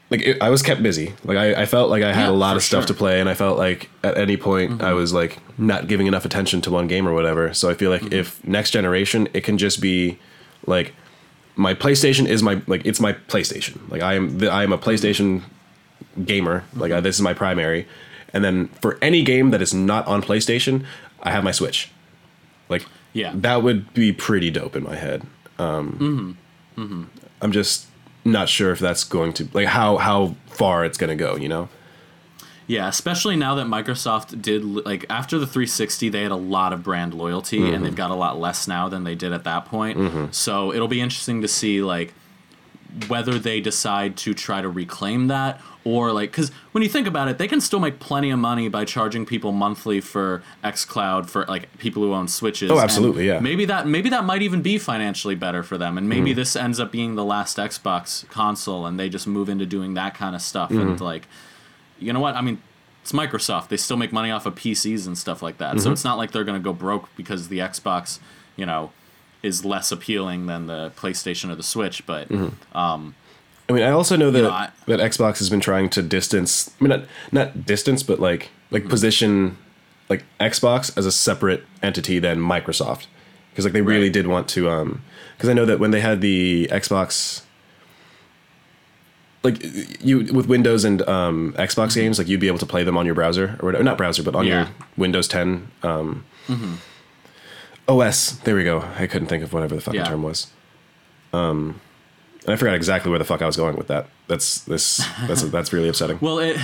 [0.09, 1.13] like it, I was kept busy.
[1.23, 2.89] Like I, I felt like I had yeah, a lot of stuff sure.
[2.89, 4.85] to play, and I felt like at any point mm-hmm.
[4.85, 7.53] I was like not giving enough attention to one game or whatever.
[7.53, 8.13] So I feel like mm-hmm.
[8.13, 10.19] if next generation, it can just be
[10.67, 10.93] like
[11.55, 13.89] my PlayStation is my like it's my PlayStation.
[13.89, 15.41] Like I am the, I am a PlayStation
[16.23, 16.63] gamer.
[16.75, 17.87] Like I, this is my primary,
[18.33, 20.85] and then for any game that is not on PlayStation,
[21.23, 21.89] I have my Switch.
[22.69, 25.23] Like yeah, that would be pretty dope in my head.
[25.57, 26.31] Um, mm-hmm.
[26.77, 27.03] Mm-hmm.
[27.41, 27.87] I'm just
[28.25, 31.35] not sure if that's going to like how how far it's going to go.
[31.35, 31.69] You know.
[32.65, 36.81] Yeah, especially now that Microsoft did like after the 360, they had a lot of
[36.81, 37.73] brand loyalty, mm-hmm.
[37.73, 39.97] and they've got a lot less now than they did at that point.
[39.97, 40.25] Mm-hmm.
[40.31, 42.13] So it'll be interesting to see like
[43.07, 47.27] whether they decide to try to reclaim that or like because when you think about
[47.27, 51.45] it they can still make plenty of money by charging people monthly for xcloud for
[51.45, 54.77] like people who own switches oh absolutely yeah maybe that maybe that might even be
[54.77, 56.35] financially better for them and maybe mm.
[56.35, 60.13] this ends up being the last xbox console and they just move into doing that
[60.13, 60.81] kind of stuff mm.
[60.81, 61.27] and like
[61.99, 62.61] you know what i mean
[63.01, 65.83] it's microsoft they still make money off of pcs and stuff like that mm-hmm.
[65.83, 68.19] so it's not like they're going to go broke because the xbox
[68.55, 68.91] you know
[69.43, 72.05] is less appealing than the PlayStation or the Switch.
[72.05, 72.77] But mm-hmm.
[72.77, 73.13] um,
[73.69, 76.01] I mean, I also know that you know, I, that Xbox has been trying to
[76.01, 76.71] distance.
[76.79, 78.89] I mean, not not distance, but like like mm-hmm.
[78.89, 79.57] position
[80.09, 83.05] like Xbox as a separate entity than Microsoft
[83.51, 84.13] because like they really right.
[84.13, 84.69] did want to.
[84.69, 85.03] Um,
[85.35, 87.41] because I know that when they had the Xbox.
[89.43, 89.61] Like
[90.01, 91.99] you with Windows and um, Xbox mm-hmm.
[91.99, 94.23] games, like you'd be able to play them on your browser or whatever, not browser,
[94.23, 94.53] but on yeah.
[94.59, 96.75] your Windows 10 um, mm-hmm.
[97.87, 98.31] OS.
[98.39, 98.81] There we go.
[98.97, 100.07] I couldn't think of whatever the fucking yeah.
[100.07, 100.47] term was.
[101.33, 101.81] Um,
[102.47, 104.07] I forgot exactly where the fuck I was going with that.
[104.27, 105.05] That's this.
[105.27, 106.19] That's that's really upsetting.
[106.21, 106.57] well, it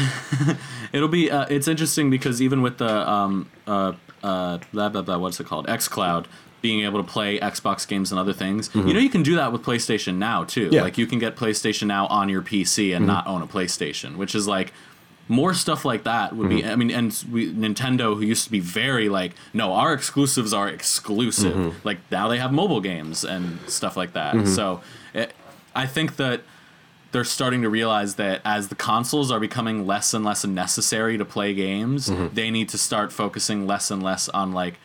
[0.94, 1.32] it'll be.
[1.32, 3.94] Uh, it's interesting because even with the um uh
[4.24, 6.28] uh blah blah blah what's it called X Cloud
[6.62, 8.70] being able to play Xbox games and other things.
[8.70, 8.88] Mm-hmm.
[8.88, 10.70] You know, you can do that with PlayStation Now too.
[10.72, 10.82] Yeah.
[10.82, 13.08] Like you can get PlayStation Now on your PC and mm-hmm.
[13.08, 14.74] not own a PlayStation, which is like
[15.30, 16.57] more stuff like that would mm-hmm.
[16.57, 16.65] be.
[16.65, 20.68] I mean, and we, Nintendo, who used to be very like, no, our exclusives are
[20.68, 21.56] exclusive.
[21.56, 21.88] Mm-hmm.
[21.88, 24.34] Like now they have mobile games and stuff like that.
[24.34, 24.47] Mm-hmm.
[24.47, 24.81] So
[25.14, 25.34] it,
[25.76, 26.41] I think that
[27.11, 31.26] they're starting to realize that as the consoles are becoming less and less necessary to
[31.26, 32.34] play games, mm-hmm.
[32.34, 34.76] they need to start focusing less and less on like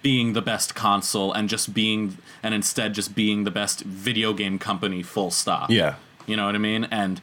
[0.00, 4.58] being the best console and just being and instead just being the best video game
[4.58, 5.70] company full stop.
[5.70, 5.96] Yeah.
[6.26, 6.86] You know what I mean?
[6.90, 7.20] And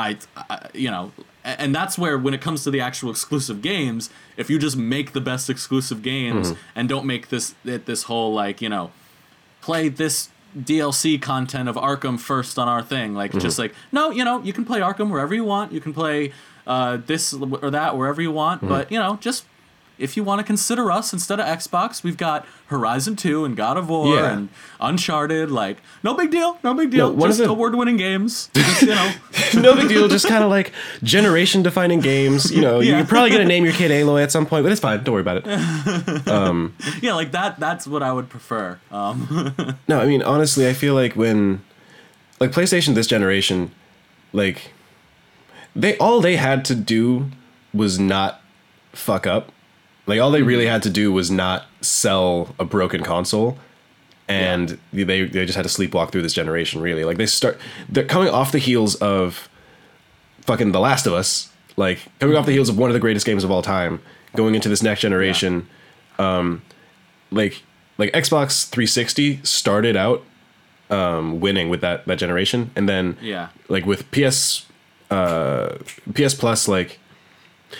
[0.00, 0.16] I,
[0.48, 1.12] I, you know,
[1.44, 5.12] and that's where when it comes to the actual exclusive games, if you just make
[5.12, 6.60] the best exclusive games mm-hmm.
[6.74, 8.90] and don't make this this whole like you know,
[9.60, 13.40] play this DLC content of Arkham first on our thing, like mm-hmm.
[13.40, 16.32] just like no, you know, you can play Arkham wherever you want, you can play
[16.66, 18.68] uh, this or that wherever you want, mm-hmm.
[18.68, 19.44] but you know, just
[20.00, 23.76] if you want to consider us instead of Xbox, we've got Horizon 2 and God
[23.76, 24.32] of War yeah.
[24.32, 24.48] and
[24.80, 25.50] Uncharted.
[25.50, 26.58] Like, no big deal.
[26.64, 27.12] No big deal.
[27.12, 27.48] No, just the...
[27.48, 28.50] award winning games.
[28.54, 29.12] Just, you know.
[29.54, 30.08] no big deal.
[30.08, 30.72] Just kind of like
[31.02, 32.50] generation defining games.
[32.50, 32.96] You know, yeah.
[32.96, 35.02] you're probably going to name your kid Aloy at some point, but it's fine.
[35.04, 36.26] Don't worry about it.
[36.30, 37.58] Um, yeah, like that.
[37.58, 38.78] That's what I would prefer.
[38.90, 39.74] Um.
[39.88, 41.62] no, I mean, honestly, I feel like when,
[42.38, 43.72] like, PlayStation this generation,
[44.32, 44.72] like,
[45.74, 47.30] they all they had to do
[47.72, 48.40] was not
[48.92, 49.52] fuck up.
[50.10, 53.58] Like all they really had to do was not sell a broken console
[54.28, 57.04] and they they just had to sleepwalk through this generation really.
[57.04, 57.58] Like they start
[57.88, 59.48] they're coming off the heels of
[60.42, 63.24] fucking The Last of Us, like coming off the heels of one of the greatest
[63.26, 64.00] games of all time,
[64.36, 65.66] going into this next generation
[66.18, 66.62] um
[67.30, 67.62] like
[67.98, 70.22] like Xbox 360 started out
[70.90, 73.48] um winning with that that generation and then Yeah.
[73.68, 74.66] like with PS
[75.10, 75.78] uh
[76.14, 76.98] PS Plus like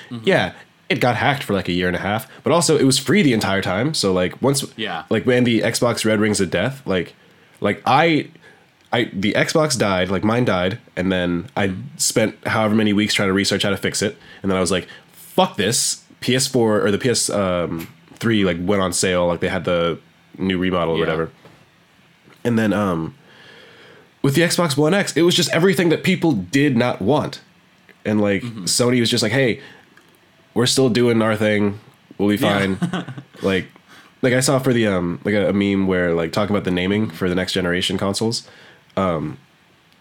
[0.08, 0.22] Mm-hmm.
[0.24, 0.52] yeah
[0.90, 3.22] it got hacked for like a year and a half but also it was free
[3.22, 5.04] the entire time so like once Yeah.
[5.08, 7.14] like when the Xbox Red Rings of Death like
[7.60, 8.28] like I
[8.92, 11.80] I the Xbox died like mine died and then I Mm-hmm.
[11.96, 14.70] spent however many weeks trying to research how to fix it and then I was
[14.72, 19.48] like fuck this PS4 or the PS um 3 like went on sale like they
[19.48, 19.98] had the
[20.38, 21.00] new remodel or Yeah.
[21.04, 21.30] whatever
[22.44, 23.14] and then um
[24.22, 27.40] with the Xbox One X, it was just everything that people did not want.
[28.04, 28.64] And like Mm-hmm.
[28.64, 29.60] Sony was just like, "Hey,
[30.54, 31.80] we're still doing our thing.
[32.18, 32.74] We'll be Yeah.
[32.76, 33.04] fine."
[33.42, 33.66] like
[34.22, 36.70] like I saw for the um like a, a meme where like talking about the
[36.70, 38.46] naming for the next generation consoles.
[38.96, 39.38] Um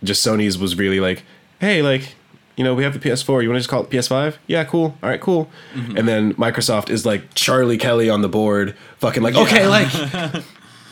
[0.03, 1.23] just Sony's was really like,
[1.59, 2.15] "Hey, like
[2.55, 3.41] you know, we have the PS4.
[3.41, 4.35] You want to just call it PS5?
[4.47, 4.97] Yeah, cool.
[5.01, 5.97] All right, cool." Mm-hmm.
[5.97, 9.93] And then Microsoft is like Charlie Kelly on the board, fucking like, "Okay, like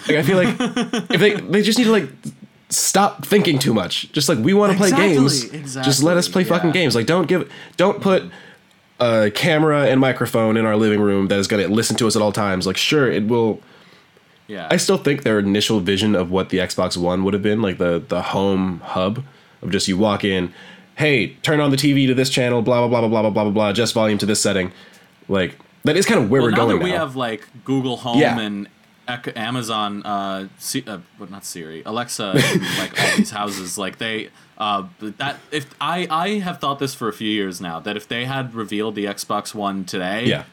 [0.08, 0.56] like I feel like
[1.12, 2.10] if they they just need to like
[2.70, 4.12] stop thinking too much.
[4.12, 5.46] Just like we want to play games.
[5.46, 5.90] Exactly.
[5.90, 6.96] Just let us exactly, play fucking games.
[6.96, 8.24] Like don't give don't put
[9.00, 12.16] a camera and microphone in our living room that is going to listen to us
[12.16, 12.66] at all times.
[12.66, 13.62] Like sure it will
[14.48, 14.68] Yeah.
[14.72, 17.78] I still think their initial vision of what the Xbox One would have been, like
[17.78, 19.24] the the home hub
[19.62, 20.54] of just you walk in,
[20.96, 23.44] hey, turn on the TV to this channel, blah blah blah blah blah blah blah
[23.44, 24.72] blah blah, just volume to this setting.
[25.28, 27.00] Like that is kind of where well, we're now going that we now.
[27.00, 28.40] have like Google Home Yeah.
[28.40, 28.68] and
[29.36, 30.98] Amazon, uh, C- uh,
[31.30, 32.34] not Siri, Alexa,
[32.78, 37.08] like all these houses, like they, uh, that if I I have thought this for
[37.08, 40.44] a few years now that if they had revealed the Xbox One today, yeah.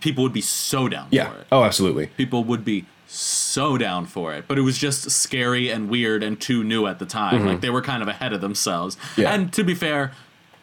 [0.00, 1.30] people would be so down Yeah.
[1.30, 1.46] for it.
[1.52, 2.06] Oh, absolutely.
[2.16, 6.40] People would be so down for it, but it was just scary and weird and
[6.40, 7.44] too new at the time.
[7.44, 8.96] Like they were kind of ahead of themselves.
[8.96, 9.20] Mm-hmm.
[9.22, 9.34] Yeah.
[9.34, 10.12] And to be fair,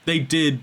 [0.06, 0.62] they did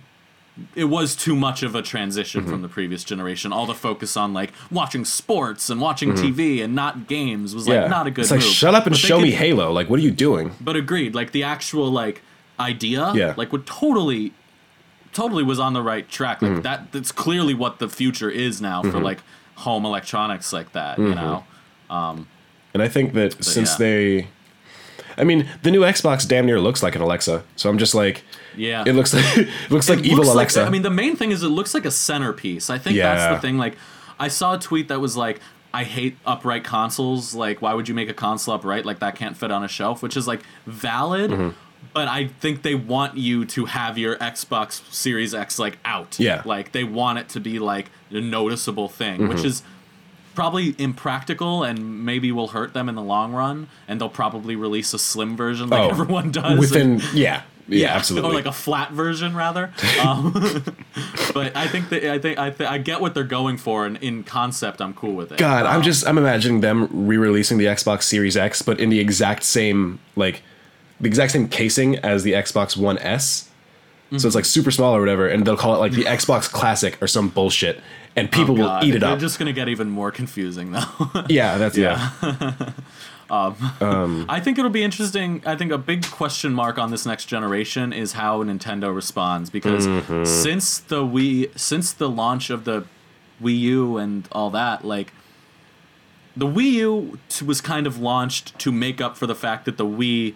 [0.77, 2.51] it was too much of a transition Mm-hmm.
[2.51, 3.53] from the previous generation.
[3.53, 7.75] All the focus on like watching sports and watching TV and not games was like
[7.77, 7.83] Mm-hmm.
[7.85, 7.89] yeah.
[7.89, 8.49] not a good It's like move.
[8.51, 9.73] shut up and But show me Halo.
[9.73, 10.53] Like what are you doing?
[10.61, 12.23] But agreed, like the actual like
[12.61, 13.35] idea, Yeah.
[13.37, 14.33] like would totally,
[15.13, 16.41] totally was on the right track.
[16.41, 16.55] Mm-hmm.
[16.55, 19.21] Like that, that's clearly what the future is now for like
[19.57, 20.99] home electronics like that.
[20.99, 21.09] Mm-hmm.
[21.09, 21.45] You know,
[21.91, 22.29] Um,
[22.73, 23.77] And I think that since yeah.
[23.79, 24.29] they,
[25.17, 27.45] I mean, the new Xbox damn near looks like an Alexa.
[27.57, 28.25] So I'm just like,
[28.57, 30.63] yeah, it looks like it looks like It evil like- Alexa.
[30.65, 32.71] I mean, the main thing is it looks like a centerpiece.
[32.71, 33.15] I think Yeah.
[33.15, 33.59] that's the thing.
[33.59, 33.77] Like,
[34.19, 35.41] I saw a tweet that was like,
[35.73, 37.35] "I hate upright consoles.
[37.35, 38.85] Like, why would you make a console upright?
[38.87, 41.49] Like, that can't fit on a shelf." Which is like valid, Mm-hmm.
[41.93, 46.19] but I think they want you to have your Xbox Series X like out.
[46.21, 46.43] Yeah.
[46.45, 49.29] like they want it to be like a noticeable thing, Mm-hmm.
[49.29, 49.63] which is
[50.35, 53.69] probably impractical and maybe will hurt them in the long run.
[53.89, 56.59] And they'll probably release a slim version like Oh, everyone does.
[56.59, 58.31] within yeah, yeah, absolutely.
[58.31, 59.73] Or like a flat version, rather.
[60.05, 60.33] Um,
[61.35, 63.97] but I think that I think I, th- I get what they're going for, and
[63.99, 65.39] in concept, I'm cool with it.
[65.39, 69.01] God, I'm Um, just I'm imagining them re-releasing the Xbox Series X, but in the
[69.01, 70.43] exact same like
[71.01, 73.49] the exact same casing as the Xbox One S.
[74.17, 76.97] So it's like super small or whatever, and they'll call it like the Xbox Classic
[77.03, 77.81] or some bullshit,
[78.17, 79.09] and people oh will eat it up.
[79.09, 79.19] They're up.
[79.19, 81.11] just gonna get even more confusing, though.
[81.29, 82.11] yeah, that's yeah.
[83.31, 85.43] I think it'll be interesting.
[85.47, 89.87] I think a big question mark on this next generation is how Nintendo responds because
[89.87, 90.25] Mm-hmm.
[90.25, 92.85] since the Wii, since the launch of the
[93.43, 95.13] Wii U and all that, like
[96.37, 99.87] the Wii U was kind of launched to make up for the fact that the
[99.87, 100.35] Wii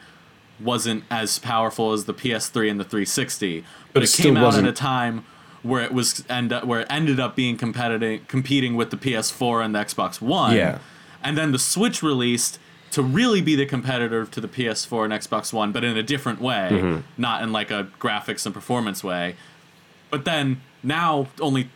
[0.61, 4.67] wasn't as powerful as the PS3 and the 360, but, it it, came out wasn't-
[4.67, 5.25] at a time
[5.69, 9.65] where it was end up, where it ended up being competitive competing with the PS4
[9.65, 10.57] and the Xbox One.
[10.57, 10.79] Yeah.
[11.23, 12.59] And then the Switch released
[12.93, 16.41] to really be the competitor to the PS4 and Xbox One, but in a different
[16.41, 17.01] way, Mm-hmm.
[17.21, 19.37] not in like a graphics and performance way.
[20.11, 21.71] But then now, only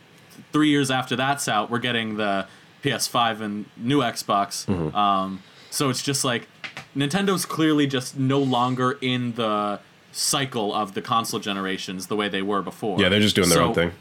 [0.51, 2.47] three years after that's out, we're getting the
[2.83, 4.65] PS5 and new Xbox.
[4.65, 4.95] Mm-hmm.
[4.95, 6.47] Um, so it's just like
[6.95, 9.79] Nintendo's clearly just no longer in the
[10.13, 12.99] cycle of the console generations the way they were before.
[13.01, 13.91] Yeah, they're just doing their So own thing.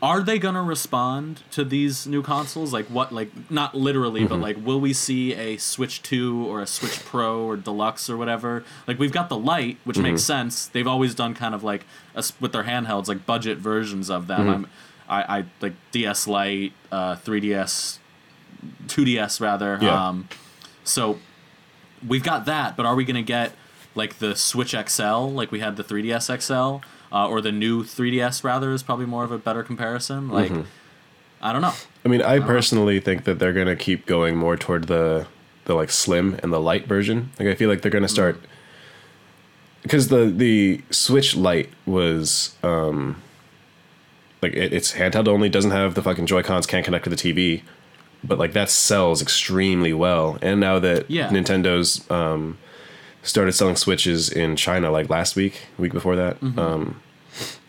[0.00, 2.72] Are they gonna respond to these new consoles?
[2.72, 3.10] Like what?
[3.12, 4.28] Like not literally, Mm-hmm.
[4.28, 8.16] but like will we see a Switch Two or a Switch Pro or Deluxe or
[8.16, 8.62] whatever?
[8.86, 10.26] Like we've got the Lite, which makes Mm-hmm.
[10.26, 10.66] sense.
[10.66, 11.84] They've always done kind of like
[12.14, 14.40] a with their handhelds, like budget versions of them.
[14.42, 14.50] Mm-hmm.
[14.50, 14.66] I'm,
[15.08, 17.98] I, I like DS Lite, uh, 3DS,
[18.86, 19.78] 2DS rather.
[19.80, 20.08] Yeah.
[20.08, 20.28] Um,
[20.84, 21.18] so
[22.06, 23.52] we've got that, but are we gonna get
[23.98, 26.84] like the Switch XL, like we had the 3DS XL,
[27.14, 30.28] uh, or the new 3DS rather is probably more of a better comparison.
[30.28, 30.52] Like,
[31.42, 31.74] I don't know.
[32.04, 35.26] I mean, I personally think that they're gonna keep going more toward the
[35.66, 37.30] the like slim and the light version.
[37.38, 38.40] Like I feel like they're gonna start
[39.82, 43.20] because the the Switch Lite was um
[44.42, 47.16] like it, it's handheld only, doesn't have the fucking Joy Cons, can't connect to the
[47.16, 47.62] TV,
[48.24, 50.38] but like that sells extremely well.
[50.40, 51.28] And now that Yeah.
[51.28, 52.56] Nintendo's um
[53.28, 56.58] started selling Switches in China like last week, week before that, mm-hmm.
[56.58, 57.00] um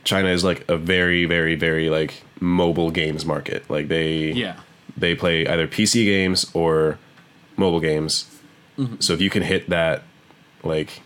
[0.04, 3.70] China is like a very very very like mobile games market.
[3.70, 4.56] Like they Yeah.
[4.98, 6.98] they play either PC games or
[7.58, 8.26] mobile games.
[8.78, 8.96] Mm-hmm.
[9.00, 10.04] So if you can hit that,
[10.64, 11.02] like,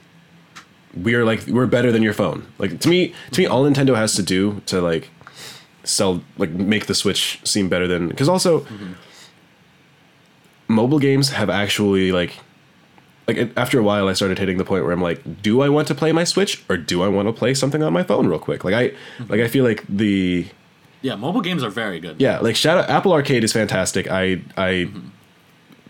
[0.96, 2.46] we are like we're better than your phone.
[2.60, 5.10] Like to me, to me, all Nintendo has to do to like
[5.84, 8.94] sell, like, make the Switch seem better than because also mm-hmm.
[10.68, 12.40] mobile games have actually like.
[13.28, 15.88] Like after a while, I started hitting the point where I'm like, do I want
[15.88, 18.40] to play my Switch or do I want to play something on my phone real
[18.40, 18.64] quick?
[18.66, 18.92] Like I,
[19.30, 20.46] like I feel like the
[21.02, 22.20] Yeah, mobile games are very good.
[22.20, 24.10] yeah, like Shadow Apple Arcade is fantastic.
[24.12, 24.90] I I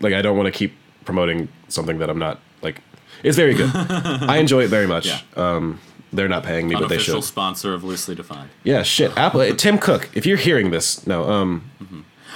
[0.00, 0.74] like I don't want to keep
[1.04, 2.80] promoting something that I'm not like.
[3.22, 3.70] It's very good.
[3.74, 5.06] I enjoy it very much.
[5.06, 5.20] Yeah.
[5.36, 5.80] Um,
[6.12, 7.24] they're not paying me, but they should.
[7.24, 8.50] sponsor of Loosely Defined.
[8.62, 9.16] Yeah, shit.
[9.16, 9.40] Apple.
[9.40, 11.28] uh, Tim Cook, if you're hearing this, no.
[11.28, 11.70] Um.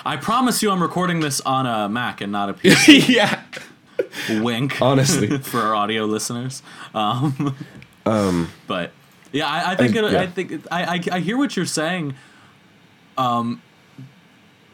[0.05, 3.09] I promise you I'm recording this on a Mac and not a PC.
[3.09, 3.43] yeah.
[4.43, 4.81] Wink.
[4.83, 5.39] Honestly.
[5.43, 6.63] for our audio listeners.
[6.95, 7.57] Um,
[8.67, 8.93] but
[9.33, 10.21] yeah, I, I think I- it, yeah.
[10.21, 12.15] I think I, I I hear what you're saying.
[13.17, 13.61] Um,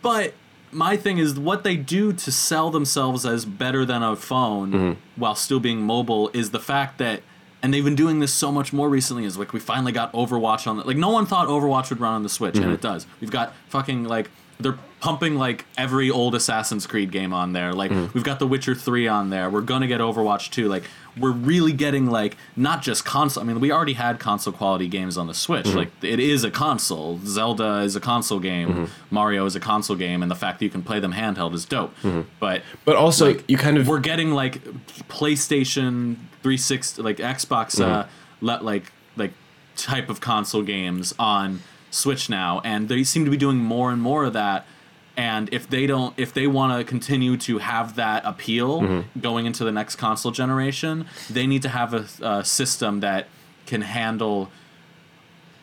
[0.02, 0.34] but
[0.70, 5.00] my thing is what they do to sell themselves as better than a phone Mm-hmm.
[5.20, 7.22] while still being mobile is the fact that.
[7.62, 9.24] And they've been doing this so much more recently.
[9.24, 12.12] Is like we finally got Overwatch on the like no one thought Overwatch would run
[12.12, 12.62] on the Switch, Mm-hmm.
[12.64, 13.06] and it does.
[13.22, 14.30] We've got fucking like
[14.60, 17.74] they're pumping like every old Assassin's Creed game on there.
[17.74, 18.12] Like Mm-hmm.
[18.14, 19.50] we've got The Witcher 3 on there.
[19.50, 20.66] We're gonna get Overwatch 2.
[20.66, 20.84] Like
[21.20, 23.42] we're really getting like not just console.
[23.42, 25.66] I mean, we already had console quality games on the Switch.
[25.66, 25.76] Mm-hmm.
[25.76, 27.20] Like it is a console.
[27.26, 28.68] Zelda is a console game.
[28.70, 28.84] Mm-hmm.
[29.14, 31.66] Mario is a console game, and the fact that you can play them handheld is
[31.66, 31.92] dope.
[32.40, 34.62] But But also, Like, you kind of we're getting like
[35.24, 37.82] PlayStation 360, like Xbox, Mm-hmm.
[37.92, 38.06] uh,
[38.40, 39.32] le- like like
[39.76, 41.60] type of console games on
[41.90, 44.66] Switch now, and they seem to be doing more and more of that.
[45.16, 49.20] And if they don't, if they want to continue to have that appeal Mm-hmm.
[49.20, 53.28] going into the next console generation, they need to have a, a system that
[53.66, 54.50] can handle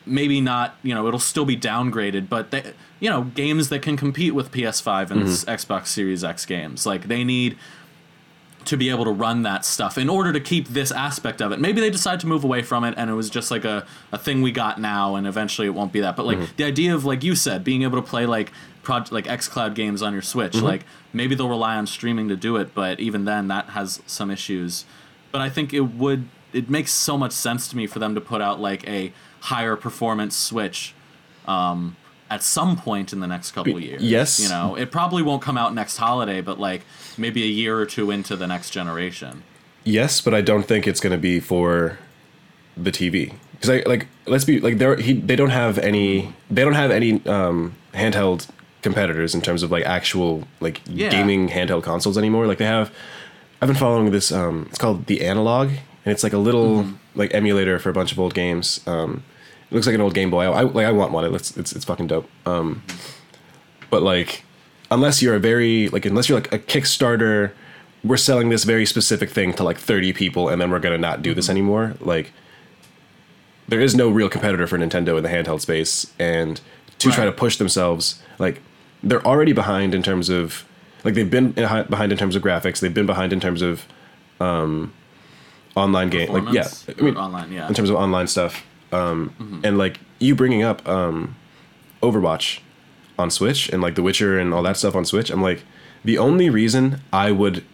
[0.04, 3.96] maybe not you know it'll still be downgraded but they you know games that can
[3.96, 5.50] compete with ps5 and Mm-hmm.
[5.50, 7.56] xbox series x games like they need
[8.66, 11.60] to be able to run that stuff in order to keep this aspect of it
[11.60, 14.18] maybe they decide to move away from it and it was just like a, a
[14.18, 16.56] thing we got now and eventually it won't be that but like Mm-hmm.
[16.56, 18.52] the idea of like you said being able to play like
[18.82, 20.64] project like xcloud games on your switch Mm-hmm.
[20.66, 24.30] like maybe they'll rely on streaming to do it but even then that has some
[24.30, 24.84] issues
[25.30, 28.20] but I think it would it makes so much sense to me for them to
[28.20, 30.94] put out like a higher performance Switch
[31.46, 31.96] um,
[32.30, 34.02] at some point in the next couple of years.
[34.02, 34.38] yes.
[34.40, 36.82] you know, it probably won't come out next holiday, but like
[37.18, 39.42] maybe a year or two into the next generation.
[39.84, 41.98] yes, but I don't think it's going to be for
[42.76, 46.62] the TV because I like let's be like they he they don't have any they
[46.64, 48.48] don't have any um, handheld
[48.82, 51.10] competitors in terms of like actual like Yeah.
[51.10, 52.46] gaming handheld consoles anymore.
[52.46, 52.90] Like they have,
[53.60, 54.32] I've been following this.
[54.32, 55.68] Um, it's called the Analogue,
[56.04, 58.80] and it's like a little like emulator for a bunch of old games.
[58.86, 59.22] Um,
[59.70, 60.44] it looks like an old Game Boy.
[60.44, 61.32] I, I like I want one.
[61.34, 62.28] It's it's it's fucking dope.
[62.46, 62.82] Um,
[63.90, 64.44] but like
[64.92, 67.52] unless you're a very like unless you're like a Kickstarter,
[68.04, 71.22] we're selling this very specific thing to like 30 people, and then we're gonna not
[71.22, 71.94] do this anymore.
[72.00, 72.32] Like
[73.66, 76.60] there is no real competitor for Nintendo in the handheld space, and
[76.98, 78.60] to try to push themselves, like
[79.02, 80.64] they're already behind in terms of
[81.04, 83.86] like they've been in- behind in terms of graphics, they've been behind in terms of
[84.40, 84.92] um,
[85.74, 87.66] online game, like yeah, I mean online, yeah.
[87.66, 91.34] in terms of online stuff, um, and like you bringing up um,
[92.02, 92.60] Overwatch
[93.18, 95.64] on Switch and like The Witcher and all that stuff on Switch, I'm like
[96.04, 97.64] the only reason I would,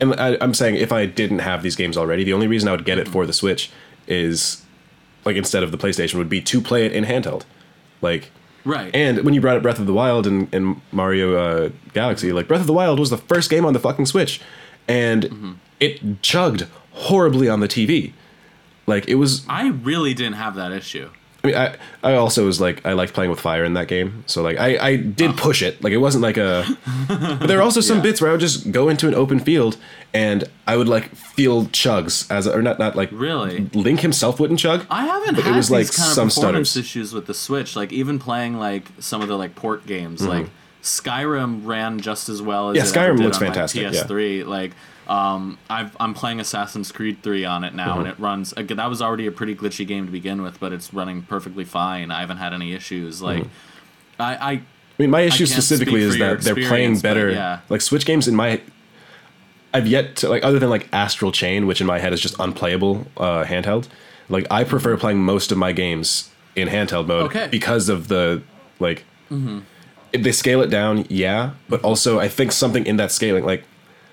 [0.00, 2.72] and I, I'm saying if I didn't have these games already, the only reason I
[2.72, 3.70] would get it for the Switch
[4.06, 4.64] is
[5.24, 7.44] like instead of the PlayStation would be to play it in handheld,
[8.00, 8.30] like.
[8.64, 8.94] right.
[8.94, 12.48] And when you brought up Breath of the Wild and, and Mario uh, Galaxy, like
[12.48, 14.40] Breath of the Wild was the first game on the fucking Switch,
[14.88, 18.12] and it chugged horribly on the TV.
[18.86, 19.46] Like it was.
[19.48, 21.10] I really didn't have that issue.
[21.44, 24.22] I mean, I I also was like I liked playing with fire in that game,
[24.26, 25.82] so like I I did push it.
[25.82, 26.64] Like it wasn't like a.
[27.08, 28.02] but there are also some Yeah.
[28.04, 29.76] bits where I would just go into an open field
[30.14, 33.68] and I would like feel chugs as or not not like Really?
[33.74, 34.86] Link himself wouldn't chug.
[34.88, 36.76] I haven't But it had was, like, some performance stutters.
[36.76, 37.74] issues with the Switch.
[37.74, 40.30] Like even playing like some of the like port games, Mm-hmm.
[40.30, 40.46] like
[40.82, 43.90] Skyrim ran just as well as Yeah, Skyrim looks fantastic, yeah.
[43.90, 44.46] PS3.
[44.46, 44.72] Like
[45.08, 48.52] Um, I've, I'm playing Assassin's Creed 3 on it now, and it runs.
[48.52, 51.64] Again, that was already a pretty glitchy game to begin with, but it's running perfectly
[51.64, 52.10] fine.
[52.10, 53.20] I haven't had any issues.
[53.20, 53.44] Like,
[54.18, 54.62] I, I I
[54.98, 57.30] mean, my issue specifically is that they're playing better.
[57.30, 57.60] yeah.
[57.68, 58.60] Like Switch games in my,
[59.74, 62.36] I've yet to like other than like Astral Chain, which in my head is just
[62.38, 63.88] unplayable uh, handheld.
[64.28, 67.48] Like I prefer playing most of my games in handheld mode Okay.
[67.50, 68.42] because of the
[68.78, 69.04] like.
[70.12, 73.64] If they scale it down, yeah, but also I think something in that scaling, like,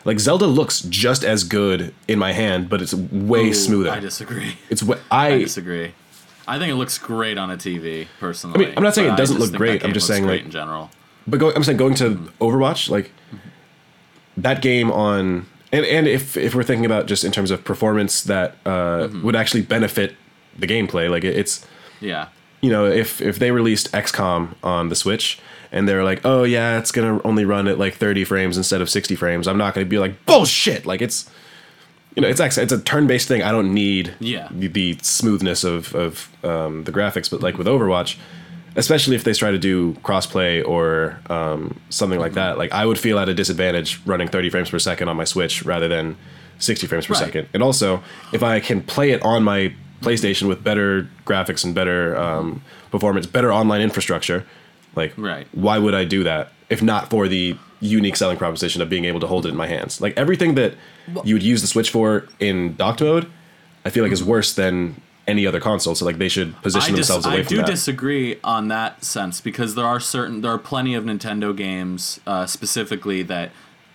[0.05, 3.91] like Zelda looks just as good in my hand, but it's way Ooh, smoother.
[3.91, 4.57] I disagree.
[4.69, 5.37] it's what I I.
[5.39, 5.93] disagree.
[6.47, 8.55] I think it looks great on a TV, personally.
[8.65, 10.51] I mean, I'm not saying it doesn't look great, I'm just saying, great like- in
[10.51, 10.89] general.
[11.27, 13.11] But I'm saying going to Overwatch, like
[14.37, 18.21] that game on, and and if if we're thinking about just in terms of performance
[18.23, 20.15] that uh, would actually benefit
[20.57, 21.65] the gameplay, like it, it's
[21.99, 22.29] Yeah.
[22.61, 25.39] you know if if they released XCOM on the Switch
[25.71, 28.89] and they're like, oh yeah, it's gonna only run at like 30 frames instead of
[28.89, 30.85] 60 frames, I'm not gonna be like bullshit.
[30.85, 31.29] Like it's
[32.15, 33.43] you know it's actually it's a turn-based thing.
[33.43, 34.47] I don't need Yeah.
[34.51, 38.17] the, the smoothness of of um, the graphics, but like with Overwatch,
[38.75, 42.97] especially if they try to do crossplay or um, something like that, like I would
[42.99, 46.17] feel at a disadvantage running 30 frames per second on my Switch rather than
[46.59, 47.23] 60 frames per Right.
[47.23, 47.47] second.
[47.53, 48.01] And also,
[48.33, 53.25] if I can play it on my PlayStation with better graphics and better um, performance,
[53.27, 54.45] better online infrastructure,
[54.95, 55.47] like Right.
[55.51, 59.19] why would I do that if not for the unique selling proposition of being able
[59.21, 60.01] to hold it in my hands?
[60.01, 60.73] Like everything that
[61.23, 63.27] you would use the Switch for in docked mode,
[63.85, 65.95] I feel like is worse than any other console.
[65.95, 69.03] So like they should position I, dis- themselves away I from do disagree on that
[69.03, 73.51] sense because there are certain there are plenty of Nintendo games uh, specifically that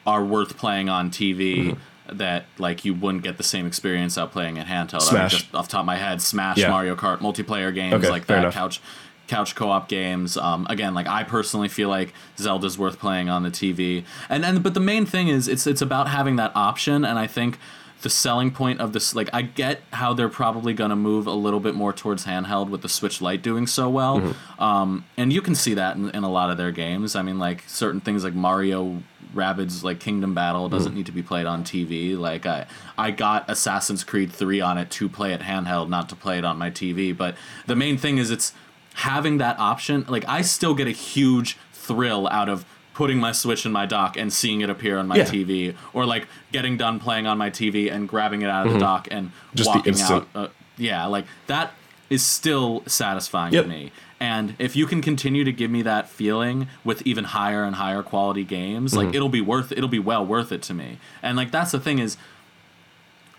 [0.07, 1.75] are worth playing on TV
[2.07, 2.16] Mm-hmm.
[2.19, 4.95] that like you wouldn't get the same experience out playing at handheld.
[5.11, 5.31] I mean, Smash.
[5.33, 6.69] just off the top of my head, Smash, Yeah.
[6.71, 8.55] Mario Kart, multiplayer games Okay, like that, enough.
[8.55, 8.81] couch
[9.26, 10.36] couch co-op games.
[10.36, 14.05] Um, again, like I personally feel like Zelda's worth playing on the TV.
[14.28, 17.26] And and but the main thing is it's it's about having that option and I
[17.26, 17.59] think
[18.02, 21.32] the selling point of this like I get how they're probably going to move a
[21.32, 24.20] little bit more towards handheld with the Switch Lite doing so well.
[24.20, 24.62] Mm-hmm.
[24.62, 27.16] Um, and you can see that in, in a lot of their games.
[27.16, 29.02] I mean like certain things like Mario
[29.34, 30.96] Rabbids like Kingdom Battle doesn't Mm-hmm.
[30.98, 32.16] need to be played on TV.
[32.18, 32.66] Like I
[32.98, 36.44] I got Assassin's Creed 3 on it to play it handheld, not to play it
[36.44, 37.34] on my TV, but
[37.66, 38.52] the main thing is it's
[38.95, 40.05] having that option.
[40.09, 42.65] Like I still get a huge thrill out of
[42.95, 45.25] putting my Switch in my dock and seeing it appear on my Yeah.
[45.25, 48.79] TV or like getting done playing on my TV and grabbing it out of the
[48.79, 49.57] dock and Mm-hmm.
[49.57, 50.45] Just the walking instant- out.
[50.45, 51.73] Uh, yeah, like that
[52.11, 53.65] is still satisfying Yep.
[53.65, 53.93] to me.
[54.21, 58.03] And if you can continue to give me that feeling with even higher and higher
[58.03, 59.07] quality games, Mm-hmm.
[59.07, 60.99] like it'll be worth it'll be well worth it to me.
[61.23, 62.16] And like that's the thing is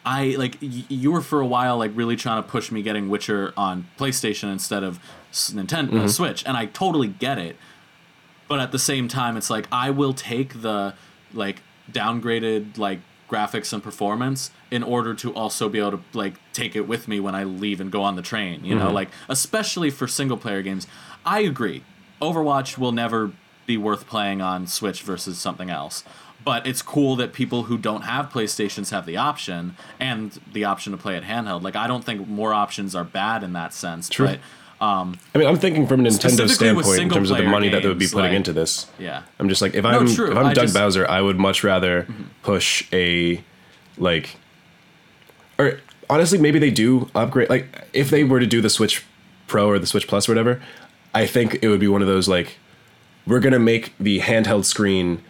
[0.05, 3.09] I like y- you were for a while like really trying to push me getting
[3.09, 4.99] Witcher on PlayStation instead of
[5.31, 5.99] s- Nintendo Mm-hmm.
[6.01, 7.55] uh, Switch, and I totally get it.
[8.47, 10.93] But at the same time, it's like I will take the
[11.33, 11.61] like
[11.91, 12.99] downgraded like
[13.29, 17.19] graphics and performance in order to also be able to like take it with me
[17.19, 18.63] when I leave and go on the train.
[18.63, 20.85] You know, like especially for single player games.
[21.25, 21.83] I agree.
[22.21, 23.31] Overwatch will never
[23.65, 26.03] be worth playing on Switch versus something else.
[26.45, 30.91] But it's cool that people who don't have PlayStations have the option and the option
[30.91, 31.63] to play it handheld.
[31.63, 34.07] Like I don't think more options are bad in that sense.
[34.07, 34.27] True.
[34.27, 34.39] But
[34.85, 37.81] um, I mean, I'm thinking from a Nintendo standpoint in terms of the money that
[37.81, 38.85] they would be putting like- into this.
[38.99, 39.23] yeah.
[39.39, 40.31] I'm just like if I'm true.
[40.31, 40.85] if I'm I Doug just- Mm-hmm.
[40.85, 42.07] Bowser, I would much rather
[42.43, 43.43] push a
[43.97, 44.35] like
[45.57, 49.03] or honestly maybe they do upgrade like if they were to do the Switch
[49.47, 50.61] Pro or the Switch Plus or whatever,
[51.13, 52.57] I think it would be one of those like
[53.25, 55.23] we're going to make the handheld screen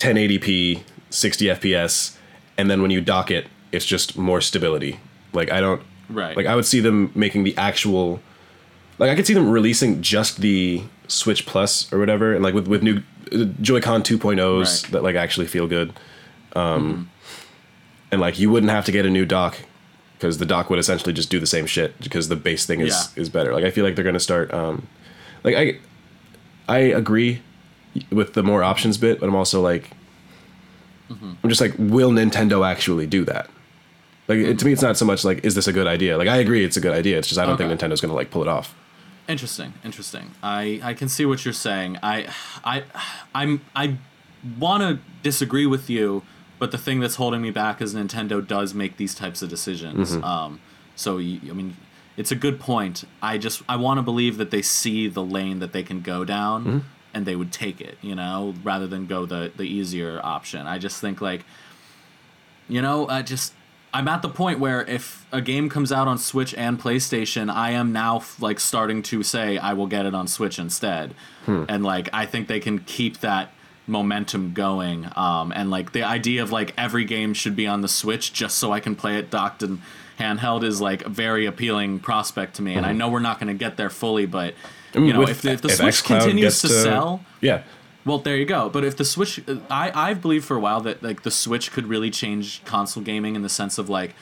[0.00, 2.16] 1080p 60 FPS
[2.58, 4.98] and then when you dock it it's just more stability.
[5.32, 6.36] Like I don't Right.
[6.36, 8.20] like I would see them making the actual
[8.98, 12.66] like I could see them releasing just the Switch Plus or whatever, and like with
[12.68, 13.02] with new
[13.32, 14.92] uh, Joy-Con 2.0s Right.
[14.92, 15.92] that like actually feel good.
[16.54, 17.08] Um,
[18.12, 19.56] and like you wouldn't have to get a new dock
[20.18, 22.88] because the dock would essentially just do the same shit because the base thing is
[23.16, 23.22] Yeah.
[23.22, 23.54] is better.
[23.54, 24.52] Like I feel like they're gonna start.
[24.52, 24.86] Um,
[25.44, 25.78] like I
[26.68, 27.40] I agree
[28.10, 29.90] with the more options bit, but I'm also like
[31.10, 33.50] I'm just like, will Nintendo actually do that?
[34.28, 36.16] Like it, to me, it's not so much like, is this a good idea?
[36.16, 37.18] Like I agree, it's a good idea.
[37.18, 38.74] It's just I don't think Nintendo's gonna like pull it off.
[39.28, 40.30] Interesting, interesting.
[40.42, 41.98] I I can see what you're saying.
[42.02, 42.32] I
[42.64, 42.84] I
[43.34, 43.98] I'm I
[44.58, 46.22] want to disagree with you,
[46.58, 50.14] but the thing that's holding me back is Nintendo does make these types of decisions.
[50.22, 50.60] Um,
[50.94, 51.76] so I mean,
[52.16, 53.04] it's a good point.
[53.20, 56.24] I just I want to believe that they see the lane that they can go
[56.24, 56.84] down,
[57.14, 57.98] and they would take it.
[58.02, 60.66] You know, rather than go the the easier option.
[60.66, 61.44] I just think like
[62.68, 63.52] you know, I just
[63.92, 67.70] I'm at the point where if a game comes out on Switch and PlayStation, I
[67.72, 71.14] am now f- like starting to say I will get it on Switch instead.
[71.68, 73.50] And like I think they can keep that
[73.88, 77.88] momentum going um, and like the idea of like every game should be on the
[77.88, 79.80] switch just so i can play it docked and
[80.16, 83.48] handheld is like a very appealing prospect to me and i know we're not going
[83.48, 84.54] to get there fully but
[84.94, 87.62] you know if the, if the if switch xCloud continues to to- sell Yeah.
[88.04, 88.68] well, there you go.
[88.68, 89.40] But if the Switch,
[89.70, 93.36] I I've believed for a while that like the Switch could really change console gaming
[93.36, 94.14] in the sense of like,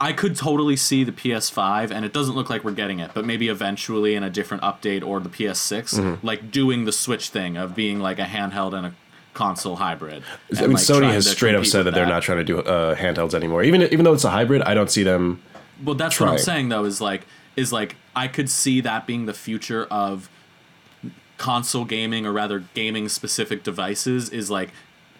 [0.00, 3.24] I could totally see the PS5, and it doesn't look like we're getting it, but
[3.26, 6.26] maybe eventually in a different update or the PS6, Mm-hmm.
[6.26, 8.94] like doing the Switch thing of being like a handheld and a
[9.34, 10.22] console hybrid.
[10.56, 12.94] I mean, like, Sony has straight up said that they're not trying to do uh,
[12.94, 13.62] handhelds anymore.
[13.64, 15.42] Even even though it's a hybrid, I don't see them.
[15.84, 16.84] Well, that's what I'm saying though.
[16.84, 17.26] Is like
[17.56, 20.28] is like I could see that being the future of
[21.36, 24.28] console gaming, or rather, gaming specific devices.
[24.30, 24.70] Is like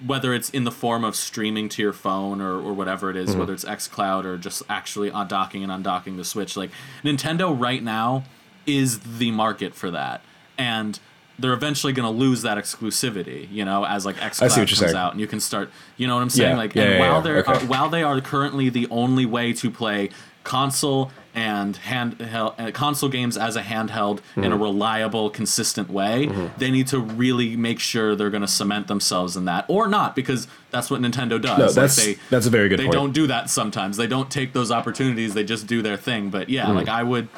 [0.05, 3.31] whether it's in the form of streaming to your phone or, or whatever it is,
[3.31, 3.39] Mm-hmm.
[3.41, 6.57] whether it's xCloud or just actually undocking and undocking the Switch.
[6.57, 6.71] Like
[7.03, 8.25] Nintendo right now
[8.67, 10.21] is the market for that,
[10.57, 10.99] and
[11.41, 13.51] they're eventually going to lose that exclusivity.
[13.51, 14.97] You know, as like xCloud comes saying.
[14.97, 15.71] out, and you can start.
[15.97, 16.51] You know what I'm saying?
[16.53, 17.53] Yeah, Like, yeah, and yeah, while they're okay.
[17.53, 20.11] uh, while they are currently the only way to play
[20.45, 24.63] console and handheld uh, console games as a handheld in a Mm-hmm.
[24.63, 26.27] reliable, consistent way,
[26.59, 30.17] they need to really make sure they're going to cement themselves in that, or not,
[30.17, 31.59] because that's what Nintendo does.
[31.59, 32.91] No, Like, that's they, that's a very good point.
[32.93, 33.07] they point.
[33.09, 33.97] don't do that sometimes.
[33.97, 35.35] They don't take those opportunities.
[35.35, 36.31] They just do their thing.
[36.31, 37.29] But yeah, like I would,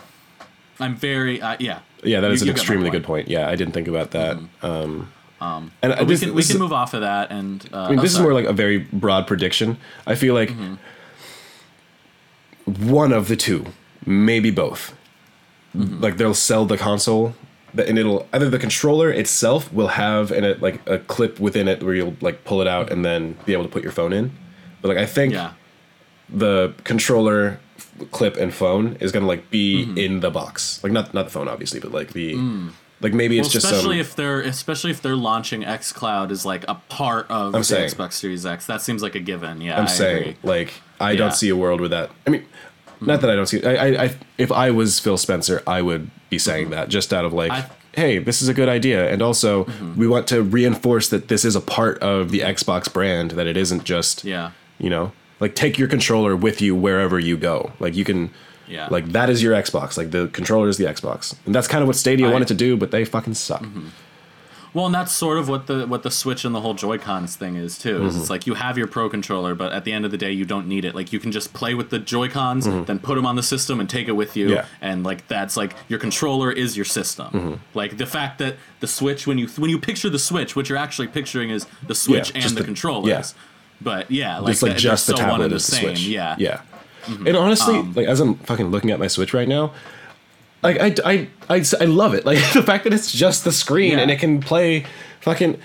[0.78, 1.80] I'm very uh, yeah.
[1.98, 2.08] Mm-hmm.
[2.08, 2.92] yeah, that You- is an you extremely point.
[2.92, 3.28] good point.
[3.28, 4.38] Yeah, I didn't think about that.
[4.62, 5.12] Um,
[5.42, 7.98] um, and this, we can we can move off of that and uh, I mean,
[7.98, 9.78] oh, this is more like a very broad prediction.
[10.06, 10.74] I feel like Mm-hmm.
[12.90, 13.66] one of the two,
[14.06, 14.94] maybe both.
[15.76, 16.00] Mm-hmm.
[16.02, 17.34] Like they'll sell the console,
[17.76, 21.82] and it'll either the controller itself will have in it like a clip within it
[21.82, 24.32] where you'll like pull it out and then be able to put your phone in.
[24.82, 25.52] But like I think yeah.
[26.28, 27.60] the controller
[28.10, 29.98] clip and phone is gonna like be Mm-hmm.
[29.98, 32.34] in the box, like not not the phone obviously, but like the
[33.00, 33.50] like maybe it's Mm.
[33.50, 36.74] Well, just especially some, if they're especially if they're launching X Cloud as like a
[36.88, 37.90] part of I'm the saying.
[37.90, 38.66] Xbox Series X.
[38.66, 39.60] That seems like a given.
[39.60, 40.36] Yeah, I'm I saying agree.
[40.42, 41.18] like I Yeah.
[41.18, 42.10] don't see a world where that.
[42.26, 42.44] I mean,
[43.00, 43.64] not that I don't see.
[43.64, 46.74] I, I, I if I was Phil Spencer, I would be saying mm-hmm.
[46.74, 49.98] that just out of like, I- hey, this is a good idea, and also mm-hmm.
[49.98, 53.32] we want to reinforce that this is a part of the Xbox brand.
[53.32, 57.36] That it isn't just Yeah, you know like take your controller with you wherever you
[57.36, 57.72] go.
[57.80, 58.30] Like you can.
[58.68, 58.86] Yeah.
[58.88, 59.96] Like that is your Xbox.
[59.96, 62.54] Like the controller is the Xbox, and that's kind of what Stadia I- wanted to
[62.54, 63.62] do, but they fucking suck.
[63.62, 63.88] Mm-hmm.
[64.72, 67.34] Well, and that's sort of what the what the Switch and the whole Joy Cons
[67.34, 67.98] thing is too.
[68.00, 68.18] Mm-hmm.
[68.20, 70.44] it's like you have your Pro controller, but at the end of the day, you
[70.44, 70.94] don't need it.
[70.94, 73.80] Like you can just play with the Joy Cons, then put them on the system
[73.80, 74.46] and take it with you.
[74.46, 74.54] Mm-hmm.
[74.54, 74.66] Yeah.
[74.80, 77.26] And like that's like your controller is your system.
[77.32, 77.54] Mm-hmm.
[77.74, 80.78] Like the fact that the Switch, when you when you picture the Switch, what you're
[80.78, 83.08] actually picturing is the Switch Yeah, and just the, the- controllers.
[83.08, 83.22] yeah.
[83.82, 85.72] But yeah, like, It's like they're just the so one tablet and the is the
[85.76, 85.84] same.
[85.96, 86.06] Switch.
[86.06, 86.36] Yeah.
[86.38, 86.60] yeah.
[87.08, 89.72] And honestly, like as I'm fucking looking at my Switch right now,
[90.62, 92.24] like I, I, I, I love it.
[92.26, 94.00] Like the fact that it's just the screen Yeah.
[94.00, 94.86] and it can play
[95.20, 95.58] fucking.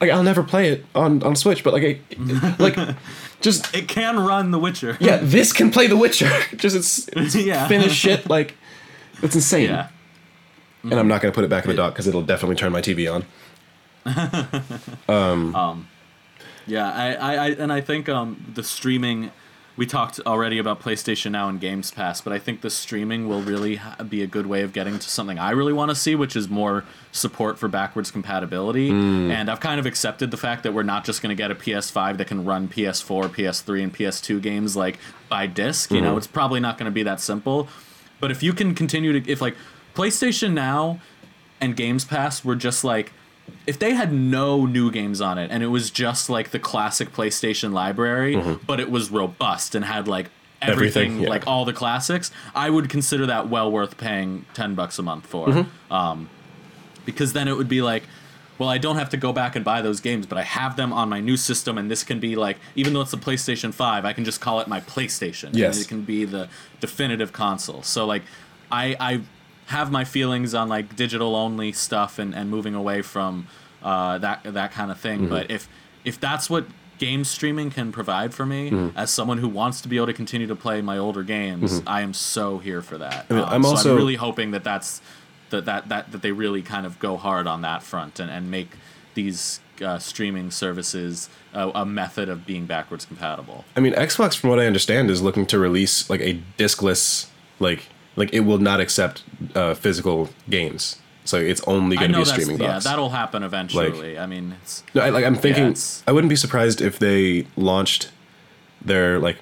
[0.00, 2.96] Like I'll never play it on on Switch, but like I, like
[3.42, 4.96] just It can run The Witcher.
[5.00, 6.30] yeah, this can play The Witcher.
[6.56, 7.68] Just it's, it's Yeah.
[7.68, 8.28] finished shit.
[8.30, 8.54] Like
[9.22, 9.68] it's insane.
[9.68, 9.88] Yeah.
[10.82, 12.80] And I'm not gonna put it back in the dock because it'll definitely turn my
[12.80, 13.24] TV on.
[15.08, 15.86] Um,
[16.66, 19.30] Yeah, I, I, I and I think um, the streaming.
[19.76, 23.40] We talked already about PlayStation Now and Games Pass, but I think the streaming will
[23.40, 26.36] really be a good way of getting to something I really want to see, which
[26.36, 28.90] is more support for backwards compatibility.
[28.90, 29.30] Mm.
[29.30, 31.54] And I've kind of accepted the fact that we're not just going to get a
[31.54, 34.98] PS5 that can run PS4, PS3, and PS2 games like
[35.28, 35.90] by disc.
[35.90, 36.18] You know, mm.
[36.18, 37.68] it's probably not going to be that simple.
[38.18, 39.56] But if you can continue to, if like
[39.94, 41.00] PlayStation Now
[41.60, 43.12] and Games Pass were just like
[43.66, 47.12] if they had no new games on it and it was just like the classic
[47.12, 48.36] PlayStation library,
[48.66, 50.30] but it was robust and had like
[50.62, 51.28] everything, Everything, yeah.
[51.28, 55.26] like all the classics, I would consider that well worth paying ten bucks a month
[55.26, 55.66] for.
[55.90, 56.28] Um,
[57.06, 58.02] because then it would be like,
[58.58, 60.92] well, I don't have to go back and buy those games, but I have them
[60.92, 64.04] on my new system, and this can be like, even though it's a PlayStation Five,
[64.04, 65.50] I can just call it my PlayStation.
[65.54, 65.76] Yes.
[65.76, 66.48] and it can be the
[66.78, 67.82] definitive console.
[67.82, 68.22] So like,
[68.70, 69.20] I I
[69.70, 73.46] have my feelings on like digital only stuff and, and moving away from
[73.82, 75.20] uh, that that kind of thing.
[75.20, 75.28] Mm-hmm.
[75.30, 75.68] But if
[76.04, 76.66] if that's what
[76.98, 78.98] game streaming can provide for me Mm-hmm.
[78.98, 82.02] as someone who wants to be able to continue to play my older games, I
[82.02, 83.30] am so here for that.
[83.30, 83.54] mean, Um, Mm-hmm.
[83.54, 85.00] I'm so also- I'm really hoping that that's
[85.50, 88.50] that that that, that they really kind of go hard on that front and, and
[88.50, 88.70] make
[89.14, 93.64] these uh, streaming services a, a method of being backwards compatible.
[93.76, 97.26] I mean, Xbox, from what I understand, is looking to release like a discless,
[97.58, 99.22] like like it will not accept
[99.54, 100.96] uh, physical games.
[101.24, 104.18] So it's only going to be a streaming yeah, that'll happen eventually.
[104.18, 107.46] I mean, it's No, I, like I'm thinking, it's- I wouldn't be surprised if they
[107.56, 108.10] launched
[108.82, 109.36] their like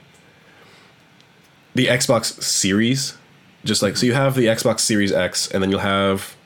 [1.74, 3.16] the Xbox Series,
[3.64, 6.36] just like so you have the Xbox Series X, and then you'll have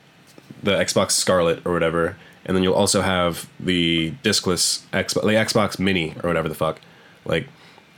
[0.61, 5.79] the Xbox Scarlet or whatever, and then you'll also have the discless Xbox, the Xbox
[5.79, 6.79] Mini or whatever the fuck.
[7.25, 7.47] Like,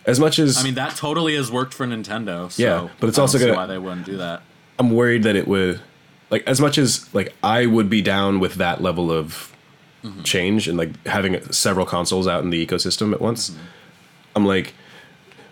[0.05, 2.51] as much as I mean, that totally has worked for Nintendo.
[2.51, 4.41] So Yeah, but it's also gonna- why they wouldn't do that.
[4.77, 5.79] I'm worried that it would,
[6.29, 9.51] like, as much as like I would be down with that level of
[10.03, 10.21] mm-hmm.
[10.23, 13.49] change and like having several consoles out in the ecosystem at once.
[13.49, 13.59] Mm-hmm.
[14.35, 14.73] I'm like,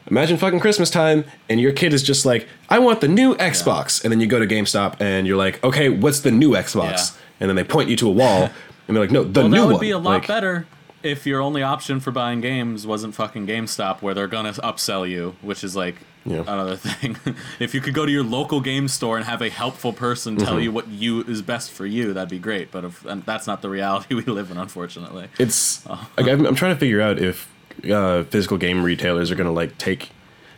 [0.07, 4.03] imagine fucking Christmas time and your kid is just like, I want the new Xbox,
[4.03, 6.91] and then you go to GameStop and you're like, okay, what's the new Xbox?
[7.15, 7.21] Yeah.
[7.39, 8.49] And then they point you to a wall
[8.87, 9.81] and they're like, no, the Well, new that would one.
[9.81, 10.67] be a lot Like, better
[11.03, 15.35] if your only option for buying games wasn't fucking GameStop, where they're gonna upsell you,
[15.41, 16.41] which is like Yeah.
[16.47, 17.17] another thing.
[17.59, 20.53] if you could go to your local game store and have a helpful person tell
[20.53, 20.59] Mm-hmm.
[20.63, 22.71] you what you is best for you, that'd be great.
[22.71, 25.27] But if, and that's not the reality we live in, unfortunately.
[25.37, 26.09] It's Oh.
[26.17, 27.49] like I'm, I'm trying to figure out if
[27.91, 30.11] uh, physical game retailers are going to like take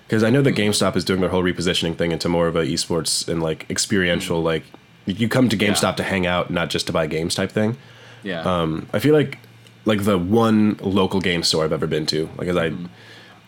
[0.07, 2.63] because I know that GameStop is doing their whole repositioning thing into more of a
[2.63, 4.63] esports and like experiential like
[5.07, 5.91] you come to GameStop Yeah.
[5.93, 7.77] to hang out, not just to buy games type thing.
[8.21, 8.41] Yeah.
[8.41, 9.39] Um, I feel like
[9.85, 12.69] like the one local game store I've ever been to, like as I.
[12.71, 12.85] Mm-hmm.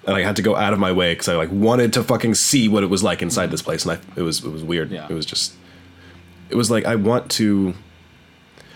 [0.05, 2.33] And I had to go out of my way because I like wanted to fucking
[2.35, 4.87] see what it was like inside this place, and I it was it was weird.
[4.87, 4.95] Mm-hmm.
[4.95, 5.07] Yeah.
[5.09, 5.53] It was just,
[6.49, 7.73] it was like I want to.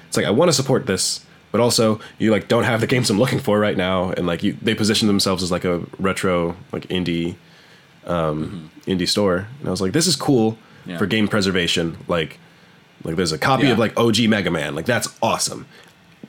[0.10, 3.10] It's like I want to support this, but also you like don't have the games
[3.10, 6.58] I'm looking for right now, and like you they position themselves as like a retro
[6.74, 7.36] like indie,
[8.06, 10.90] um, indie store, and I was like, this is cool Mm-hmm.
[10.90, 10.98] Yeah.
[10.98, 11.96] for game preservation.
[12.08, 12.40] Like,
[13.04, 13.74] like there's a copy Yeah.
[13.74, 15.68] of like OG Mega Man, like that's awesome.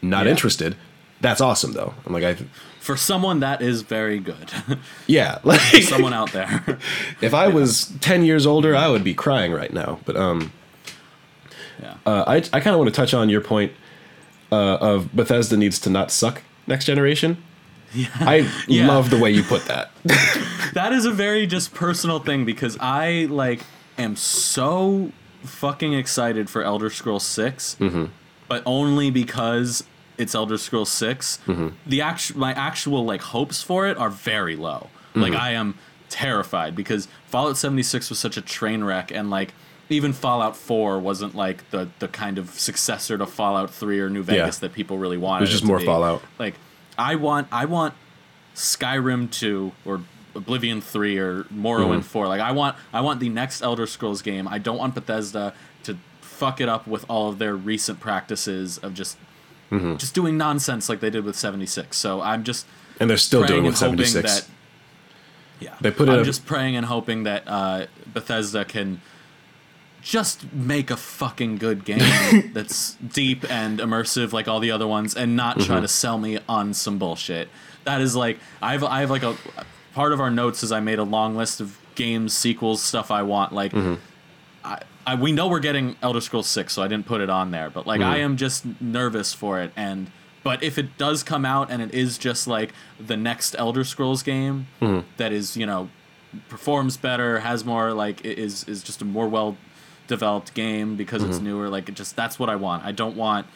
[0.02, 0.76] Not interested.
[1.22, 1.94] That's awesome though.
[2.04, 2.34] I'm like I,
[2.80, 4.52] for someone that is very good,
[5.06, 6.78] yeah, like someone out there.
[7.22, 10.00] if I was ten years older, I would be crying right now.
[10.04, 10.52] But um,
[11.80, 11.94] yeah.
[12.04, 13.72] uh, I I kind of want to touch on your point
[14.50, 17.42] uh, of Bethesda needs to not suck next generation.
[17.94, 18.08] Yeah.
[18.20, 18.88] I Yeah.
[18.88, 19.90] love the way you put that.
[20.74, 23.60] that is a very just personal thing because I like
[23.96, 25.12] am so
[25.44, 27.76] fucking excited for Elder Scrolls 6
[28.48, 29.84] but only because
[30.22, 31.40] it's Elder Scrolls 6
[31.86, 34.88] The actual my actual like hopes for it are very low.
[35.14, 35.74] Like I am
[36.08, 39.52] terrified because Fallout 76 was such a train wreck and like
[39.90, 44.22] even Fallout 4 wasn't like the the kind of successor to Fallout 3 or New
[44.22, 45.42] Vegas that people really wanted.
[45.42, 45.84] was just it more be.
[45.84, 46.22] Fallout.
[46.38, 46.54] Like
[46.96, 47.94] I want I want
[48.54, 50.00] Skyrim 2 or
[50.34, 52.00] Oblivion 3 or Morrowind Mm-hmm.
[52.00, 52.28] 4.
[52.28, 54.48] Like I want I want the next Elder Scrolls game.
[54.48, 55.52] I don't want Bethesda
[55.84, 59.16] to fuck it up with all of their recent practices of just
[59.72, 59.96] Mm-hmm.
[59.96, 61.96] just doing nonsense like they did with 76.
[61.96, 62.66] So I'm just
[63.00, 64.40] and they're still doing and with hoping 76.
[64.40, 64.48] that
[65.60, 65.74] yeah.
[65.80, 69.00] They put I'm a- just praying and hoping that uh, Bethesda can
[70.02, 75.14] just make a fucking good game that's deep and immersive like all the other ones
[75.14, 75.82] and not try Mm-hmm.
[75.82, 77.48] to sell me on some bullshit.
[77.84, 79.36] That is like I've I have like a
[79.94, 83.22] part of our notes is I made a long list of games, sequels, stuff I
[83.22, 83.94] want like Mm-hmm.
[85.06, 87.70] I, we know we're getting Elder Scrolls 6 so I didn't put it on there,
[87.70, 88.10] but like Mm-hmm.
[88.10, 90.10] I am just nervous for it and
[90.44, 94.22] but if it does come out and it is just like the next Elder Scrolls
[94.22, 95.06] game Mm-hmm.
[95.16, 95.88] that is, you know,
[96.48, 99.56] performs better, has more like is is just a more well
[100.08, 101.68] developed game because it's newer.
[101.68, 102.84] Like it just that's what I want.
[102.84, 103.46] I don't want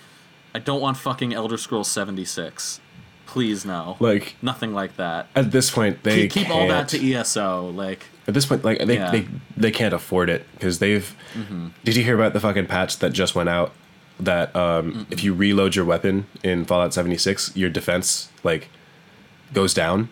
[0.55, 2.81] I don't want fucking Elder Scrolls 76.
[3.27, 3.97] Please no.
[3.99, 5.27] like Nothing like that.
[5.35, 7.71] at this point, they Keep, keep all that to ESO.
[7.71, 9.11] Like At this point, like they Yeah.
[9.11, 9.27] they,
[9.57, 11.15] they can't afford it because they've.
[11.35, 11.69] Mm-hmm.
[11.85, 13.73] Did you hear about the fucking patch that just went out?
[14.19, 18.69] That um, if you reload your weapon in Fallout seventy six, your defense like
[19.53, 20.09] goes down.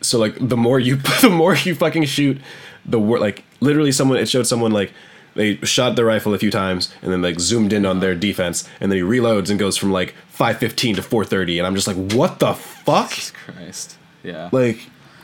[0.00, 2.38] So like the more you the more you fucking shoot,
[2.84, 4.92] the wor- like literally someone it showed someone like
[5.34, 8.68] they shot their rifle a few times and then like zoomed in on their defense
[8.80, 11.96] and then he reloads and goes from like 515 to 430 and I'm just like
[12.12, 13.10] what the fuck?
[13.10, 13.96] Jesus Christ.
[14.22, 14.48] Yeah.
[14.52, 14.78] Like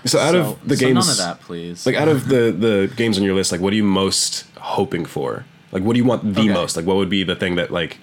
[0.05, 1.87] so out so, of the so games none of that, please.
[1.87, 5.05] like out of the the games on your list like what are you most hoping
[5.05, 6.53] for like what do you want the Okay.
[6.53, 7.99] most like what would be the thing that like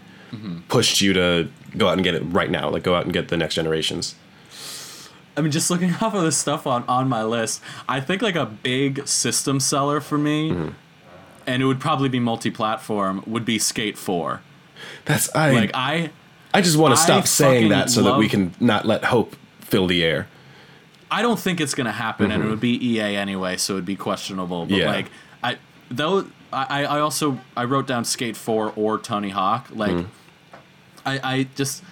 [0.70, 3.28] pushed you to go out and get it right now like go out and get
[3.28, 4.16] the next generations
[5.38, 8.36] I mean, just looking off of the stuff on on my list, I think like
[8.36, 10.70] a big system seller for me, Mm-hmm.
[11.48, 13.24] and it would probably be multi-platform.
[13.26, 14.42] Would be Skate Four.
[15.06, 16.12] that's i Like I,
[16.54, 19.88] i just want to stop saying that so that we can not let hope fill
[19.88, 20.28] the air
[21.12, 23.96] I don't think it's gonna happen, and it would be EA anyway, so it'd be
[23.98, 24.66] questionable.
[24.66, 24.82] But Mm-hmm.
[24.82, 24.92] Yeah.
[24.92, 25.12] like
[25.44, 25.58] I
[25.90, 29.68] though I I also I wrote down Skate Four or Tony Hawk.
[29.74, 30.06] Like Mm.
[31.06, 31.84] I I just.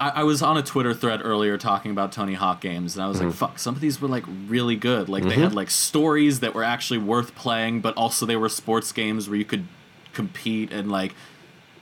[0.00, 3.08] I I was on a Twitter thread earlier talking about Tony Hawk games, and I
[3.08, 3.26] was Mm-hmm.
[3.26, 5.08] like, "Fuck!" Some of these were like really good.
[5.10, 8.92] Like they had like stories that were actually worth playing, but also they were sports
[8.92, 9.66] games where you could
[10.14, 11.14] compete and like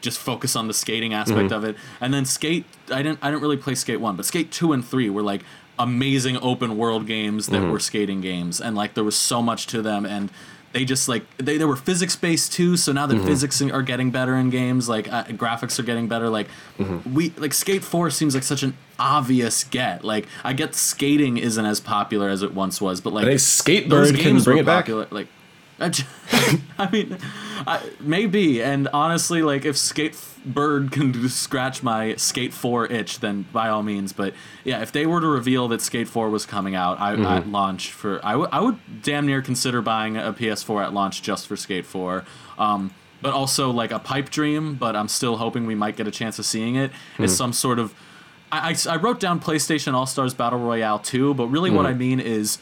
[0.01, 1.55] just focus on the skating aspect Mm-hmm.
[1.55, 1.77] of it.
[2.01, 4.85] And then Skate, I didn't I didn't really play Skate One, but Skate Two and
[4.85, 5.43] Three were like
[5.79, 7.71] amazing open world games that Mm-hmm.
[7.71, 10.31] were skating games, and like there was so much to them, and
[10.73, 13.27] they just like they, they were physics based too so now that Mm-hmm.
[13.27, 16.47] physics are getting better in games like uh, graphics are getting better like
[16.79, 17.15] Mm-hmm.
[17.15, 21.65] we like skate 4 seems like such an obvious get like i get skating isn't
[21.65, 24.59] as popular as it once was but like I think those Skatebird can games bring
[24.59, 24.85] it back.
[24.85, 25.29] popular, like
[26.79, 27.19] I mean
[27.67, 33.45] I, maybe and honestly like if skate bird can scratch my skate 4 itch then
[33.53, 34.35] by all means but
[34.65, 37.25] yeah if they were to reveal that skate 4 was coming out I, Mm-hmm.
[37.25, 41.23] at launch for I would I would damn near consider buying a ps4 at launch
[41.23, 42.25] just for skate 4
[42.59, 42.93] um,
[43.23, 46.39] but also like a pipe dream but i'm still hoping we might get a chance
[46.39, 46.91] of seeing it.
[47.19, 47.95] it is some sort of
[48.51, 51.93] I, I, I wrote down PlayStation All Stars Battle Royale 2, but really what I
[51.93, 52.57] mean is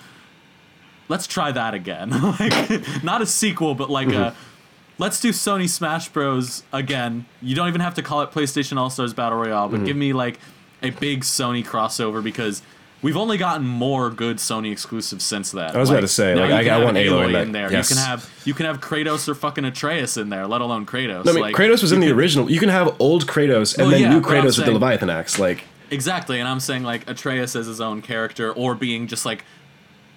[1.08, 2.10] let's try that again.
[2.40, 4.34] like not a sequel, but like a
[4.98, 7.26] let's do Sony Smash Bros again.
[7.42, 9.86] You don't even have to call it PlayStation All Stars Battle Royale, but mm-hmm.
[9.86, 10.38] give me like
[10.82, 12.62] a big Sony crossover because
[13.02, 15.74] we've only gotten more good Sony exclusives since that.
[15.74, 17.70] I was about to say, like, I- can I want Aloy in in there.
[17.70, 17.90] yes.
[17.90, 21.24] You can have you can have Kratos or fucking Atreus in there, let alone Kratos.
[21.24, 22.50] No, I mean, like, Kratos was in the could- original.
[22.50, 25.38] You can have old Kratos and Well, then yeah, new Kratos with the Leviathan axe.
[25.38, 29.44] Like, Exactly, and I'm saying like Atreus as his own character, or being just like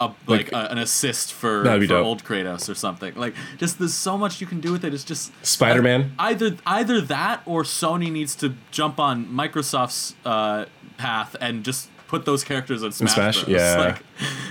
[0.02, 3.14] a like, Like- a, an assist for, for old Kratos or something.
[3.16, 4.94] Like, just there's so much you can do with it.
[4.94, 6.14] It's just Spider-Man?
[6.18, 10.66] uh, either either that or Sony needs to jump on Microsoft's uh,
[10.98, 13.14] path and just put those characters in Smash.
[13.14, 13.44] Smash?
[13.44, 13.56] Bros.
[13.56, 13.78] Yeah.
[13.78, 14.04] Like,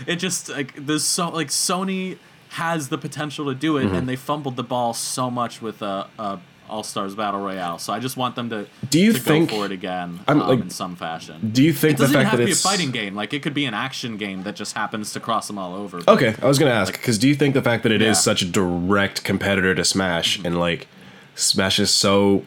[0.07, 2.19] it just like there's so like Sony
[2.51, 3.95] has the potential to do it, Mm-hmm.
[3.95, 6.37] and they fumbled the ball so much with uh, uh,
[6.69, 7.79] All Stars Battle Royale.
[7.79, 10.41] So I just want them to Do you to think- go for it again I'm,
[10.43, 11.51] um, like, in some fashion.
[11.53, 13.15] do you think It doesn't even fact have that to be a fighting game.
[13.15, 16.01] Like it could be an action game that just happens to cross them all over.
[16.09, 18.13] Okay, I was gonna ask because do you think the fact that it is Yeah.
[18.31, 20.87] such a direct competitor to Smash and like
[21.35, 22.45] Smash is so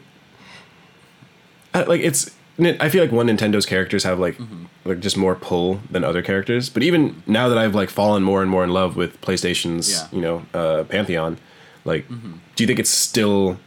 [1.73, 4.65] like it's I feel like one Nintendo's characters have like Mm-hmm.
[4.85, 6.69] like just more pull than other characters.
[6.69, 9.97] But even now that I've like fallen more and more in love with PlayStation's Yeah.
[9.99, 10.15] Mm-hmm.
[10.15, 11.37] you know uh, pantheon,
[11.85, 13.57] like do you think it's still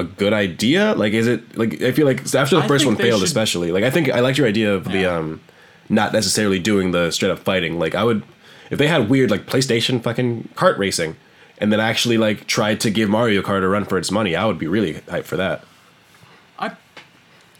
[0.00, 0.94] a good idea?
[0.94, 3.70] Like is it like I feel like after the I first one failed should- especially
[3.72, 5.40] like I think I liked your idea of the um
[5.88, 7.78] not necessarily doing the straight up fighting.
[7.78, 8.22] Like I would
[8.70, 11.16] if they had weird like PlayStation fucking kart racing
[11.58, 14.44] and then actually like tried to give Mario Kart a run for its money, I
[14.46, 15.64] would be really hyped for that.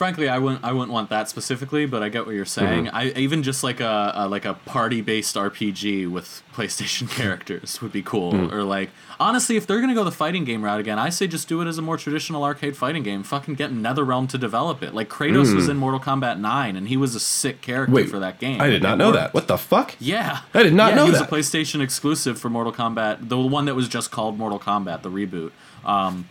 [0.00, 2.86] Frankly I wouldn't I wouldn't want that specifically, but I get what you're saying.
[2.86, 2.96] Mm-hmm.
[2.96, 7.92] I even just like a, a like a party based RPG with PlayStation characters would
[7.92, 8.32] be cool.
[8.32, 8.50] Mm.
[8.50, 8.88] Or like
[9.20, 11.66] honestly, if they're gonna go the fighting game route again, I say just do it
[11.66, 13.22] as a more traditional arcade fighting game.
[13.22, 14.94] Fucking get NetherRealm to develop it.
[14.94, 17.96] Like Kratos was in Mortal Kombat 9 and he was a sick character Mm.
[17.96, 18.58] Wait, for that game.
[18.58, 19.18] I did not know worked.
[19.18, 19.34] that.
[19.34, 19.96] What the fuck?
[20.00, 21.30] Yeah, I did not yeah, know he was that.
[21.30, 25.10] a PlayStation exclusive for Mortal Kombat, the one that was just called Mortal Kombat, the
[25.10, 25.50] reboot.
[25.84, 26.26] Um,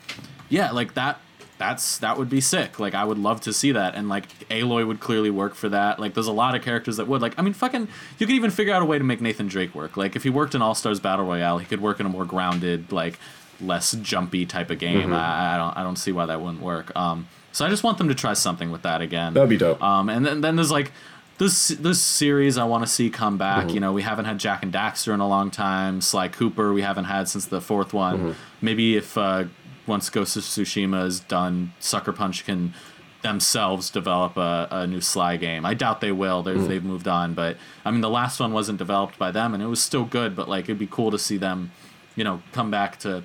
[0.49, 1.19] yeah, like that.
[1.59, 2.79] That's that would be sick.
[2.79, 5.99] Like I would love to see that, and like Aloy would clearly work for that.
[5.99, 7.21] Like there's a lot of characters that would.
[7.21, 9.75] Like I mean, fucking, you could even figure out a way to make Nathan Drake
[9.75, 9.97] work.
[9.97, 12.23] Like if he worked in All Stars Battle Royale, he could work in a more
[12.23, 13.19] grounded, like
[13.61, 15.09] less jumpy type of game.
[15.09, 15.13] Mm-hmm.
[15.13, 16.95] I, I don't I don't see why that wouldn't work.
[16.95, 19.33] Um, so I just want them to try something with that again.
[19.33, 19.83] That'd be dope.
[19.83, 20.93] Um, and then, then there's like
[21.39, 23.73] this this series I want to see come back.
[23.73, 25.99] You know, we haven't had Jak and Daxter in a long time.
[26.01, 28.35] Sly Cooper we haven't had since the fourth one.
[28.61, 29.45] Maybe if uh,
[29.89, 32.73] once Ghost of Tsushima is done, Sucker Punch can
[33.21, 35.65] themselves develop a, a new Sly game.
[35.65, 36.41] I doubt they will.
[36.41, 39.61] They've they've moved on, but I mean the last one wasn't developed by them, and
[39.61, 40.35] it was still good.
[40.35, 41.71] But like it'd be cool to see them,
[42.15, 43.23] you know, come back to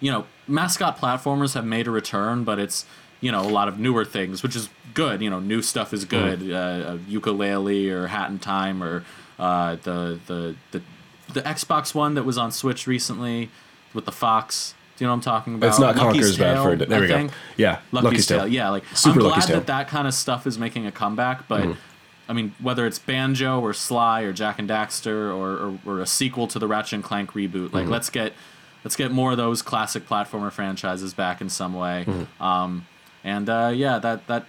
[0.00, 2.84] you know, mascot platformers have made a return, but it's
[3.20, 5.22] you know a lot of newer things, which is good.
[5.22, 6.40] You know, new stuff is good.
[6.40, 6.52] Mm-hmm.
[6.52, 9.04] Uh, uh, Yooka-Laylee or Hat in Time or
[9.38, 10.82] uh, the the the
[11.32, 13.50] the Xbox one that was on Switch recently
[13.94, 14.74] with the fox.
[14.96, 15.68] Do you know what I'm talking about?
[15.68, 16.88] It's not Lucky's Conker's bad for it.
[16.88, 17.28] There I we go.
[17.56, 18.38] Yeah, Lucky's, Lucky's Tale.
[18.40, 18.48] Tale.
[18.48, 19.60] Yeah, like Super I'm Lucky's glad Tale.
[19.60, 21.60] that that kind of stuff is making a comeback, but.
[21.62, 21.72] Mm-hmm.
[22.26, 26.06] I mean, whether it's Banjo or Sly or Jak and Daxter or, or, or a
[26.06, 27.76] sequel to the Ratchet and Clank reboot, Mm-hmm.
[27.76, 28.32] like let's get
[28.82, 32.06] let's get more of those classic platformer franchises back in some way.
[32.08, 32.42] Mm-hmm.
[32.42, 32.86] Um,
[33.24, 34.46] and uh, yeah, that that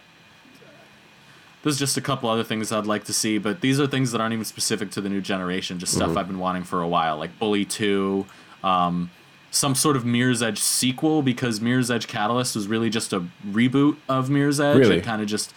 [1.63, 4.21] there's just a couple other things I'd like to see, but these are things that
[4.21, 5.77] aren't even specific to the new generation.
[5.79, 6.03] Just Mm-hmm.
[6.11, 8.25] stuff I've been wanting for a while, like Bully Two.
[8.63, 9.09] Um,
[9.55, 13.97] some sort of Mirror's Edge sequel because Mirror's Edge Catalyst was really just a reboot
[14.09, 14.77] of Mirror's Edge.
[14.77, 14.97] Really?
[14.97, 15.53] It kind of just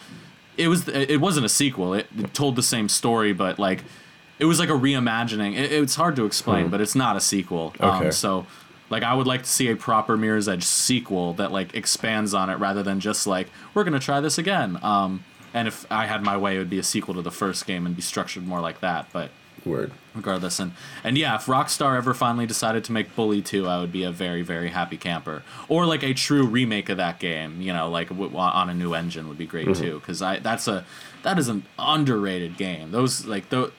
[0.57, 1.93] it was it wasn't a sequel.
[1.93, 3.83] It, it told the same story, but like
[4.39, 5.57] it was like a reimagining.
[5.57, 7.73] It, it's hard to explain, but it's not a sequel.
[7.79, 8.07] Okay.
[8.07, 8.45] Um, so
[8.89, 12.49] like I would like to see a proper Mirror's Edge sequel that like expands on
[12.49, 14.79] it rather than just like we're gonna try this again.
[14.81, 17.65] Um, and if I had my way, it would be a sequel to the first
[17.65, 19.07] game and be structured more like that.
[19.11, 19.31] But
[19.65, 19.91] Word.
[20.19, 20.59] Regardless.
[20.59, 20.71] And
[21.03, 24.11] and yeah, if Rockstar ever finally decided to make Bully 2, I would be a
[24.11, 25.43] very very happy camper.
[25.67, 28.93] Or like a true remake of that game, you know, like w- on a new
[28.93, 29.83] engine would be great Mm-hmm.
[29.83, 30.85] too cuz I that's a
[31.23, 32.91] that is an underrated game.
[32.91, 33.71] Those like those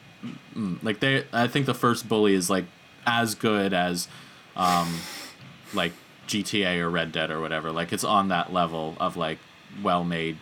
[0.83, 2.65] like they I think the first Bully is like
[3.07, 4.09] as good as
[4.57, 5.01] um,
[5.73, 5.93] like
[6.29, 7.73] GTA or Red Dead or whatever.
[7.73, 9.39] Like it's on that level of like
[9.83, 10.37] well made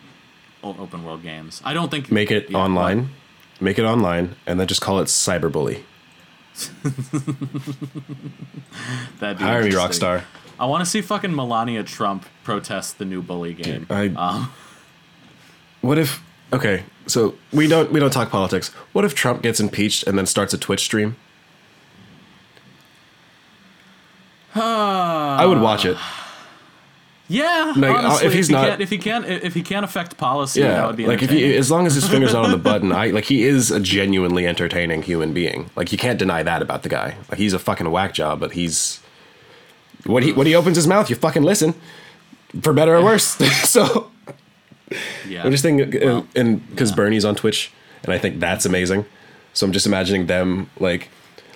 [0.65, 1.63] open world games.
[1.65, 3.11] I don't think Make it yeah, online.
[3.61, 5.83] Make it online, and then just call it cyberbully.
[9.21, 10.09] That'd be Hire me, interesting.
[10.09, 10.23] Rockstar.
[10.61, 13.87] I want to see fucking Melania Trump protest the new bully game.
[13.91, 14.53] I- um,
[15.81, 16.23] What if?
[16.53, 18.69] Okay, so we don't we don't talk politics.
[18.93, 21.17] What if Trump gets impeached and then starts a Twitch stream?
[24.55, 25.97] I would watch it.
[27.29, 29.85] Yeah, Like, uh, honestly, if he's he not- can't, if he can't, if he can't
[29.85, 32.47] affect policy, yeah, that would be like if he, as long as his finger's not
[32.47, 35.71] on the button, I like he is a genuinely entertaining human being.
[35.77, 37.17] Like you can't deny that about the guy.
[37.29, 39.01] Like he's a fucking whack job, but he's
[40.07, 41.75] when he when he opens his mouth, you fucking listen,
[42.63, 43.25] for better or worse.
[43.69, 44.11] so
[45.29, 46.97] yeah, I'm just thinking, uh, Well, and because yeah.
[46.97, 47.71] Bernie's on Twitch,
[48.05, 49.05] and I think that's amazing.
[49.53, 51.09] So I'm just imagining them like,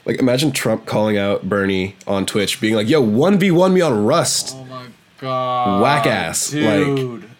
[0.04, 3.80] like imagine Trump calling out Bernie on Twitch, being like, "Yo, one v one me
[3.80, 4.86] on Rust." Oh my
[5.22, 7.30] god, Whack ass, like- dude.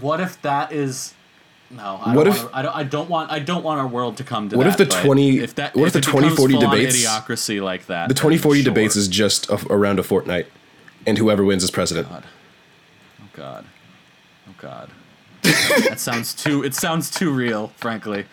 [0.00, 1.14] what if that is?
[1.70, 2.76] No, I What don't if- wanna, I don't.
[2.76, 3.32] I don't want.
[3.32, 4.78] I don't want our world to come to What that.
[4.78, 8.08] if the 20 If that, what if if the 2040 full-on debates- idiocracy like that?
[8.08, 8.72] The 2040 sure.
[8.72, 10.46] debates is just a, around a fortnight,
[11.06, 12.08] and whoever wins is president.
[12.10, 12.24] God.
[13.22, 13.64] Oh god.
[14.48, 14.90] Oh god.
[15.88, 16.62] that sounds too.
[16.62, 18.26] It sounds too real, frankly.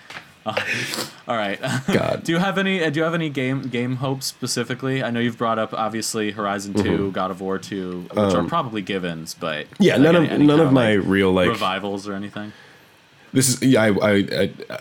[0.45, 0.55] Uh,
[1.27, 1.59] all right.
[1.87, 2.23] God.
[2.23, 2.83] do you have any?
[2.83, 5.03] Uh, do you have any game game hopes specifically?
[5.03, 8.81] I know you've brought up obviously Horizon 2 God of War two, which are probably
[8.81, 9.73] givens, but Mm-hmm.
[9.73, 12.13] Um, Yeah, like, none any- of any none of my like, real like revivals or
[12.13, 12.53] anything.
[13.33, 14.13] this is yeah I, I
[14.69, 14.79] I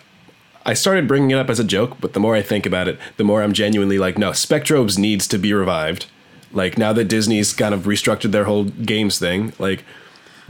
[0.66, 2.98] I started bringing it up as a joke, but the more I think about it,
[3.16, 6.06] the more I'm genuinely like, no, Spectrobes needs to be revived.
[6.52, 9.85] Like now that Disney's kind of restructured their whole games thing, like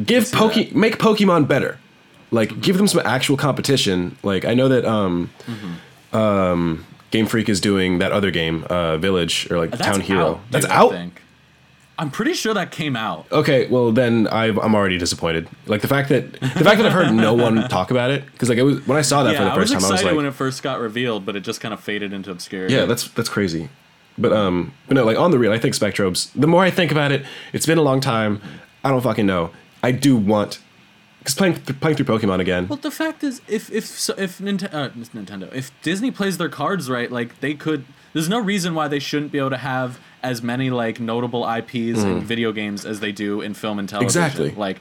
[0.05, 0.74] give Poke that.
[0.74, 1.78] make Pokemon better.
[2.31, 4.17] Like give them some actual competition.
[4.23, 5.31] Like I know that um
[6.13, 10.27] um Game Freak is doing that other game, uh Village or like That's Town Hero.
[10.35, 10.91] out, That's dude, I out.
[10.93, 11.23] think.
[12.01, 13.27] I'm pretty sure that came out.
[13.33, 15.49] Okay, well then I've, I'm already disappointed.
[15.67, 18.49] Like the fact that the fact that I've heard no one talk about it because
[18.49, 19.93] like it was when I saw that for Yeah, the I was first time, I
[19.95, 22.73] was like, when it first got revealed, but it just kind of faded into obscurity.
[22.75, 23.69] yeah, that's that's crazy.
[24.17, 26.31] But um, but no, like on the real, I think Spectrobes.
[26.35, 28.41] The more I think about it, it's been a long time.
[28.85, 29.51] I don't fucking know.
[29.83, 30.61] I do want
[31.35, 32.69] because playing playing through Pokemon again.
[32.69, 33.85] Well, the fact is, if if
[34.19, 37.85] if Ninte- uh, Nintendo, if Disney plays their cards right, like they could.
[38.15, 42.03] There's no reason why they shouldn't be able to have as many like notable IPs
[42.03, 44.23] in video games as they do in film and television.
[44.23, 44.27] Mm.
[44.27, 44.51] Exactly.
[44.53, 44.81] Like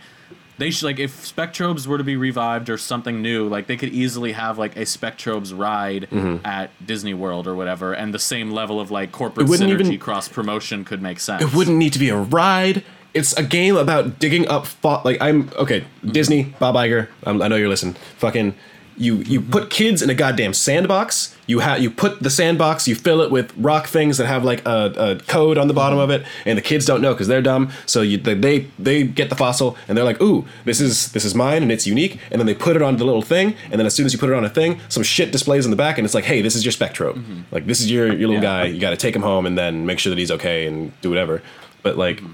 [0.57, 3.89] they should like if Spectrobes were to be revived or something new, like they could
[3.89, 6.07] easily have like a Spectrobes ride
[6.45, 9.63] at Disney World or whatever, and the same level of like corporate Mm-hmm.
[9.63, 11.43] Synergy even- cross promotion could make sense.
[11.43, 12.83] It wouldn't need to be a ride.
[13.17, 14.65] It's a game about digging up.
[14.67, 15.83] Fo- like I'm okay.
[16.05, 16.59] Disney, mm-hmm.
[16.59, 17.07] Bob Iger.
[17.25, 17.95] Um, I know you're listening.
[18.17, 18.53] Fucking,
[18.97, 21.35] you you put kids in a goddamn sandbox.
[21.45, 22.87] You have you put the sandbox.
[22.87, 25.97] You fill it with rock things that have like a, a code on the bottom
[25.99, 27.71] of it, and the kids don't know because they're dumb.
[27.85, 31.33] So you they, they get the fossil and they're like, ooh, this is this is
[31.35, 32.19] mine and it's unique.
[32.31, 34.19] And then they put it on the little thing, and then as soon as you
[34.19, 36.41] put it on a thing, some shit displays in the back, and it's like, hey,
[36.41, 37.13] this is your Spectro.
[37.13, 37.41] Mm-hmm.
[37.51, 38.63] Like this is your your little Yeah.
[38.63, 38.65] guy.
[38.65, 41.09] You got to take him home and then make sure that he's okay and do
[41.09, 41.41] whatever.
[41.83, 42.33] But like mm-hmm.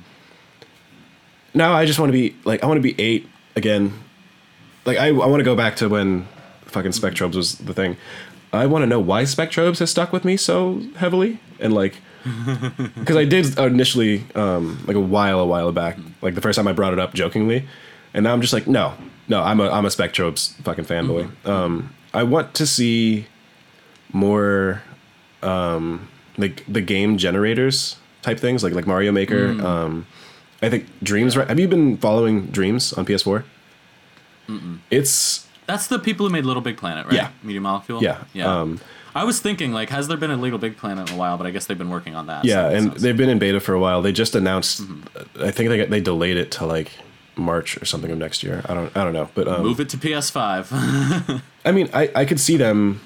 [1.53, 3.93] Now I just want to be like I want to be eight again.
[4.85, 6.27] Like I, I want to go back to when
[6.65, 7.97] fucking Spectrobes was the thing.
[8.51, 11.95] I want to know why Spectrobes has stuck with me so heavily and like
[12.95, 16.67] because I did initially um, like a while a while back like the first time
[16.67, 17.67] I brought it up jokingly
[18.13, 18.93] and now I'm just like no
[19.27, 21.30] no I'm a I'm a Spectrobes fucking fanboy.
[21.45, 23.25] Um, I want to see
[24.11, 24.84] more
[25.41, 26.07] um,
[26.38, 29.49] like the game generators type things like like Mario Maker.
[29.65, 30.05] Um,
[30.64, 31.35] I think Dreams.
[31.38, 31.48] Right?
[31.48, 33.44] Have you been following Dreams on PS4?
[34.90, 37.15] It's That's the people who made Little Big Planet, right?
[37.15, 37.30] Yeah.
[37.44, 38.03] Media Molecule.
[38.03, 38.61] Yeah, Yeah.
[38.61, 38.80] um,
[39.15, 41.38] I was thinking, like, has there been a Little Big Planet in a while?
[41.38, 42.45] But I guess they've been working on that.
[42.45, 44.02] yeah, so- and they've been in beta for a while.
[44.02, 44.81] They just announced.
[44.81, 45.44] Mm-hmm.
[45.44, 46.91] I think they they delayed it to like
[47.35, 48.64] March or something of next year.
[48.68, 51.41] I don't I don't know, but um, move it to PS5.
[51.65, 53.02] I mean, I I could see them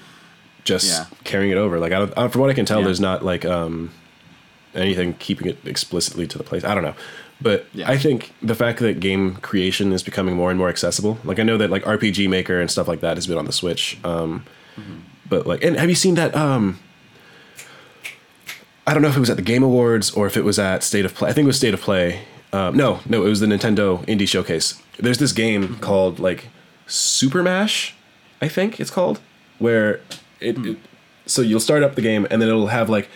[0.63, 1.05] just Yeah.
[1.23, 1.77] carrying it over.
[1.79, 2.85] Like I don't, from what I can tell, Yeah.
[2.85, 3.91] there's not like um
[4.73, 6.63] anything keeping it explicitly to the place.
[6.63, 6.95] I don't know.
[7.41, 7.89] But Yeah.
[7.89, 11.19] I think the fact that game creation is becoming more and more accessible.
[11.23, 13.51] Like I know that like RPG Maker and stuff like that has been on the
[13.51, 13.97] Switch.
[14.03, 14.43] Um,
[15.29, 16.35] But like, and have you seen that?
[16.35, 16.79] Um,
[18.85, 20.81] I don't know if it was at the Game Awards or if it was at
[20.83, 21.29] State of Play.
[21.29, 22.21] I think it was State of Play.
[22.53, 24.81] Um, no, no, it was the Nintendo Indie Showcase.
[24.97, 26.47] There's this game called like
[26.85, 27.93] Super Mash,
[28.41, 29.19] I think it's called,
[29.59, 29.99] where
[30.39, 30.77] it, it
[31.25, 33.09] so you'll start up the game and then it'll have like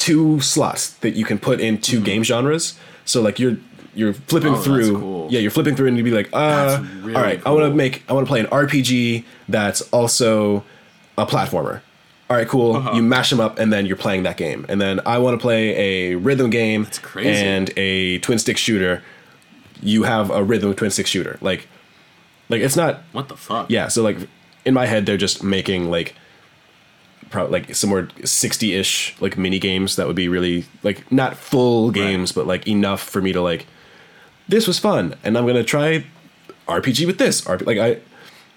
[0.00, 2.76] two slots that you can put in 2 game genres.
[3.04, 3.56] So like you're
[3.94, 4.98] you're flipping Oh, through.
[4.98, 5.28] cool.
[5.30, 7.74] Yeah, you're flipping through and you'd be like, uh, really all right, I want to
[7.74, 10.64] make I want to play an RPG that's also
[11.18, 11.80] a platformer.
[12.30, 12.76] all right, cool.
[12.76, 12.92] Uh-huh.
[12.94, 14.64] You mash them up, and then you're playing that game.
[14.68, 15.76] And then I want to play
[16.12, 16.86] a rhythm game
[17.16, 19.02] and a twin stick shooter.
[19.82, 21.36] You have a rhythm twin stick shooter.
[21.40, 21.66] Like,
[22.48, 23.02] like it's not.
[23.12, 23.68] What the fuck?
[23.70, 23.88] Yeah.
[23.88, 24.16] So like,
[24.64, 26.14] in my head, they're just making like,
[27.30, 31.90] pro- like somewhere sixty ish like mini games that would be really like not full
[31.90, 33.66] games, but like enough for me to like.
[34.48, 36.04] This was fun, and I'm gonna try
[36.66, 37.42] RPG with this.
[37.42, 38.00] RP- like I,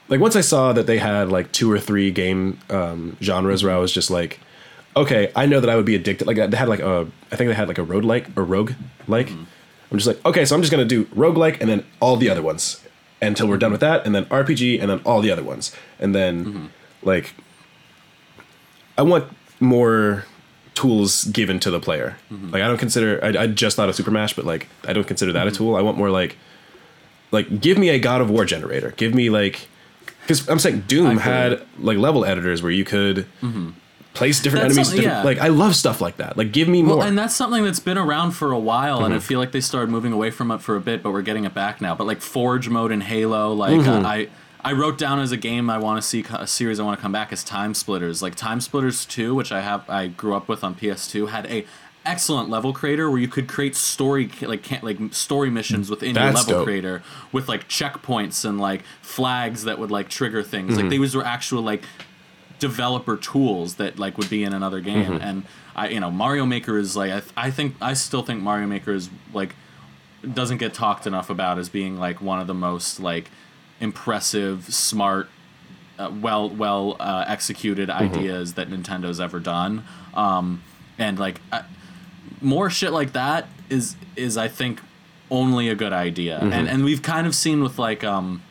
[0.09, 3.73] like once I saw that they had like two or three game um, genres where
[3.73, 4.39] I was just like,
[4.95, 6.25] okay, I know that I would be addicted.
[6.25, 8.73] Like they had like a, I think they had like a road like or rogue
[9.07, 9.27] like.
[9.27, 9.43] Mm-hmm.
[9.91, 12.27] I'm just like, okay, so I'm just gonna do rogue like and then all the
[12.27, 12.83] other ones
[13.21, 13.73] until we're done mm-hmm.
[13.73, 16.65] with that, and then RPG and then all the other ones, and then mm-hmm.
[17.03, 17.33] like,
[18.97, 19.25] I want
[19.59, 20.25] more
[20.75, 22.17] tools given to the player.
[22.31, 25.07] Like I don't consider I, I just thought of Super Mash, but like I don't
[25.07, 25.75] consider that a tool.
[25.75, 26.37] I want more like
[27.31, 28.91] like give me a God of War generator.
[28.97, 29.67] Give me like
[30.21, 33.25] because I'm saying Doom had like level editors where you could
[34.13, 34.89] place different That's enemies.
[34.91, 35.23] Different, yeah.
[35.23, 36.37] Like I love stuff like that.
[36.37, 36.97] Like give me more.
[36.97, 39.05] Well, and that's something that's been around for a while, Mm-hmm.
[39.05, 41.23] and I feel like they started moving away from it for a bit, but we're
[41.23, 41.95] getting it back now.
[41.95, 44.05] But like Forge mode in Halo, like Mm-hmm.
[44.05, 44.27] uh, I
[44.63, 47.01] I wrote down as a game I want to see a series I want to
[47.01, 48.21] come back is Time Splitters.
[48.21, 51.65] Like Time Splitters Two, which I have I grew up with on PS2, had a
[52.05, 56.25] excellent level creator where you could create story like can't like story missions within your
[56.31, 56.65] level dope.
[56.65, 60.73] creator with like checkpoints and like flags that would like trigger things.
[60.73, 60.81] Mm-hmm.
[60.81, 61.83] Like these were actual like
[62.59, 65.21] developer tools that like would be in another game Mm-hmm.
[65.23, 65.43] and
[65.75, 68.67] i you know mario maker is like I, th- I think i still think mario
[68.67, 69.53] maker is like
[70.33, 73.29] doesn't get talked enough about as being like one of the most like
[73.83, 75.27] impressive smart
[75.99, 78.15] uh, well well uh, executed Mm-hmm.
[78.17, 79.83] ideas that nintendo's ever done
[80.15, 80.61] um
[80.97, 81.59] and like I,
[82.41, 84.81] more shit like that is is i think
[85.29, 86.53] only a good idea Mm-hmm.
[86.57, 88.41] and and we've kind of seen with like um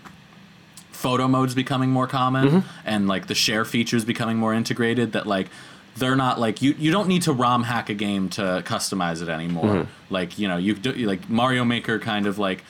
[0.92, 2.68] photo modes becoming more common Mm-hmm.
[2.84, 5.48] and like the share features becoming more integrated that like
[5.96, 9.28] they're not like you you don't need to rom hack a game to customize it
[9.28, 10.14] anymore Mm-hmm.
[10.14, 12.62] like you know you do like mario maker kind of like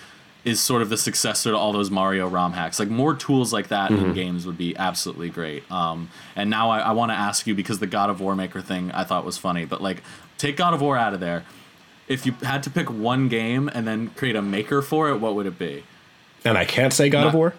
[0.45, 3.69] is sort of the successor to all those mario rom hacks like more tools like
[3.69, 4.05] that Mm-hmm.
[4.07, 7.55] in games would be absolutely great um and now i, I want to ask you
[7.55, 10.03] because the god of war maker thing i thought was funny but like
[10.39, 11.45] take god of war out of there
[12.09, 15.35] if you had to pick one game and then create a maker for it what
[15.35, 15.85] would it be
[16.45, 17.55] and I can't say God of War.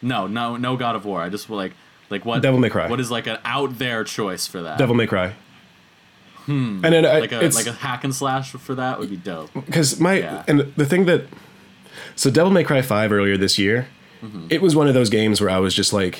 [0.00, 1.20] no, no, no God of War.
[1.20, 1.72] I just like
[2.08, 2.88] like what Devil May Cry.
[2.88, 4.78] What is like an out there choice for that?
[4.78, 5.34] Devil May Cry.
[6.46, 6.80] Hmm.
[6.84, 9.50] And then I, like a like a hack and slash for that would be dope.
[9.52, 10.42] because my Yeah.
[10.48, 11.26] and the thing that
[12.16, 13.88] so Devil May Cry five earlier this year,
[14.22, 14.46] Mm-hmm.
[14.48, 16.18] it was one of those games where I was just like,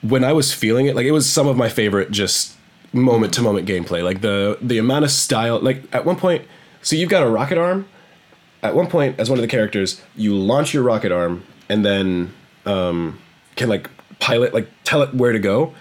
[0.00, 2.56] when I was feeling it, like it was some of my favorite just
[2.92, 4.02] moment to moment gameplay.
[4.02, 6.46] Like the the amount of style, like at one point,
[6.82, 7.86] so you've got a rocket arm.
[8.62, 12.32] At one point, as one of the characters, you launch your rocket arm and then
[12.64, 13.18] um,
[13.56, 15.74] can like pilot, like tell it where to go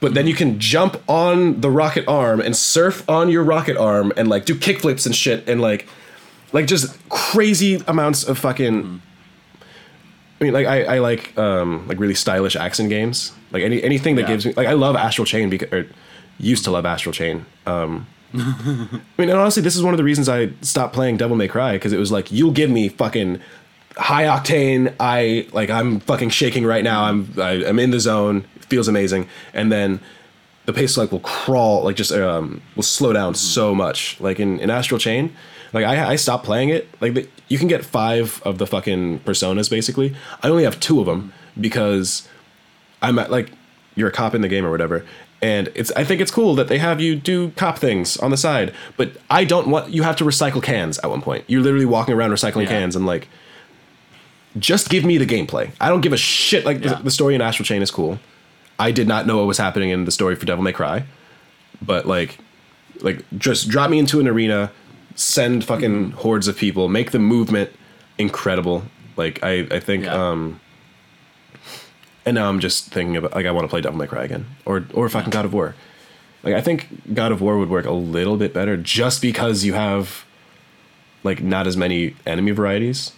[0.00, 4.12] but then you can jump on the rocket arm and surf on your rocket arm
[4.16, 5.86] and like do kickflips and shit and like
[6.52, 9.00] like just crazy amounts of fucking
[10.40, 13.32] I mean like I, I like um like really stylish action games.
[13.52, 14.28] Like any anything that Yeah.
[14.28, 15.86] gives me like I love Astral Chain because or
[16.38, 17.46] used to love Astral Chain.
[17.66, 21.36] Um I mean and honestly this is one of the reasons I stopped playing Devil
[21.36, 23.40] May Cry because it was like you'll give me fucking
[23.96, 28.44] high octane I like I'm fucking shaking right now I'm I, I'm in the zone
[28.56, 29.28] it feels amazing.
[29.54, 30.00] And then
[30.64, 34.16] the pace like will crawl like just um will slow down so much.
[34.20, 35.34] Like in, in astral chain
[35.72, 36.88] like I, I stopped playing it.
[37.00, 40.14] Like the, you can get five of the fucking personas basically.
[40.42, 42.26] I only have two of them because
[43.02, 43.50] i'm at like
[43.94, 45.04] you're a cop in the game or whatever.
[45.42, 48.36] And it's i think it's cool that they have you do cop things on the
[48.36, 51.44] side but i don't want you have to recycle cans at one point.
[51.48, 52.68] You're literally walking around recycling Yeah.
[52.78, 53.28] cans and like
[54.58, 55.70] just give me the gameplay.
[55.80, 56.94] I don't give a shit like Yeah.
[56.94, 58.18] the, the story in astral chain is cool.
[58.78, 61.04] I did not know what was happening in the story for Devil May Cry,
[61.80, 62.38] but like,
[63.00, 64.70] like just drop me into an arena,
[65.14, 67.70] send fucking hordes of people, make the movement
[68.18, 68.84] incredible.
[69.16, 70.30] Like I, I think, Yeah.
[70.30, 70.60] um,
[72.24, 74.46] and now I'm just thinking about like I want to play Devil May Cry again,
[74.64, 75.74] or or fucking God of War.
[76.42, 79.74] Like I think God of War would work a little bit better just because you
[79.74, 80.24] have
[81.24, 83.12] like not as many enemy varieties.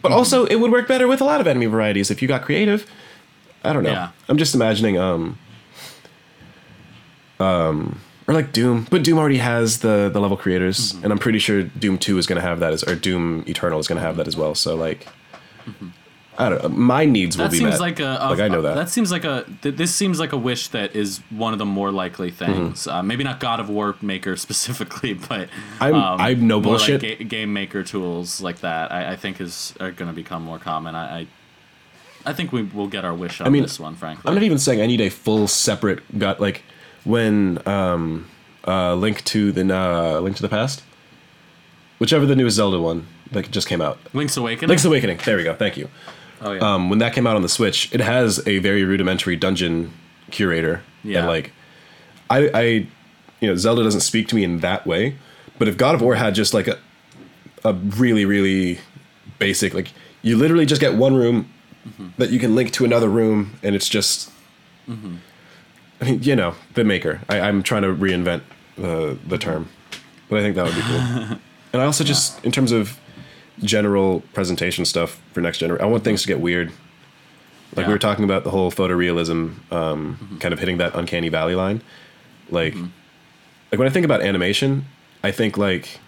[0.00, 0.18] But Mm-hmm.
[0.18, 2.88] also it would work better with a lot of enemy varieties if you got creative.
[3.64, 3.92] I don't know.
[3.92, 4.08] Yeah.
[4.28, 5.38] I'm just imagining um
[7.40, 8.00] um
[8.32, 11.04] or like Doom, but Doom already has the the level creators Mm-hmm.
[11.04, 13.78] and I'm pretty sure Doom 2 is going to have that as or Doom Eternal
[13.78, 14.54] is going to have that as well.
[14.54, 15.06] So like
[16.38, 16.68] I don't know.
[16.70, 17.50] My needs will Mm-hmm.
[17.50, 17.80] That be seems met.
[17.80, 18.74] like a, a like I know that.
[18.74, 21.66] That seems like a th- this seems like a wish that is one of the
[21.66, 22.86] more likely things.
[22.86, 25.48] Uh, maybe not God of War Maker specifically, but
[25.78, 27.02] I'm- um, I'm no more bullshit.
[27.02, 30.42] Like ga- game maker tools like that, I, I think is are going to become
[30.42, 30.94] more common.
[30.94, 31.26] I, I
[32.24, 34.28] I think we will get our wish on I mean, this one, frankly.
[34.28, 36.62] I'm not even saying I need a full separate gut like
[37.04, 38.28] when um
[38.66, 40.82] uh Link to the uh, Link to the Past,
[41.98, 43.98] whichever the newest Zelda one that just came out.
[44.12, 44.68] Link's Awakening.
[44.68, 45.18] Link's Awakening.
[45.24, 45.54] There we go.
[45.54, 45.88] Thank you.
[46.40, 46.60] oh yeah.
[46.74, 49.92] Um, when that came out on the Switch, it has a very rudimentary dungeon
[50.30, 50.82] curator.
[51.02, 51.20] Yeah.
[51.20, 51.52] And like,
[52.30, 52.62] I, I,
[53.40, 55.16] you know, Zelda doesn't speak to me in that way.
[55.58, 56.78] But if God of War had just like a,
[57.64, 58.78] a really really
[59.38, 59.92] basic like
[60.22, 61.48] you literally just get one room
[62.18, 64.30] that you can link to another room and it's just.
[66.02, 67.20] I mean, you know, the maker.
[67.28, 68.42] I, I'm trying to reinvent
[68.82, 69.68] uh, the term,
[70.28, 70.98] but I think that would be cool.
[71.72, 72.98] and I also just, in terms of
[73.60, 76.68] general presentation stuff for next generation, I want things to get weird.
[77.74, 77.88] Like Yeah.
[77.88, 81.80] we were talking about the whole photorealism, um, kind of hitting that uncanny valley line.
[82.50, 82.74] Like,
[83.70, 84.84] like when I think about animation,
[85.22, 86.00] I think like,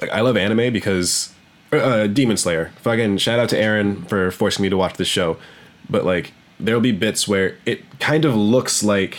[0.00, 1.32] like I love anime because
[1.72, 2.72] uh, Demon Slayer.
[2.82, 5.38] Fucking shout out to Aaron for forcing me to watch this show,
[5.88, 9.18] but like there'll be bits where it kind of looks like,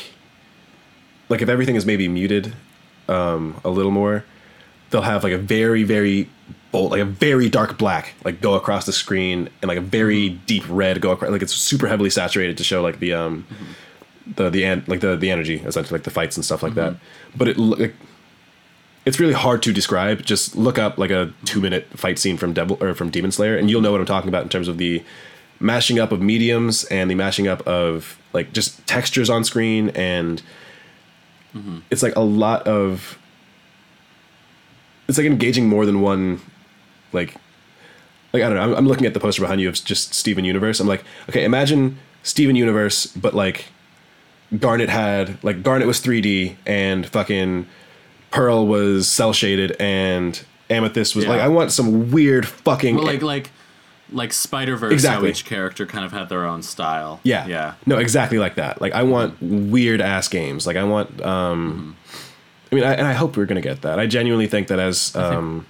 [1.29, 2.53] like if everything is maybe muted,
[3.07, 4.25] um, a little more,
[4.89, 6.29] they'll have like a very very
[6.71, 10.29] bold, like a very dark black, like go across the screen, and like a very
[10.29, 11.31] deep red go across.
[11.31, 13.47] Like it's super heavily saturated to show like the um,
[14.35, 16.95] the the an- like the the energy essentially like the fights and stuff like that.
[17.35, 17.95] But it like,
[19.05, 20.23] it's really hard to describe.
[20.23, 23.57] Just look up like a two minute fight scene from Devil or from Demon Slayer,
[23.57, 25.03] and you'll know what I'm talking about in terms of the
[25.60, 30.41] mashing up of mediums and the mashing up of like just textures on screen and
[31.53, 31.80] mm-hmm.
[31.90, 33.18] it's like a lot of
[35.07, 36.40] it's like engaging more than one
[37.11, 37.36] like
[38.34, 38.61] like I don't know.
[38.61, 40.80] I'm, I'm looking at the poster behind you of just Steven Universe.
[40.80, 43.65] I'm like, okay, imagine Steven Universe, but like
[44.57, 47.68] Garnet had like Garnet was 3D and fucking
[48.31, 51.31] Pearl was cel shaded and Amethyst was Yeah.
[51.31, 53.52] like I want some weird fucking well, like like
[54.11, 54.94] like Spider Verse.
[54.94, 55.27] Exactly.
[55.27, 57.19] How each character kind of had their own style.
[57.23, 57.73] yeah Yeah.
[57.86, 58.81] no exactly like that.
[58.81, 60.65] Like I want weird ass games.
[60.68, 61.95] Like I want um
[62.72, 63.99] I mean I, and I hope we're gonna get that.
[63.99, 65.65] I genuinely think that as um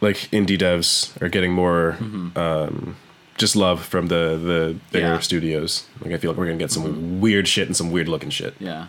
[0.00, 1.96] like indie devs are getting more
[2.36, 2.96] um
[3.38, 5.18] just love from the the bigger Yeah.
[5.20, 5.86] studios.
[6.02, 8.54] Like I feel like we're gonna get some weird shit and some weird looking shit.
[8.58, 8.86] Yeah.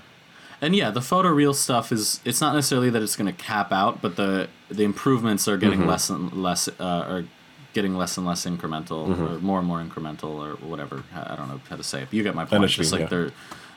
[0.63, 3.71] And yeah, the photo photoreal stuff is it's not necessarily that it's going to cap
[3.71, 5.69] out, but the the improvements are Mm-hmm.
[5.71, 7.23] getting less and less uh, are
[7.73, 9.23] getting less and less incremental Mm-hmm.
[9.23, 11.03] or more and more incremental or whatever.
[11.15, 12.05] I don't know how to say it.
[12.05, 12.69] But you get my point.
[12.69, 13.07] Just like yeah.
[13.07, 13.31] they're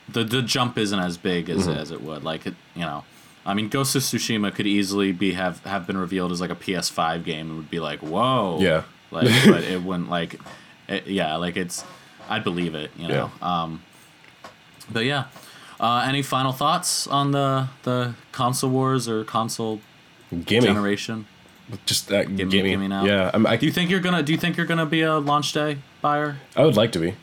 [0.09, 1.77] the the jump isn't as big as Mm-hmm.
[1.79, 2.23] as it would.
[2.23, 3.03] Like it, you know,
[3.45, 6.55] I mean, Ghost of Tsushima could easily be have have been revealed as like a
[6.55, 8.83] PS5 game and would be like, whoa, Yeah.
[9.11, 10.39] like, but it wouldn't like,
[10.87, 11.83] it, yeah, like it's,
[12.29, 13.31] I'd believe it, you know.
[13.41, 13.81] Um,
[14.91, 15.25] but yeah,
[15.79, 19.81] uh, any final thoughts on the the console wars or console
[20.45, 20.65] Gimme.
[20.67, 21.27] generation?
[21.85, 22.69] Just that Gimme, gimme.
[22.69, 23.05] gimme now.
[23.05, 24.21] Yeah, I'm, I, Do you think you're gonna?
[24.21, 26.37] Do you think you're gonna be a launch day buyer?
[26.55, 27.15] I would like to be.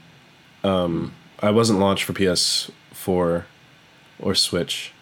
[0.64, 3.44] Um, I wasn't launched for PS4
[4.18, 4.92] or Switch.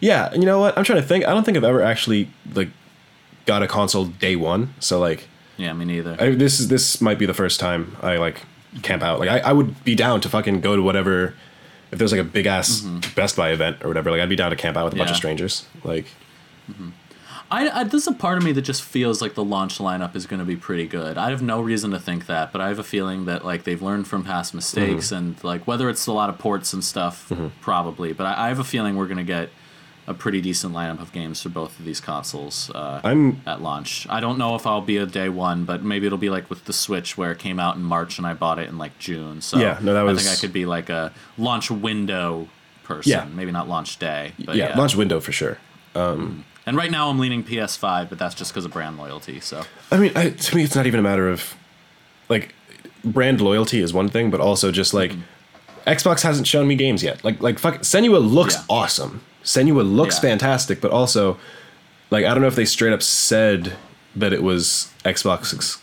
[0.00, 0.76] Yeah, you know what?
[0.78, 1.26] I'm trying to think.
[1.26, 2.68] I don't think I've ever actually like
[3.46, 4.74] got a console day one.
[4.80, 6.16] So like, Yeah, me neither.
[6.18, 8.42] I, this is this might be the first time I like
[8.82, 9.20] camp out.
[9.20, 11.34] Like, I, I would be down to fucking go to whatever.
[11.92, 12.82] If there's like a big ass
[13.16, 15.08] Best Buy event or whatever, like I'd be down to camp out with a bunch
[15.08, 15.12] Mm-hmm.
[15.14, 15.66] Of strangers.
[15.82, 16.06] Like,
[17.50, 20.26] I, I there's a part of me that just feels like the launch lineup is
[20.26, 21.18] going to be pretty good.
[21.18, 23.82] I have no reason to think that, but I have a feeling that like they've
[23.82, 25.14] learned from past mistakes Mm-hmm.
[25.16, 28.12] and like whether it's a lot of ports and stuff, probably.
[28.12, 29.50] But I, I have a feeling we're going to get
[30.06, 34.06] a pretty decent lineup of games for both of these consoles uh, I'm at launch.
[34.10, 36.64] I don't know if I'll be a day one, but maybe it'll be like with
[36.64, 39.40] the Switch where it came out in March and I bought it in like June.
[39.40, 42.48] So Yeah, no, that was, I think I could be like a launch window
[42.82, 43.10] person.
[43.12, 43.24] Yeah.
[43.26, 44.32] maybe not launch day.
[44.44, 45.58] But yeah, yeah, launch window for sure.
[46.66, 49.40] And right now I'm leaning PS5, but that's just because of brand loyalty.
[49.40, 51.54] So I mean, I, to me, it's not even a matter of
[52.28, 52.54] like
[53.04, 55.12] brand loyalty is one thing, but also just like
[55.86, 57.24] Xbox hasn't shown me games yet.
[57.24, 58.62] Like, like fuck, Senua looks Yeah.
[58.68, 59.22] awesome.
[59.42, 60.30] Senua looks Yeah.
[60.30, 61.38] fantastic, but also,
[62.10, 63.72] like, I don't know if they straight up said
[64.14, 65.54] that it was Xbox.
[65.54, 65.80] Ex-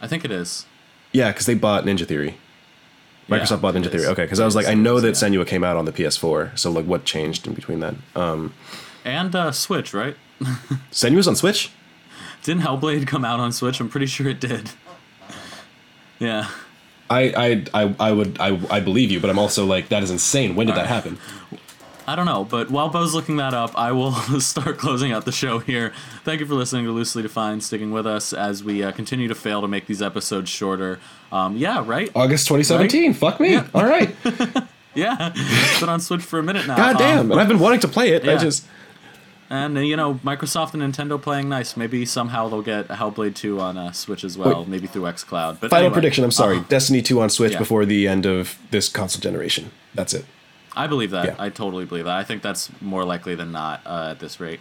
[0.00, 0.66] I think it is.
[1.12, 2.36] yeah, because they bought Ninja Theory.
[3.28, 4.06] Microsoft Yeah, bought Ninja Theory.
[4.06, 5.14] Okay, because I was like, I know that.
[5.14, 8.02] Senua came out on the PS4, so like, what changed in between then?
[8.14, 8.52] Um,
[9.06, 10.16] And uh, Switch, right?
[10.90, 11.70] Senua's on Switch.
[12.42, 13.80] Didn't Hellblade come out on Switch?
[13.80, 14.70] I'm pretty sure it did.
[16.18, 16.50] Yeah.
[17.08, 20.10] I, I, I, I would, I, I believe you, but I'm also like, that is
[20.10, 20.56] insane.
[20.56, 21.04] When did that Alright.
[21.04, 21.18] happen?
[22.08, 25.32] I don't know, but while Bo's looking that up, I will start closing out the
[25.32, 25.92] show here.
[26.24, 29.34] Thank you for listening to Loosely Defined, sticking with us as we uh, continue to
[29.34, 30.98] fail to make these episodes shorter.
[31.30, 32.10] Um, yeah, right?
[32.14, 33.14] August 2017.
[33.14, 33.56] Fuck me.
[33.56, 34.14] All right.
[34.96, 35.30] Yeah.
[35.34, 36.74] it's been on Switch for a minute now.
[36.74, 37.18] God damn.
[37.26, 38.26] Um, and I've been wanting to play it.
[38.26, 38.66] I just
[39.48, 41.76] And uh, you know, Microsoft and Nintendo playing nice.
[41.76, 44.60] Maybe somehow they'll get Hellblade 2 on uh, Switch as well.
[44.60, 44.68] Wait.
[44.68, 45.60] maybe through XCloud.
[45.60, 46.24] But Final anyway, prediction.
[46.24, 46.58] I'm sorry.
[46.58, 47.58] uh, Destiny 2 on Switch yeah.
[47.58, 49.70] before the end of this console generation.
[49.94, 50.24] That's it.
[50.74, 51.24] I believe that.
[51.26, 51.36] Yeah.
[51.38, 52.16] I totally believe that.
[52.16, 54.60] I think that's more likely than not uh, at this rate.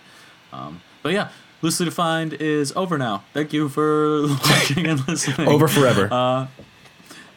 [0.53, 1.29] Um, but yeah,
[1.61, 3.23] loosely defined is over now.
[3.33, 5.47] Thank you for watching and listening.
[5.47, 6.07] Over forever.
[6.11, 6.47] Uh,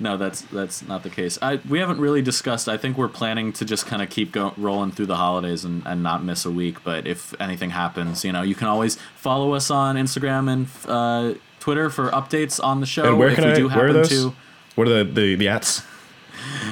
[0.00, 1.38] No, that's that's not the case.
[1.42, 2.68] I we haven't really discussed.
[2.68, 5.82] I think we're planning to just kind of keep go, rolling through the holidays and,
[5.86, 6.84] and not miss a week.
[6.84, 11.38] But if anything happens, you know, you can always follow us on Instagram and uh,
[11.58, 13.04] Twitter for updates on the show.
[13.08, 13.54] and where if can we I?
[13.56, 14.08] do Where are happen those?
[14.10, 14.34] to.
[14.76, 15.82] What are the the, the ats?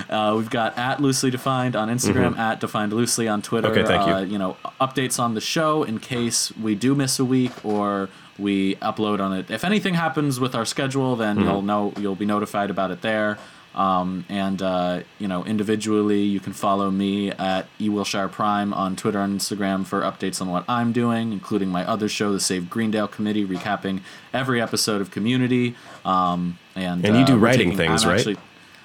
[0.09, 3.69] Uh, we've got at loosely defined on Instagram, at defined loosely on Twitter.
[3.69, 3.79] Mm-hmm.
[3.81, 4.15] Okay, thank you.
[4.15, 8.09] Uh, you know, updates on the show in case we do miss a week or
[8.39, 9.51] we upload on it.
[9.51, 11.49] If anything happens with our schedule, then Mm-hmm.
[11.49, 13.39] you'll know you'll be notified about it there.
[13.75, 18.97] Um, and uh, you know, individually, you can follow me at E Wilshire Prime on
[18.97, 22.71] Twitter and Instagram for updates on what I'm doing, including my other show, the Save
[22.71, 24.01] Greendale Committee, recapping
[24.33, 25.75] every episode of Community.
[26.07, 28.19] Um, and And you uh, do we're writing taking- things, I'm right?
[28.21, 28.39] actually-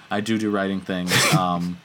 [0.10, 1.14] I do do writing things.
[1.34, 1.78] Um,